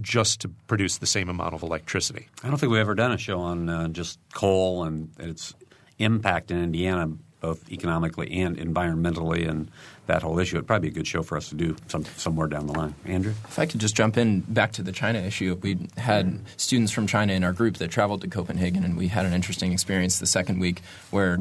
just 0.01 0.41
to 0.41 0.49
produce 0.67 0.97
the 0.97 1.05
same 1.05 1.29
amount 1.29 1.53
of 1.53 1.63
electricity. 1.63 2.27
I 2.43 2.49
don't 2.49 2.57
think 2.57 2.71
we've 2.71 2.81
ever 2.81 2.95
done 2.95 3.11
a 3.11 3.17
show 3.17 3.39
on 3.39 3.69
uh, 3.69 3.87
just 3.87 4.19
coal 4.33 4.83
and 4.83 5.09
its 5.19 5.53
impact 5.99 6.51
in 6.51 6.61
Indiana, 6.61 7.07
both 7.39 7.71
economically 7.71 8.41
and 8.41 8.57
environmentally, 8.57 9.47
and 9.47 9.71
that 10.07 10.21
whole 10.21 10.39
issue. 10.39 10.57
It'd 10.57 10.67
probably 10.67 10.89
be 10.89 10.93
a 10.93 10.97
good 10.97 11.07
show 11.07 11.23
for 11.23 11.37
us 11.37 11.49
to 11.49 11.55
do 11.55 11.75
some, 11.87 12.03
somewhere 12.17 12.47
down 12.47 12.67
the 12.67 12.73
line. 12.73 12.95
Andrew? 13.05 13.33
If 13.45 13.57
I 13.57 13.65
could 13.65 13.79
just 13.79 13.95
jump 13.95 14.17
in 14.17 14.41
back 14.41 14.73
to 14.73 14.83
the 14.83 14.91
China 14.91 15.19
issue, 15.19 15.57
we 15.61 15.87
had 15.97 16.39
students 16.57 16.91
from 16.91 17.07
China 17.07 17.33
in 17.33 17.43
our 17.43 17.53
group 17.53 17.77
that 17.77 17.89
traveled 17.89 18.21
to 18.21 18.27
Copenhagen, 18.27 18.83
and 18.83 18.97
we 18.97 19.07
had 19.07 19.25
an 19.25 19.33
interesting 19.33 19.71
experience 19.71 20.19
the 20.19 20.27
second 20.27 20.59
week 20.59 20.81
where 21.11 21.39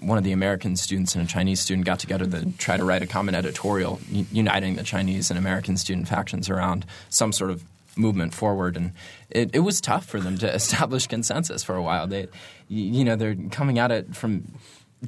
one 0.00 0.18
of 0.18 0.24
the 0.24 0.32
American 0.32 0.76
students 0.76 1.14
and 1.14 1.24
a 1.24 1.28
Chinese 1.28 1.60
student 1.60 1.84
got 1.86 1.98
together 1.98 2.26
to 2.26 2.50
try 2.52 2.76
to 2.76 2.84
write 2.84 3.02
a 3.02 3.06
common 3.06 3.34
editorial 3.34 4.00
uniting 4.10 4.76
the 4.76 4.82
Chinese 4.82 5.30
and 5.30 5.38
American 5.38 5.76
student 5.76 6.08
factions 6.08 6.48
around 6.48 6.86
some 7.08 7.32
sort 7.32 7.50
of 7.50 7.62
movement 7.96 8.32
forward 8.32 8.76
and 8.76 8.92
it, 9.28 9.50
it 9.54 9.60
was 9.60 9.80
tough 9.80 10.06
for 10.06 10.18
them 10.18 10.38
to 10.38 10.52
establish 10.54 11.06
consensus 11.06 11.62
for 11.62 11.74
a 11.76 11.82
while 11.82 12.06
they 12.06 12.26
you 12.68 13.04
know 13.04 13.16
they're 13.16 13.36
coming 13.50 13.78
at 13.78 13.90
it 13.90 14.16
from 14.16 14.44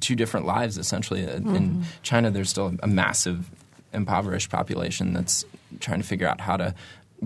two 0.01 0.17
different 0.17 0.47
lives 0.47 0.79
essentially. 0.79 1.23
Mm-hmm. 1.23 1.55
In 1.55 1.85
China, 2.03 2.31
there's 2.31 2.51
still 2.51 2.75
a 2.83 2.87
massive 2.87 3.51
impoverished 3.93 4.51
population 4.51 5.13
that's 5.13 5.45
trying 5.81 6.01
to 6.01 6.07
figure 6.07 6.27
out 6.27 6.41
how 6.41 6.57
to 6.57 6.75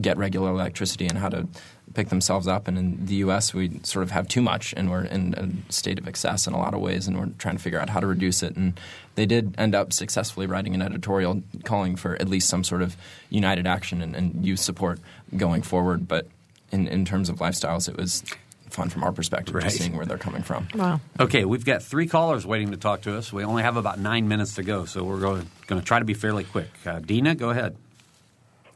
get 0.00 0.16
regular 0.16 0.50
electricity 0.50 1.06
and 1.06 1.18
how 1.18 1.28
to 1.28 1.48
pick 1.95 2.09
themselves 2.09 2.47
up. 2.47 2.68
And 2.68 2.78
in 2.78 3.07
the 3.07 3.16
U.S., 3.16 3.55
we 3.55 3.80
sort 3.82 4.03
of 4.03 4.11
have 4.11 4.28
too 4.28 4.43
much, 4.43 4.74
and 4.76 4.91
we're 4.91 5.05
in 5.05 5.34
a 5.68 5.72
state 5.72 5.99
of 5.99 6.07
excess 6.07 6.47
in 6.47 6.53
a 6.53 6.59
lot 6.59 6.74
of 6.74 6.80
ways, 6.80 7.07
and 7.07 7.18
we're 7.18 7.30
trying 7.39 7.57
to 7.57 7.62
figure 7.62 7.80
out 7.80 7.91
how 7.91 8.01
to 8.01 8.07
reduce 8.07 8.43
it. 8.43 8.57
And 8.57 8.78
they 9.14 9.26
did 9.26 9.55
end 9.59 9.74
up 9.74 9.93
successfully 9.93 10.47
writing 10.47 10.74
an 10.74 10.82
editorial 10.82 11.43
calling 11.64 11.97
for 11.97 12.14
at 12.14 12.28
least 12.28 12.49
some 12.49 12.64
sort 12.64 12.82
of 12.82 12.97
united 13.30 13.66
action 13.66 14.03
and, 14.03 14.14
and 14.14 14.45
youth 14.45 14.61
support 14.61 15.01
going 15.36 15.62
forward. 15.62 16.09
But 16.09 16.26
in, 16.70 16.86
in 16.89 17.05
terms 17.05 17.28
of 17.28 17.39
lifestyles, 17.39 17.89
it 17.89 17.97
was 17.97 18.22
fun 18.70 18.89
from 18.89 19.03
our 19.03 19.12
perspective, 19.12 19.55
right. 19.55 19.64
just 19.64 19.78
seeing 19.78 19.97
where 19.97 20.07
they're 20.07 20.18
coming 20.18 20.43
from. 20.43 20.68
Wow. 20.74 21.01
Okay, 21.18 21.45
we've 21.45 21.64
got 21.64 21.82
three 21.82 22.07
callers 22.07 22.47
waiting 22.47 22.70
to 22.70 22.76
talk 22.76 23.03
to 23.03 23.16
us. 23.16 23.32
We 23.32 23.45
only 23.45 23.62
have 23.62 23.76
about 23.76 23.99
nine 23.99 24.28
minutes 24.28 24.55
to 24.57 24.62
go, 24.62 24.84
so 24.84 25.05
we're 25.05 25.20
going, 25.20 25.49
going 25.66 25.80
to 25.80 25.86
try 25.86 25.99
to 25.99 26.05
be 26.05 26.14
fairly 26.14 26.45
quick. 26.45 26.68
Uh, 26.86 27.01
Dina, 27.01 27.34
go 27.34 27.51
ahead. 27.51 27.76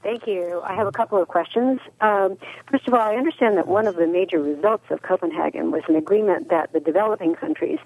Thank 0.03 0.26
you. 0.26 0.61
I 0.64 0.74
have 0.74 0.88
a 0.88 0.92
couple 0.92 1.22
of 1.22 1.28
questions. 1.28 1.78
Um, 2.00 2.36
first 2.68 2.88
of 2.88 2.94
all, 2.94 3.00
I 3.00 3.14
understand 3.14 3.57
that 3.57 3.68
one 3.68 3.86
of 3.86 3.94
the 3.94 4.09
major 4.09 4.40
results 4.40 4.84
of 4.90 5.03
Copenhagen 5.03 5.70
was 5.70 5.84
an 5.88 5.94
agreement 5.94 6.48
that 6.48 6.72
the 6.72 6.80
developing 6.80 7.36
countries 7.36 7.78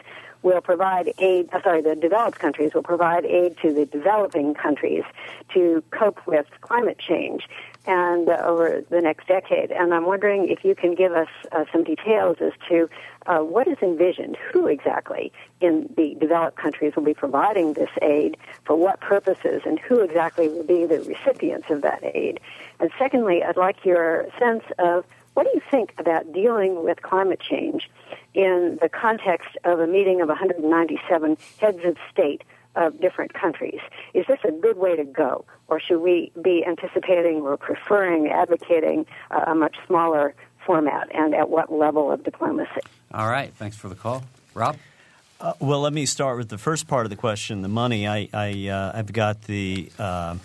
will 0.42 0.62
provide 0.62 1.12
aid, 1.18 1.48
uh, 1.52 1.60
sorry, 1.62 1.82
the 1.82 1.94
developed 1.94 2.38
countries 2.38 2.72
will 2.72 2.82
provide 2.82 3.26
aid 3.26 3.56
to 3.58 3.72
the 3.72 3.84
developing 3.84 4.54
countries 4.54 5.04
to 5.52 5.82
cope 5.90 6.26
with 6.26 6.46
climate 6.62 6.98
change. 6.98 7.48
And 7.87 8.28
uh, 8.28 8.37
over 8.45 8.82
the 8.91 9.01
next 9.01 9.28
decade. 9.28 9.70
And 9.70 9.95
I'm 9.95 10.07
wondering 10.07 10.49
if 10.49 10.64
you 10.64 10.74
can 10.74 10.95
give 10.95 11.12
us 11.12 11.28
uh, 11.53 11.64
some 11.72 11.84
details 11.84 12.39
as 12.41 12.53
to 12.68 12.89
uh, 13.26 13.39
what 13.39 13.68
is 13.68 13.78
envisioned, 13.82 14.37
who 14.53 14.66
exactly 14.66 15.32
in 15.61 15.93
the 15.97 16.14
developed 16.14 16.57
countries 16.57 16.95
will 16.97 17.05
be 17.05 17.14
providing 17.14 17.74
this 17.74 17.91
aid, 18.03 18.37
for 18.64 18.76
what 18.76 19.01
purposes, 19.01 19.62
and 19.64 19.78
who 19.78 20.01
exactly 20.01 20.49
will 20.49 20.64
be 20.64 20.87
the 20.87 21.01
recipients 21.01 21.70
of 21.70 21.82
that 21.82 22.03
aid. 22.03 22.41
And 22.80 22.91
secondly, 22.99 23.43
I'd 23.43 23.57
like 23.57 23.84
your 23.84 24.26
sense 24.39 24.64
of 24.78 25.05
what 25.34 25.45
do 25.45 25.51
you 25.55 25.62
think 25.70 25.93
about 25.99 26.32
dealing 26.32 26.82
with 26.82 27.03
climate 27.03 27.41
change 27.41 27.91
in 28.32 28.78
the 28.80 28.89
context 28.89 29.57
of 29.64 29.80
a 29.80 29.87
meeting 29.87 30.20
of 30.20 30.28
197 30.28 31.37
heads 31.59 31.84
of 31.84 31.97
state 32.11 32.43
of 32.77 33.01
different 33.01 33.35
countries. 33.35 33.81
Is 34.14 34.27
this 34.27 34.39
a 34.45 34.53
good 34.53 34.77
way 34.77 34.95
to 34.97 35.05
go, 35.05 35.45
or 35.68 35.81
should 35.81 36.01
we 36.01 36.31
be 36.41 36.64
anticipating 36.64 37.41
or 37.41 37.57
preferring, 37.57 38.29
advocating 38.29 39.07
a 39.31 39.55
much 39.55 39.77
smaller 39.87 40.35
format, 40.64 41.09
and 41.14 41.35
at 41.35 41.49
what 41.49 41.72
level 41.72 42.12
of 42.12 42.22
diplomacy? 42.22 42.81
All 43.12 43.29
right. 43.29 43.53
Thanks 43.55 43.77
for 43.77 43.89
the 43.89 43.95
call, 43.95 44.24
Rob. 44.55 44.77
Uh, 45.41 45.53
well, 45.61 45.81
let 45.81 45.93
me 45.93 46.07
start 46.07 46.39
with 46.39 46.49
the 46.49 46.59
first 46.59 46.87
part 46.89 47.05
of 47.05 47.11
the 47.11 47.16
question, 47.16 47.62
the 47.62 47.68
money. 47.68 48.07
I, 48.07 48.29
I 48.33 48.68
uh, 48.68 48.93
I've 48.95 49.12
got 49.12 49.43
the. 49.43 49.91
Uh, 49.99 50.37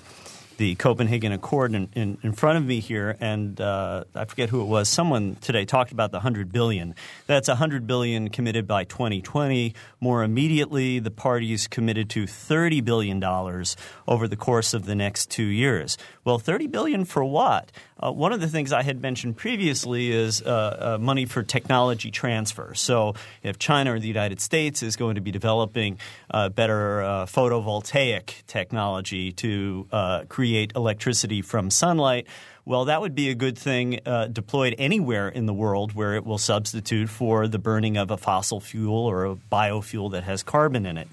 the 0.57 0.75
Copenhagen 0.75 1.31
Accord 1.31 1.73
in, 1.73 1.89
in, 1.93 2.17
in, 2.23 2.33
front 2.33 2.57
of 2.57 2.65
me 2.65 2.79
here, 2.79 3.17
and 3.19 3.59
uh, 3.59 4.03
I 4.13 4.25
forget 4.25 4.49
who 4.49 4.61
it 4.61 4.65
was. 4.65 4.89
Someone 4.89 5.35
today 5.41 5.65
talked 5.65 5.91
about 5.91 6.11
the 6.11 6.17
100 6.17 6.51
billion. 6.51 6.95
That's 7.27 7.47
100 7.47 7.87
billion 7.87 8.29
committed 8.29 8.67
by 8.67 8.83
2020. 8.83 9.73
More 9.99 10.23
immediately, 10.23 10.99
the 10.99 11.11
parties 11.11 11.67
committed 11.67 12.09
to 12.11 12.27
30 12.27 12.81
billion 12.81 13.19
dollars 13.19 13.75
over 14.07 14.27
the 14.27 14.35
course 14.35 14.73
of 14.73 14.85
the 14.85 14.95
next 14.95 15.29
two 15.29 15.45
years. 15.45 15.97
Well, 16.23 16.39
30 16.39 16.67
billion 16.67 17.05
for 17.05 17.23
what? 17.23 17.71
Uh, 18.01 18.11
one 18.11 18.33
of 18.33 18.41
the 18.41 18.47
things 18.47 18.73
I 18.73 18.81
had 18.81 19.01
mentioned 19.01 19.37
previously 19.37 20.11
is 20.11 20.41
uh, 20.41 20.95
uh, 20.95 20.97
money 20.99 21.25
for 21.25 21.43
technology 21.43 22.09
transfer. 22.09 22.73
So, 22.73 23.13
if 23.43 23.59
China 23.59 23.93
or 23.93 23.99
the 23.99 24.07
United 24.07 24.41
States 24.41 24.81
is 24.81 24.95
going 24.95 25.15
to 25.15 25.21
be 25.21 25.31
developing 25.31 25.99
uh, 26.31 26.49
better 26.49 27.01
uh, 27.01 27.25
photovoltaic 27.25 28.45
technology 28.47 29.31
to 29.33 29.87
uh, 29.91 30.23
create 30.41 30.71
electricity 30.75 31.39
from 31.39 31.69
sunlight, 31.69 32.25
well, 32.65 32.85
that 32.85 32.99
would 32.99 33.13
be 33.13 33.29
a 33.29 33.35
good 33.35 33.55
thing 33.55 33.99
uh, 34.07 34.25
deployed 34.25 34.73
anywhere 34.79 35.29
in 35.29 35.45
the 35.45 35.53
world 35.53 35.93
where 35.93 36.15
it 36.15 36.25
will 36.25 36.39
substitute 36.39 37.09
for 37.09 37.47
the 37.47 37.59
burning 37.59 37.95
of 37.95 38.09
a 38.09 38.17
fossil 38.17 38.59
fuel 38.59 39.05
or 39.05 39.25
a 39.25 39.35
biofuel 39.35 40.13
that 40.13 40.23
has 40.23 40.41
carbon 40.41 40.87
in 40.87 40.97
it. 40.97 41.07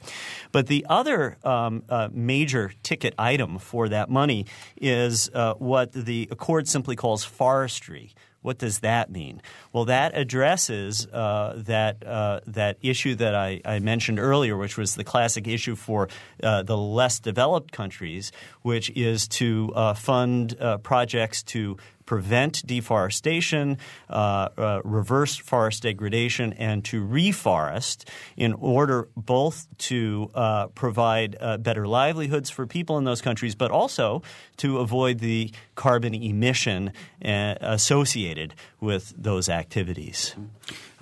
But 0.50 0.66
the 0.66 0.86
other 0.88 1.36
um, 1.44 1.82
uh, 1.90 2.08
major 2.10 2.72
ticket 2.82 3.12
item 3.18 3.58
for 3.58 3.90
that 3.90 4.08
money 4.08 4.46
is 4.78 5.28
uh, 5.34 5.52
what 5.58 5.92
the 5.92 6.28
Accord 6.30 6.66
simply 6.66 6.96
calls 6.96 7.22
forestry. 7.22 8.14
What 8.40 8.58
does 8.58 8.80
that 8.80 9.10
mean? 9.10 9.42
Well, 9.72 9.86
that 9.86 10.16
addresses 10.16 11.06
uh, 11.06 11.54
that 11.66 12.06
uh, 12.06 12.40
that 12.46 12.78
issue 12.82 13.16
that 13.16 13.34
I, 13.34 13.60
I, 13.64 13.80
mentioned 13.80 14.20
earlier, 14.20 14.56
which 14.56 14.78
was 14.78 14.94
the 14.94 15.02
classic 15.02 15.48
issue 15.48 15.74
for 15.74 16.08
uh, 16.42 16.62
the 16.62 16.76
less 16.76 17.18
developed 17.18 17.72
countries, 17.72 18.30
which 18.62 18.90
is 18.90 19.26
to 19.28 19.72
uh, 19.74 19.94
fund 19.94 20.56
uh, 20.60 20.78
projects 20.78 21.42
to 21.44 21.78
prevent 22.08 22.66
deforestation, 22.66 23.76
uh, 24.08 24.48
uh, 24.56 24.80
reverse 24.82 25.36
forest 25.36 25.82
degradation, 25.82 26.54
and 26.54 26.82
to 26.82 27.06
reforest 27.06 28.08
in 28.34 28.54
order 28.54 29.10
both 29.14 29.66
to 29.76 30.30
uh, 30.34 30.68
provide 30.68 31.36
better 31.60 31.86
livelihoods 31.86 32.48
for 32.48 32.66
people 32.66 32.96
in 32.96 33.04
those 33.04 33.20
countries, 33.20 33.54
but 33.54 33.70
also 33.70 34.22
to 34.56 34.78
avoid 34.78 35.18
the 35.18 35.50
carbon 35.74 36.14
emission 36.14 36.92
associated 37.20 38.54
with 38.80 39.12
those 39.14 39.50
activities. 39.50 40.34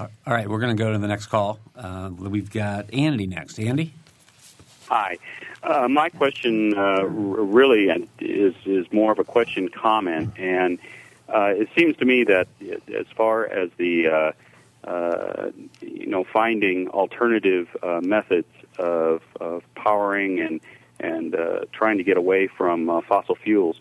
All 0.01 0.09
right, 0.27 0.49
we're 0.49 0.59
going 0.59 0.77
to 0.77 0.83
go 0.83 0.93
to 0.93 0.99
the 0.99 1.07
next 1.07 1.27
call. 1.27 1.61
Uh, 1.77 2.11
we've 2.19 2.51
got 2.51 2.93
Andy 2.93 3.29
next. 3.29 3.61
Andy? 3.61 3.95
Hi. 4.89 5.19
Uh, 5.65 5.89
my 5.89 6.11
question 6.11 6.77
uh, 6.79 7.05
really 7.05 7.89
is 8.21 8.55
is 8.65 8.87
more 8.93 9.11
of 9.11 9.19
a 9.19 9.25
question 9.25 9.69
comment, 9.69 10.39
and 10.39 10.79
uh, 11.29 11.55
it 11.57 11.69
seems 11.77 11.97
to 11.97 12.05
me 12.05 12.23
that 12.25 12.47
as 12.95 13.07
far 13.17 13.47
as 13.47 13.71
the 13.79 14.07
uh, 14.07 14.33
uh, 14.89 15.51
you 15.81 16.07
know 16.07 16.23
finding 16.23 16.89
alternative 16.89 17.69
uh, 17.83 18.01
methods 18.01 18.47
of, 18.79 19.23
of 19.41 19.65
powering 19.75 20.39
and 20.39 20.61
and 21.01 21.35
uh, 21.35 21.65
trying 21.73 21.99
to 21.99 22.05
get 22.05 22.17
away 22.17 22.47
from 22.47 22.89
uh, 22.89 23.01
fossil 23.01 23.35
fuels, 23.35 23.81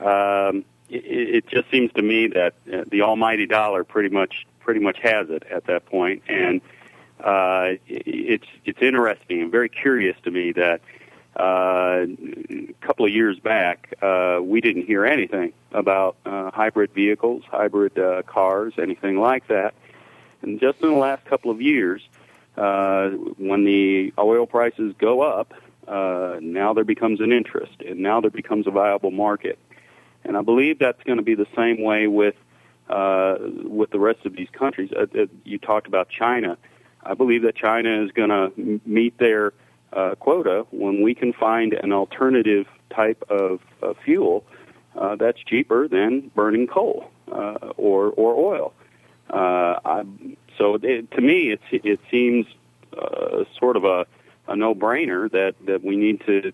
um, 0.00 0.64
it, 0.88 1.36
it 1.36 1.46
just 1.46 1.70
seems 1.70 1.92
to 1.92 2.02
me 2.02 2.26
that 2.26 2.54
uh, 2.72 2.82
the 2.88 3.02
almighty 3.02 3.46
dollar 3.46 3.84
pretty 3.84 4.08
much 4.08 4.46
pretty 4.58 4.80
much 4.80 4.98
has 4.98 5.30
it 5.30 5.44
at 5.48 5.66
that 5.66 5.86
point, 5.86 6.24
and 6.28 6.60
uh, 7.22 7.74
it's 7.86 8.46
it's 8.64 8.80
interesting 8.82 9.42
and 9.42 9.50
very 9.50 9.68
curious 9.68 10.16
to 10.24 10.30
me 10.30 10.52
that 10.52 10.80
uh, 11.38 12.06
a 12.50 12.74
couple 12.80 13.06
of 13.06 13.12
years 13.12 13.38
back, 13.38 13.94
uh, 14.02 14.40
we 14.42 14.60
didn't 14.60 14.86
hear 14.86 15.04
anything 15.04 15.52
about 15.72 16.16
uh, 16.26 16.50
hybrid 16.50 16.92
vehicles, 16.92 17.44
hybrid 17.48 17.98
uh, 17.98 18.22
cars, 18.22 18.74
anything 18.78 19.18
like 19.18 19.46
that. 19.48 19.74
And 20.42 20.58
just 20.60 20.80
in 20.80 20.88
the 20.88 20.96
last 20.96 21.24
couple 21.26 21.50
of 21.50 21.60
years, 21.62 22.02
uh, 22.56 23.10
when 23.10 23.64
the 23.64 24.12
oil 24.18 24.46
prices 24.46 24.94
go 24.98 25.20
up, 25.20 25.54
uh, 25.86 26.38
now 26.40 26.72
there 26.72 26.84
becomes 26.84 27.20
an 27.20 27.32
interest, 27.32 27.80
and 27.86 28.00
now 28.00 28.20
there 28.20 28.30
becomes 28.30 28.66
a 28.66 28.70
viable 28.70 29.10
market. 29.10 29.58
And 30.24 30.36
I 30.36 30.42
believe 30.42 30.78
that's 30.78 31.02
going 31.04 31.18
to 31.18 31.24
be 31.24 31.34
the 31.34 31.46
same 31.56 31.82
way 31.82 32.06
with 32.06 32.34
uh, 32.88 33.36
with 33.62 33.90
the 33.90 34.00
rest 34.00 34.26
of 34.26 34.34
these 34.34 34.48
countries. 34.52 34.90
Uh, 34.92 35.06
uh, 35.16 35.26
you 35.44 35.58
talked 35.58 35.86
about 35.86 36.08
China. 36.08 36.58
I 37.02 37.14
believe 37.14 37.42
that 37.42 37.56
China 37.56 38.02
is 38.04 38.10
going 38.12 38.28
to 38.30 38.52
m- 38.58 38.80
meet 38.84 39.18
their 39.18 39.52
uh, 39.92 40.14
quota 40.16 40.66
when 40.70 41.02
we 41.02 41.14
can 41.14 41.32
find 41.32 41.72
an 41.72 41.92
alternative 41.92 42.66
type 42.90 43.22
of, 43.28 43.60
of 43.82 43.96
fuel 44.04 44.44
uh, 44.96 45.16
that's 45.16 45.38
cheaper 45.40 45.88
than 45.88 46.30
burning 46.34 46.66
coal 46.66 47.10
uh, 47.30 47.72
or 47.76 48.08
or 48.08 48.34
oil. 48.34 48.72
Uh, 49.28 49.78
I, 49.84 50.04
so 50.58 50.74
it, 50.74 51.10
to 51.12 51.20
me, 51.20 51.50
it 51.50 51.60
it 51.70 52.00
seems 52.10 52.46
uh, 52.96 53.44
sort 53.58 53.76
of 53.76 53.84
a, 53.84 54.06
a 54.48 54.56
no 54.56 54.74
brainer 54.74 55.30
that 55.30 55.54
that 55.66 55.84
we 55.84 55.96
need 55.96 56.20
to 56.26 56.52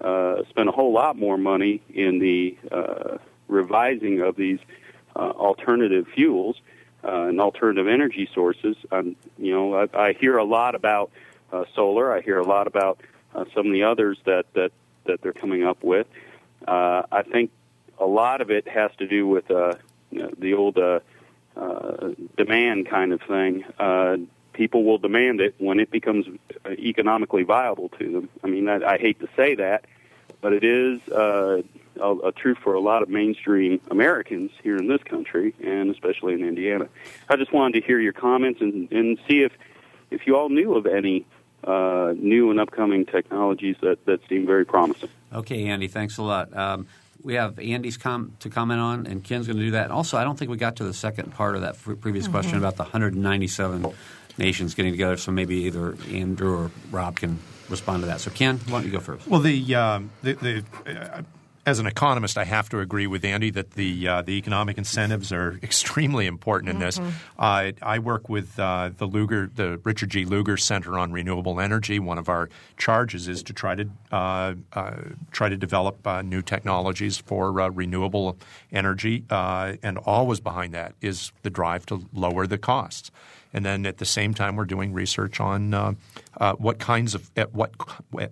uh, 0.00 0.42
spend 0.50 0.68
a 0.68 0.72
whole 0.72 0.92
lot 0.92 1.16
more 1.16 1.38
money 1.38 1.80
in 1.94 2.18
the 2.18 2.56
uh, 2.70 3.18
revising 3.48 4.20
of 4.20 4.36
these 4.36 4.58
uh, 5.14 5.30
alternative 5.30 6.06
fuels 6.12 6.60
uh, 7.06 7.28
and 7.28 7.40
alternative 7.40 7.86
energy 7.86 8.28
sources. 8.34 8.76
Um, 8.90 9.16
you 9.38 9.52
know, 9.52 9.74
I, 9.74 10.08
I 10.08 10.12
hear 10.12 10.36
a 10.36 10.44
lot 10.44 10.74
about 10.74 11.10
uh, 11.52 11.64
solar. 11.74 12.12
I 12.12 12.20
hear 12.20 12.38
a 12.38 12.44
lot 12.44 12.66
about 12.66 13.00
uh, 13.34 13.44
some 13.54 13.66
of 13.66 13.72
the 13.72 13.84
others 13.84 14.18
that 14.24 14.52
that 14.54 14.72
that 15.04 15.22
they're 15.22 15.32
coming 15.32 15.64
up 15.64 15.82
with. 15.82 16.06
Uh, 16.66 17.02
I 17.12 17.22
think 17.22 17.50
a 17.98 18.06
lot 18.06 18.40
of 18.40 18.50
it 18.50 18.66
has 18.68 18.90
to 18.98 19.06
do 19.06 19.26
with 19.26 19.50
uh, 19.50 19.74
the 20.10 20.54
old 20.54 20.78
uh, 20.78 21.00
uh, 21.56 22.10
demand 22.36 22.88
kind 22.88 23.12
of 23.12 23.22
thing. 23.22 23.64
Uh, 23.78 24.16
people 24.52 24.84
will 24.84 24.98
demand 24.98 25.40
it 25.40 25.54
when 25.58 25.80
it 25.80 25.90
becomes 25.90 26.26
uh, 26.64 26.70
economically 26.70 27.44
viable 27.44 27.88
to 27.90 28.10
them. 28.10 28.28
I 28.42 28.48
mean, 28.48 28.68
I, 28.68 28.94
I 28.94 28.98
hate 28.98 29.20
to 29.20 29.28
say 29.36 29.54
that, 29.56 29.84
but 30.40 30.52
it 30.52 30.64
is 30.64 31.00
uh, 31.08 31.62
a, 32.00 32.12
a 32.28 32.32
truth 32.32 32.58
for 32.58 32.74
a 32.74 32.80
lot 32.80 33.02
of 33.02 33.08
mainstream 33.08 33.80
Americans 33.90 34.50
here 34.62 34.76
in 34.76 34.88
this 34.88 35.02
country, 35.02 35.54
and 35.64 35.90
especially 35.90 36.34
in 36.34 36.44
Indiana. 36.44 36.88
I 37.28 37.36
just 37.36 37.52
wanted 37.52 37.80
to 37.80 37.86
hear 37.86 38.00
your 38.00 38.12
comments 38.12 38.60
and, 38.60 38.90
and 38.92 39.18
see 39.28 39.42
if 39.42 39.52
if 40.10 40.26
you 40.26 40.36
all 40.36 40.48
knew 40.48 40.74
of 40.74 40.86
any 40.86 41.26
uh, 41.64 42.14
new 42.16 42.50
and 42.50 42.60
upcoming 42.60 43.04
technologies 43.04 43.76
that, 43.80 44.04
that 44.06 44.20
seem 44.28 44.46
very 44.46 44.64
promising. 44.64 45.08
Okay, 45.32 45.66
Andy, 45.66 45.88
thanks 45.88 46.16
a 46.18 46.22
lot. 46.22 46.56
Um, 46.56 46.86
we 47.22 47.34
have 47.34 47.58
Andy's 47.58 47.96
com- 47.96 48.36
to 48.40 48.48
comment 48.48 48.80
on, 48.80 49.06
and 49.06 49.24
Ken's 49.24 49.48
going 49.48 49.58
to 49.58 49.64
do 49.64 49.70
that. 49.72 49.90
Also, 49.90 50.16
I 50.16 50.22
don't 50.22 50.38
think 50.38 50.50
we 50.50 50.56
got 50.56 50.76
to 50.76 50.84
the 50.84 50.94
second 50.94 51.32
part 51.32 51.56
of 51.56 51.62
that 51.62 51.76
previous 52.00 52.24
mm-hmm. 52.24 52.32
question 52.32 52.56
about 52.56 52.76
the 52.76 52.84
197 52.84 53.92
nations 54.38 54.74
getting 54.74 54.92
together. 54.92 55.16
So 55.16 55.32
maybe 55.32 55.56
either 55.64 55.96
Andrew 56.10 56.56
or 56.56 56.70
Rob 56.92 57.16
can 57.16 57.40
respond 57.68 58.02
to 58.02 58.06
that. 58.06 58.20
So, 58.20 58.30
Ken, 58.30 58.58
why 58.68 58.78
don't 58.78 58.86
you 58.86 58.92
go 58.92 59.00
first? 59.00 59.26
Well, 59.26 59.40
the, 59.40 59.74
um, 59.74 60.10
the, 60.22 60.34
the 60.34 60.64
uh, 60.86 61.22
as 61.66 61.80
an 61.80 61.86
economist, 61.86 62.38
I 62.38 62.44
have 62.44 62.68
to 62.68 62.78
agree 62.78 63.08
with 63.08 63.24
Andy 63.24 63.50
that 63.50 63.72
the 63.72 64.06
uh, 64.06 64.22
the 64.22 64.38
economic 64.38 64.78
incentives 64.78 65.32
are 65.32 65.58
extremely 65.64 66.26
important 66.26 66.70
in 66.70 66.78
this. 66.78 67.00
Uh, 67.36 67.72
I 67.82 67.98
work 67.98 68.28
with 68.28 68.58
uh, 68.58 68.90
the 68.96 69.06
Lugar, 69.06 69.50
the 69.52 69.80
Richard 69.82 70.10
G. 70.10 70.24
Lugar 70.24 70.56
Center 70.56 70.96
on 70.96 71.10
Renewable 71.10 71.60
Energy. 71.60 71.98
One 71.98 72.18
of 72.18 72.28
our 72.28 72.48
charges 72.76 73.26
is 73.26 73.42
to 73.42 73.52
try 73.52 73.74
to 73.74 73.88
uh, 74.12 74.54
uh, 74.72 74.96
try 75.32 75.48
to 75.48 75.56
develop 75.56 76.06
uh, 76.06 76.22
new 76.22 76.40
technologies 76.40 77.18
for 77.18 77.50
renewable 77.52 78.38
energy, 78.72 79.24
and 79.28 79.98
always 79.98 80.38
behind 80.38 80.72
that 80.74 80.94
is 81.00 81.32
the 81.42 81.50
drive 81.50 81.84
to 81.86 82.06
lower 82.12 82.46
the 82.46 82.58
costs. 82.58 83.10
And 83.52 83.64
then 83.64 83.86
at 83.86 83.98
the 83.98 84.04
same 84.04 84.34
time, 84.34 84.56
we're 84.56 84.64
doing 84.64 84.92
research 84.92 85.40
on 85.40 85.72
uh, 85.72 85.92
uh, 86.38 86.54
what 86.54 86.78
kinds 86.78 87.14
of 87.14 87.30
at 87.36 87.54
what 87.54 87.72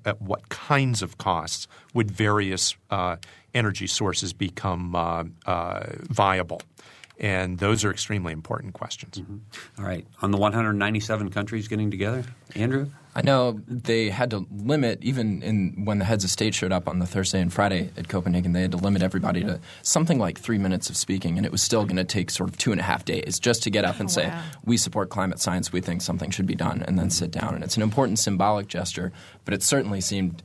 at 0.05 0.21
what 0.21 0.49
kinds 0.49 1.03
of 1.03 1.19
costs 1.19 1.67
would 1.95 2.11
various 2.11 2.75
uh, 2.91 3.17
energy 3.55 3.87
sources 3.87 4.33
become 4.33 4.95
uh, 4.95 5.25
uh, 5.47 5.85
viable. 6.03 6.61
And 7.19 7.59
those 7.59 7.85
are 7.85 7.91
extremely 7.93 8.33
important 8.33 8.75
questions. 8.75 9.19
Mm-hmm. 9.19 9.37
All 9.79 9.87
right. 9.87 10.05
On 10.21 10.33
the 10.33 10.37
197 10.37 11.31
countries 11.31 11.69
getting 11.69 11.91
together, 11.91 12.25
Andrew? 12.57 12.91
I 13.17 13.23
know 13.23 13.61
they 13.69 14.11
had 14.11 14.31
to 14.31 14.47
limit 14.51 14.99
even 15.03 15.43
in 15.43 15.85
when 15.85 15.99
the 15.99 16.05
heads 16.05 16.25
of 16.25 16.31
state 16.31 16.55
showed 16.55 16.73
up 16.73 16.89
on 16.89 16.99
the 16.99 17.07
Thursday 17.07 17.41
and 17.41 17.53
Friday 17.53 17.91
at 17.97 18.09
Copenhagen. 18.09 18.53
They 18.53 18.63
had 18.63 18.73
to 18.73 18.77
limit 18.77 19.03
everybody 19.03 19.43
to 19.43 19.61
something 19.83 20.19
like 20.19 20.39
three 20.39 20.59
minutes 20.59 20.91
of 20.91 20.97
speaking, 20.97 21.37
and 21.37 21.47
it 21.47 21.53
was 21.53 21.63
still 21.63 21.85
going 21.85 21.97
to 21.97 22.05
take 22.05 22.31
sort 22.31 22.51
of 22.51 22.59
two 22.59 22.73
and 22.73 22.81
a 22.81 22.85
half 22.85 23.05
days 23.05 23.39
just 23.39 23.63
to 23.65 23.71
get 23.71 23.85
up 23.85 24.01
and 24.01 24.09
oh, 24.09 24.13
say, 24.13 24.33
"We 24.65 24.77
support 24.77 25.11
climate 25.11 25.39
science. 25.39 25.73
We 25.73 25.81
think 25.81 26.03
something 26.03 26.31
should 26.31 26.47
be 26.47 26.57
done," 26.57 26.83
and 26.83 26.99
then 26.99 27.11
sit 27.11 27.31
down. 27.31 27.55
And 27.55 27.63
it's 27.63 27.77
an 27.77 27.83
important 27.83 28.19
symbolic 28.19 28.67
gesture, 28.67 29.13
but 29.45 29.55
it 29.55 29.63
certainly 29.63 30.01
seemed 30.01 30.43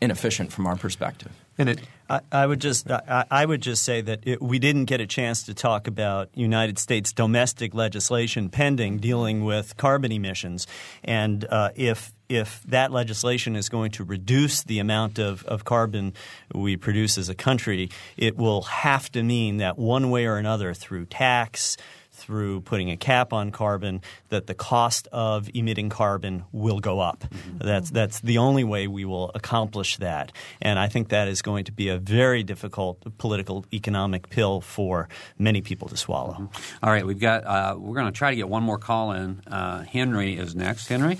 inefficient 0.00 0.52
from 0.52 0.66
our 0.66 0.76
perspective. 0.76 1.32
And 1.56 1.70
it, 1.70 1.80
I, 2.10 2.20
I 2.32 2.46
would 2.46 2.60
just 2.60 2.90
I, 2.90 3.24
I, 3.30 3.46
would 3.46 3.62
just 3.62 3.84
say 3.84 4.00
that 4.00 4.26
it, 4.26 4.42
we 4.42 4.58
didn't 4.58 4.86
get 4.86 5.00
a 5.00 5.06
chance 5.06 5.44
to 5.44 5.54
talk 5.54 5.86
about 5.86 6.28
United 6.34 6.78
States 6.78 7.12
domestic 7.12 7.72
legislation 7.72 8.48
pending 8.48 8.98
dealing 8.98 9.44
with 9.44 9.76
carbon 9.76 10.10
emissions, 10.10 10.66
and 11.04 11.46
uh, 11.48 11.70
if 11.76 12.12
if 12.28 12.62
that 12.64 12.90
legislation 12.90 13.54
is 13.54 13.68
going 13.68 13.92
to 13.92 14.04
reduce 14.04 14.64
the 14.64 14.80
amount 14.80 15.18
of, 15.18 15.44
of 15.44 15.64
carbon 15.64 16.14
we 16.54 16.76
produce 16.76 17.18
as 17.18 17.28
a 17.28 17.34
country, 17.34 17.90
it 18.16 18.36
will 18.36 18.62
have 18.62 19.10
to 19.12 19.22
mean 19.22 19.58
that 19.58 19.78
one 19.78 20.10
way 20.10 20.26
or 20.26 20.36
another 20.36 20.74
through 20.74 21.06
tax 21.06 21.76
through 22.20 22.60
putting 22.60 22.90
a 22.90 22.96
cap 22.96 23.32
on 23.32 23.50
carbon 23.50 24.02
that 24.28 24.46
the 24.46 24.54
cost 24.54 25.08
of 25.12 25.50
emitting 25.54 25.88
carbon 25.88 26.44
will 26.52 26.80
go 26.80 27.00
up. 27.00 27.20
Mm-hmm. 27.20 27.66
That's 27.66 27.90
that's 27.90 28.20
the 28.20 28.38
only 28.38 28.64
way 28.64 28.86
we 28.86 29.04
will 29.04 29.30
accomplish 29.34 29.96
that. 29.96 30.32
And 30.60 30.78
I 30.78 30.88
think 30.88 31.08
that 31.08 31.28
is 31.28 31.42
going 31.42 31.64
to 31.64 31.72
be 31.72 31.88
a 31.88 31.98
very 31.98 32.42
difficult 32.42 33.18
political 33.18 33.64
economic 33.72 34.30
pill 34.30 34.60
for 34.60 35.08
many 35.38 35.60
people 35.60 35.88
to 35.88 35.96
swallow. 35.96 36.34
Mm-hmm. 36.34 36.84
All 36.84 36.90
right, 36.90 37.06
we've 37.06 37.20
got 37.20 37.44
uh, 37.44 37.74
we're 37.78 37.94
going 37.94 38.06
to 38.06 38.12
try 38.12 38.30
to 38.30 38.36
get 38.36 38.48
one 38.48 38.62
more 38.62 38.78
call 38.78 39.12
in. 39.12 39.40
Uh, 39.46 39.82
Henry 39.82 40.36
is 40.36 40.54
next. 40.54 40.88
Henry. 40.88 41.18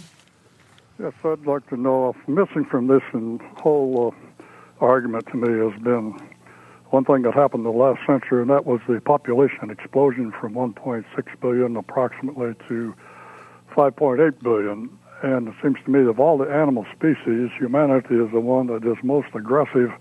Yes, 1.01 1.14
I'd 1.24 1.46
like 1.46 1.66
to 1.70 1.76
know 1.78 2.11
if 2.11 2.28
missing 2.28 2.66
from 2.66 2.88
this 2.88 3.03
whole 3.57 4.12
uh, 4.12 4.84
argument 4.84 5.26
to 5.28 5.36
me 5.36 5.70
has 5.70 5.82
been 5.82 6.14
one 6.91 7.05
thing 7.05 7.22
that 7.22 7.34
happened 7.34 7.64
in 7.64 7.72
the 7.72 7.78
last 7.78 8.05
century, 8.05 8.43
and 8.43 8.51
that 8.51 8.66
was 8.66 8.80
the 8.88 9.01
population 9.01 9.70
explosion 9.70 10.32
from 10.32 10.55
1.6 10.55 11.05
billion 11.41 11.76
approximately 11.76 12.55
to 12.68 12.95
5.8 13.74 14.43
billion. 14.43 14.99
And 15.22 15.49
it 15.49 15.55
seems 15.62 15.76
to 15.84 15.91
me 15.91 16.03
that 16.03 16.11
of 16.11 16.20
all 16.20 16.36
the 16.36 16.51
animal 16.51 16.86
species, 16.97 17.51
humanity 17.59 18.16
is 18.16 18.30
the 18.32 18.41
one 18.41 18.66
that 18.68 18.84
is 18.84 18.97
most 19.05 19.28
aggressive 19.34 19.93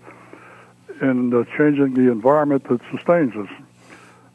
in 1.00 1.32
uh, 1.32 1.44
changing 1.56 1.94
the 1.94 2.10
environment 2.10 2.64
that 2.68 2.80
sustains 2.90 3.34
us. 3.36 3.50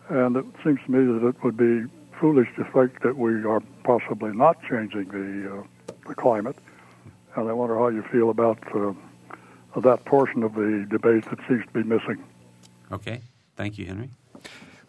And 0.10 0.38
it 0.38 0.46
seems 0.64 0.80
to 0.86 0.92
me 0.92 1.20
that 1.20 1.28
it 1.28 1.44
would 1.44 1.58
be 1.58 1.92
foolish 2.20 2.48
to 2.56 2.64
think 2.66 3.02
that 3.02 3.18
we 3.18 3.44
are 3.44 3.62
possibly 3.84 4.32
not 4.32 4.62
changing 4.62 5.10
the, 5.10 5.60
uh, 5.60 5.64
the 6.08 6.16
climate. 6.16 6.56
And 7.36 7.50
I 7.50 7.54
wonder 7.54 7.78
how 7.78 7.88
you 7.88 8.04
feel 8.04 8.30
about 8.30 8.60
uh, 8.74 8.94
that 9.82 10.06
portion 10.06 10.44
of 10.44 10.54
the 10.54 10.86
debate 10.90 11.26
that 11.26 11.40
seems 11.50 11.66
to 11.66 11.72
be 11.74 11.84
missing. 11.84 12.24
Okay. 12.92 13.22
Thank 13.56 13.78
you, 13.78 13.86
Henry. 13.86 14.10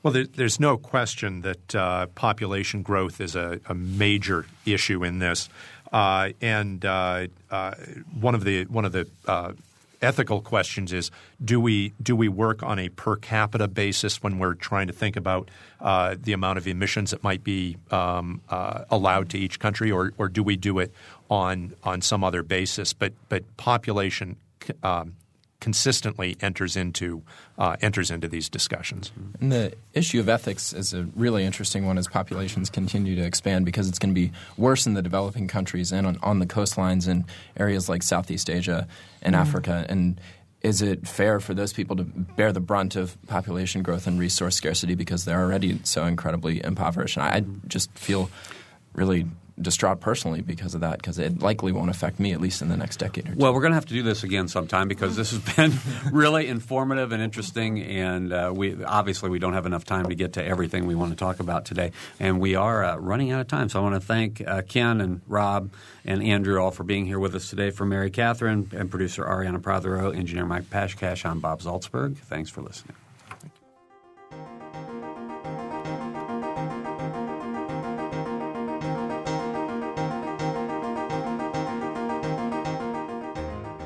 Well, 0.02 0.12
there, 0.12 0.26
there's 0.26 0.60
no 0.60 0.76
question 0.76 1.40
that 1.40 1.74
uh, 1.74 2.06
population 2.06 2.82
growth 2.82 3.20
is 3.20 3.34
a, 3.34 3.60
a, 3.68 3.74
major 3.74 4.46
issue 4.64 5.02
in 5.02 5.18
this, 5.18 5.48
uh, 5.92 6.30
and 6.40 6.84
uh, 6.84 7.26
uh 7.50 7.74
one 8.20 8.36
of 8.36 8.44
the 8.44 8.66
one 8.66 8.84
of 8.84 8.92
the 8.92 9.08
uh, 9.26 9.52
ethical 10.00 10.40
questions 10.40 10.92
is: 10.92 11.10
Do 11.44 11.60
we 11.60 11.92
do 12.00 12.14
we 12.14 12.28
work 12.28 12.62
on 12.62 12.78
a 12.78 12.88
per 12.88 13.16
capita 13.16 13.66
basis 13.66 14.22
when 14.22 14.38
we're 14.38 14.54
trying 14.54 14.86
to 14.86 14.92
think 14.92 15.16
about 15.16 15.50
uh, 15.80 16.14
the 16.16 16.34
amount 16.34 16.58
of 16.58 16.68
emissions 16.68 17.10
that 17.10 17.24
might 17.24 17.42
be 17.42 17.76
um, 17.90 18.42
allowed 18.48 19.30
to 19.30 19.38
each 19.38 19.58
country, 19.58 19.90
or, 19.90 20.12
or 20.18 20.28
do 20.28 20.44
we 20.44 20.54
do 20.54 20.78
it 20.78 20.92
on 21.30 21.74
on 21.82 22.00
some 22.00 22.22
other 22.22 22.44
basis? 22.44 22.92
But 22.92 23.12
but 23.28 23.56
population 23.56 24.36
um, 24.84 25.14
consistently 25.60 26.36
enters 26.40 26.76
into 26.76 27.22
uh, 27.58 27.76
enters 27.80 28.10
into 28.10 28.28
these 28.28 28.48
discussions. 28.48 29.10
And 29.40 29.50
the 29.50 29.72
issue 29.94 30.20
of 30.20 30.28
ethics 30.28 30.72
is 30.72 30.92
a 30.92 31.04
really 31.16 31.44
interesting 31.44 31.86
one 31.86 31.98
as 31.98 32.06
populations 32.06 32.68
continue 32.68 33.16
to 33.16 33.22
expand 33.22 33.64
because 33.64 33.88
it's 33.88 33.98
going 33.98 34.14
to 34.14 34.20
be 34.20 34.32
worse 34.56 34.86
in 34.86 34.94
the 34.94 35.02
developing 35.02 35.48
countries 35.48 35.92
and 35.92 36.06
on, 36.06 36.18
on 36.22 36.38
the 36.38 36.46
coastlines 36.46 37.08
in 37.08 37.24
areas 37.56 37.88
like 37.88 38.02
Southeast 38.02 38.50
Asia 38.50 38.86
and 39.22 39.34
mm. 39.34 39.38
Africa. 39.38 39.86
And 39.88 40.20
is 40.62 40.82
it 40.82 41.06
fair 41.06 41.40
for 41.40 41.54
those 41.54 41.72
people 41.72 41.96
to 41.96 42.04
bear 42.04 42.52
the 42.52 42.60
brunt 42.60 42.96
of 42.96 43.16
population 43.26 43.82
growth 43.82 44.06
and 44.06 44.18
resource 44.18 44.56
scarcity 44.56 44.94
because 44.94 45.24
they're 45.24 45.40
already 45.40 45.80
so 45.84 46.04
incredibly 46.04 46.62
impoverished? 46.62 47.16
And 47.16 47.26
I 47.26 47.68
just 47.68 47.90
feel 47.96 48.30
really 48.92 49.26
distraught 49.60 50.00
personally 50.00 50.42
because 50.42 50.74
of 50.74 50.82
that 50.82 50.98
because 50.98 51.18
it 51.18 51.40
likely 51.40 51.72
won't 51.72 51.90
affect 51.90 52.20
me 52.20 52.32
at 52.32 52.40
least 52.40 52.60
in 52.60 52.68
the 52.68 52.76
next 52.76 52.98
decade 52.98 53.28
or 53.28 53.32
two. 53.32 53.38
Well, 53.38 53.54
we're 53.54 53.60
going 53.60 53.72
to 53.72 53.76
have 53.76 53.86
to 53.86 53.94
do 53.94 54.02
this 54.02 54.22
again 54.22 54.48
sometime 54.48 54.88
because 54.88 55.16
this 55.16 55.30
has 55.30 55.40
been 55.56 55.72
really 56.12 56.46
informative 56.46 57.12
and 57.12 57.22
interesting, 57.22 57.82
and 57.82 58.32
uh, 58.32 58.52
we 58.54 58.82
obviously 58.84 59.30
we 59.30 59.38
don't 59.38 59.54
have 59.54 59.66
enough 59.66 59.84
time 59.84 60.08
to 60.08 60.14
get 60.14 60.34
to 60.34 60.44
everything 60.44 60.86
we 60.86 60.94
want 60.94 61.12
to 61.12 61.16
talk 61.16 61.40
about 61.40 61.64
today, 61.64 61.92
and 62.20 62.40
we 62.40 62.54
are 62.54 62.84
uh, 62.84 62.96
running 62.96 63.32
out 63.32 63.40
of 63.40 63.48
time. 63.48 63.68
So 63.68 63.80
I 63.80 63.82
want 63.82 63.94
to 63.94 64.00
thank 64.00 64.46
uh, 64.46 64.62
Ken 64.62 65.00
and 65.00 65.22
Rob 65.26 65.70
and 66.04 66.22
Andrew 66.22 66.60
all 66.60 66.70
for 66.70 66.84
being 66.84 67.06
here 67.06 67.18
with 67.18 67.34
us 67.34 67.48
today. 67.48 67.70
For 67.70 67.86
Mary 67.86 68.10
Catherine 68.10 68.70
and 68.72 68.90
producer 68.90 69.24
Ariana 69.24 69.62
Prothero, 69.62 70.10
engineer 70.10 70.46
Mike 70.46 70.64
Pashkash, 70.64 71.24
I'm 71.24 71.40
Bob 71.40 71.60
Zaltsberg. 71.60 72.16
Thanks 72.18 72.50
for 72.50 72.62
listening. 72.62 72.96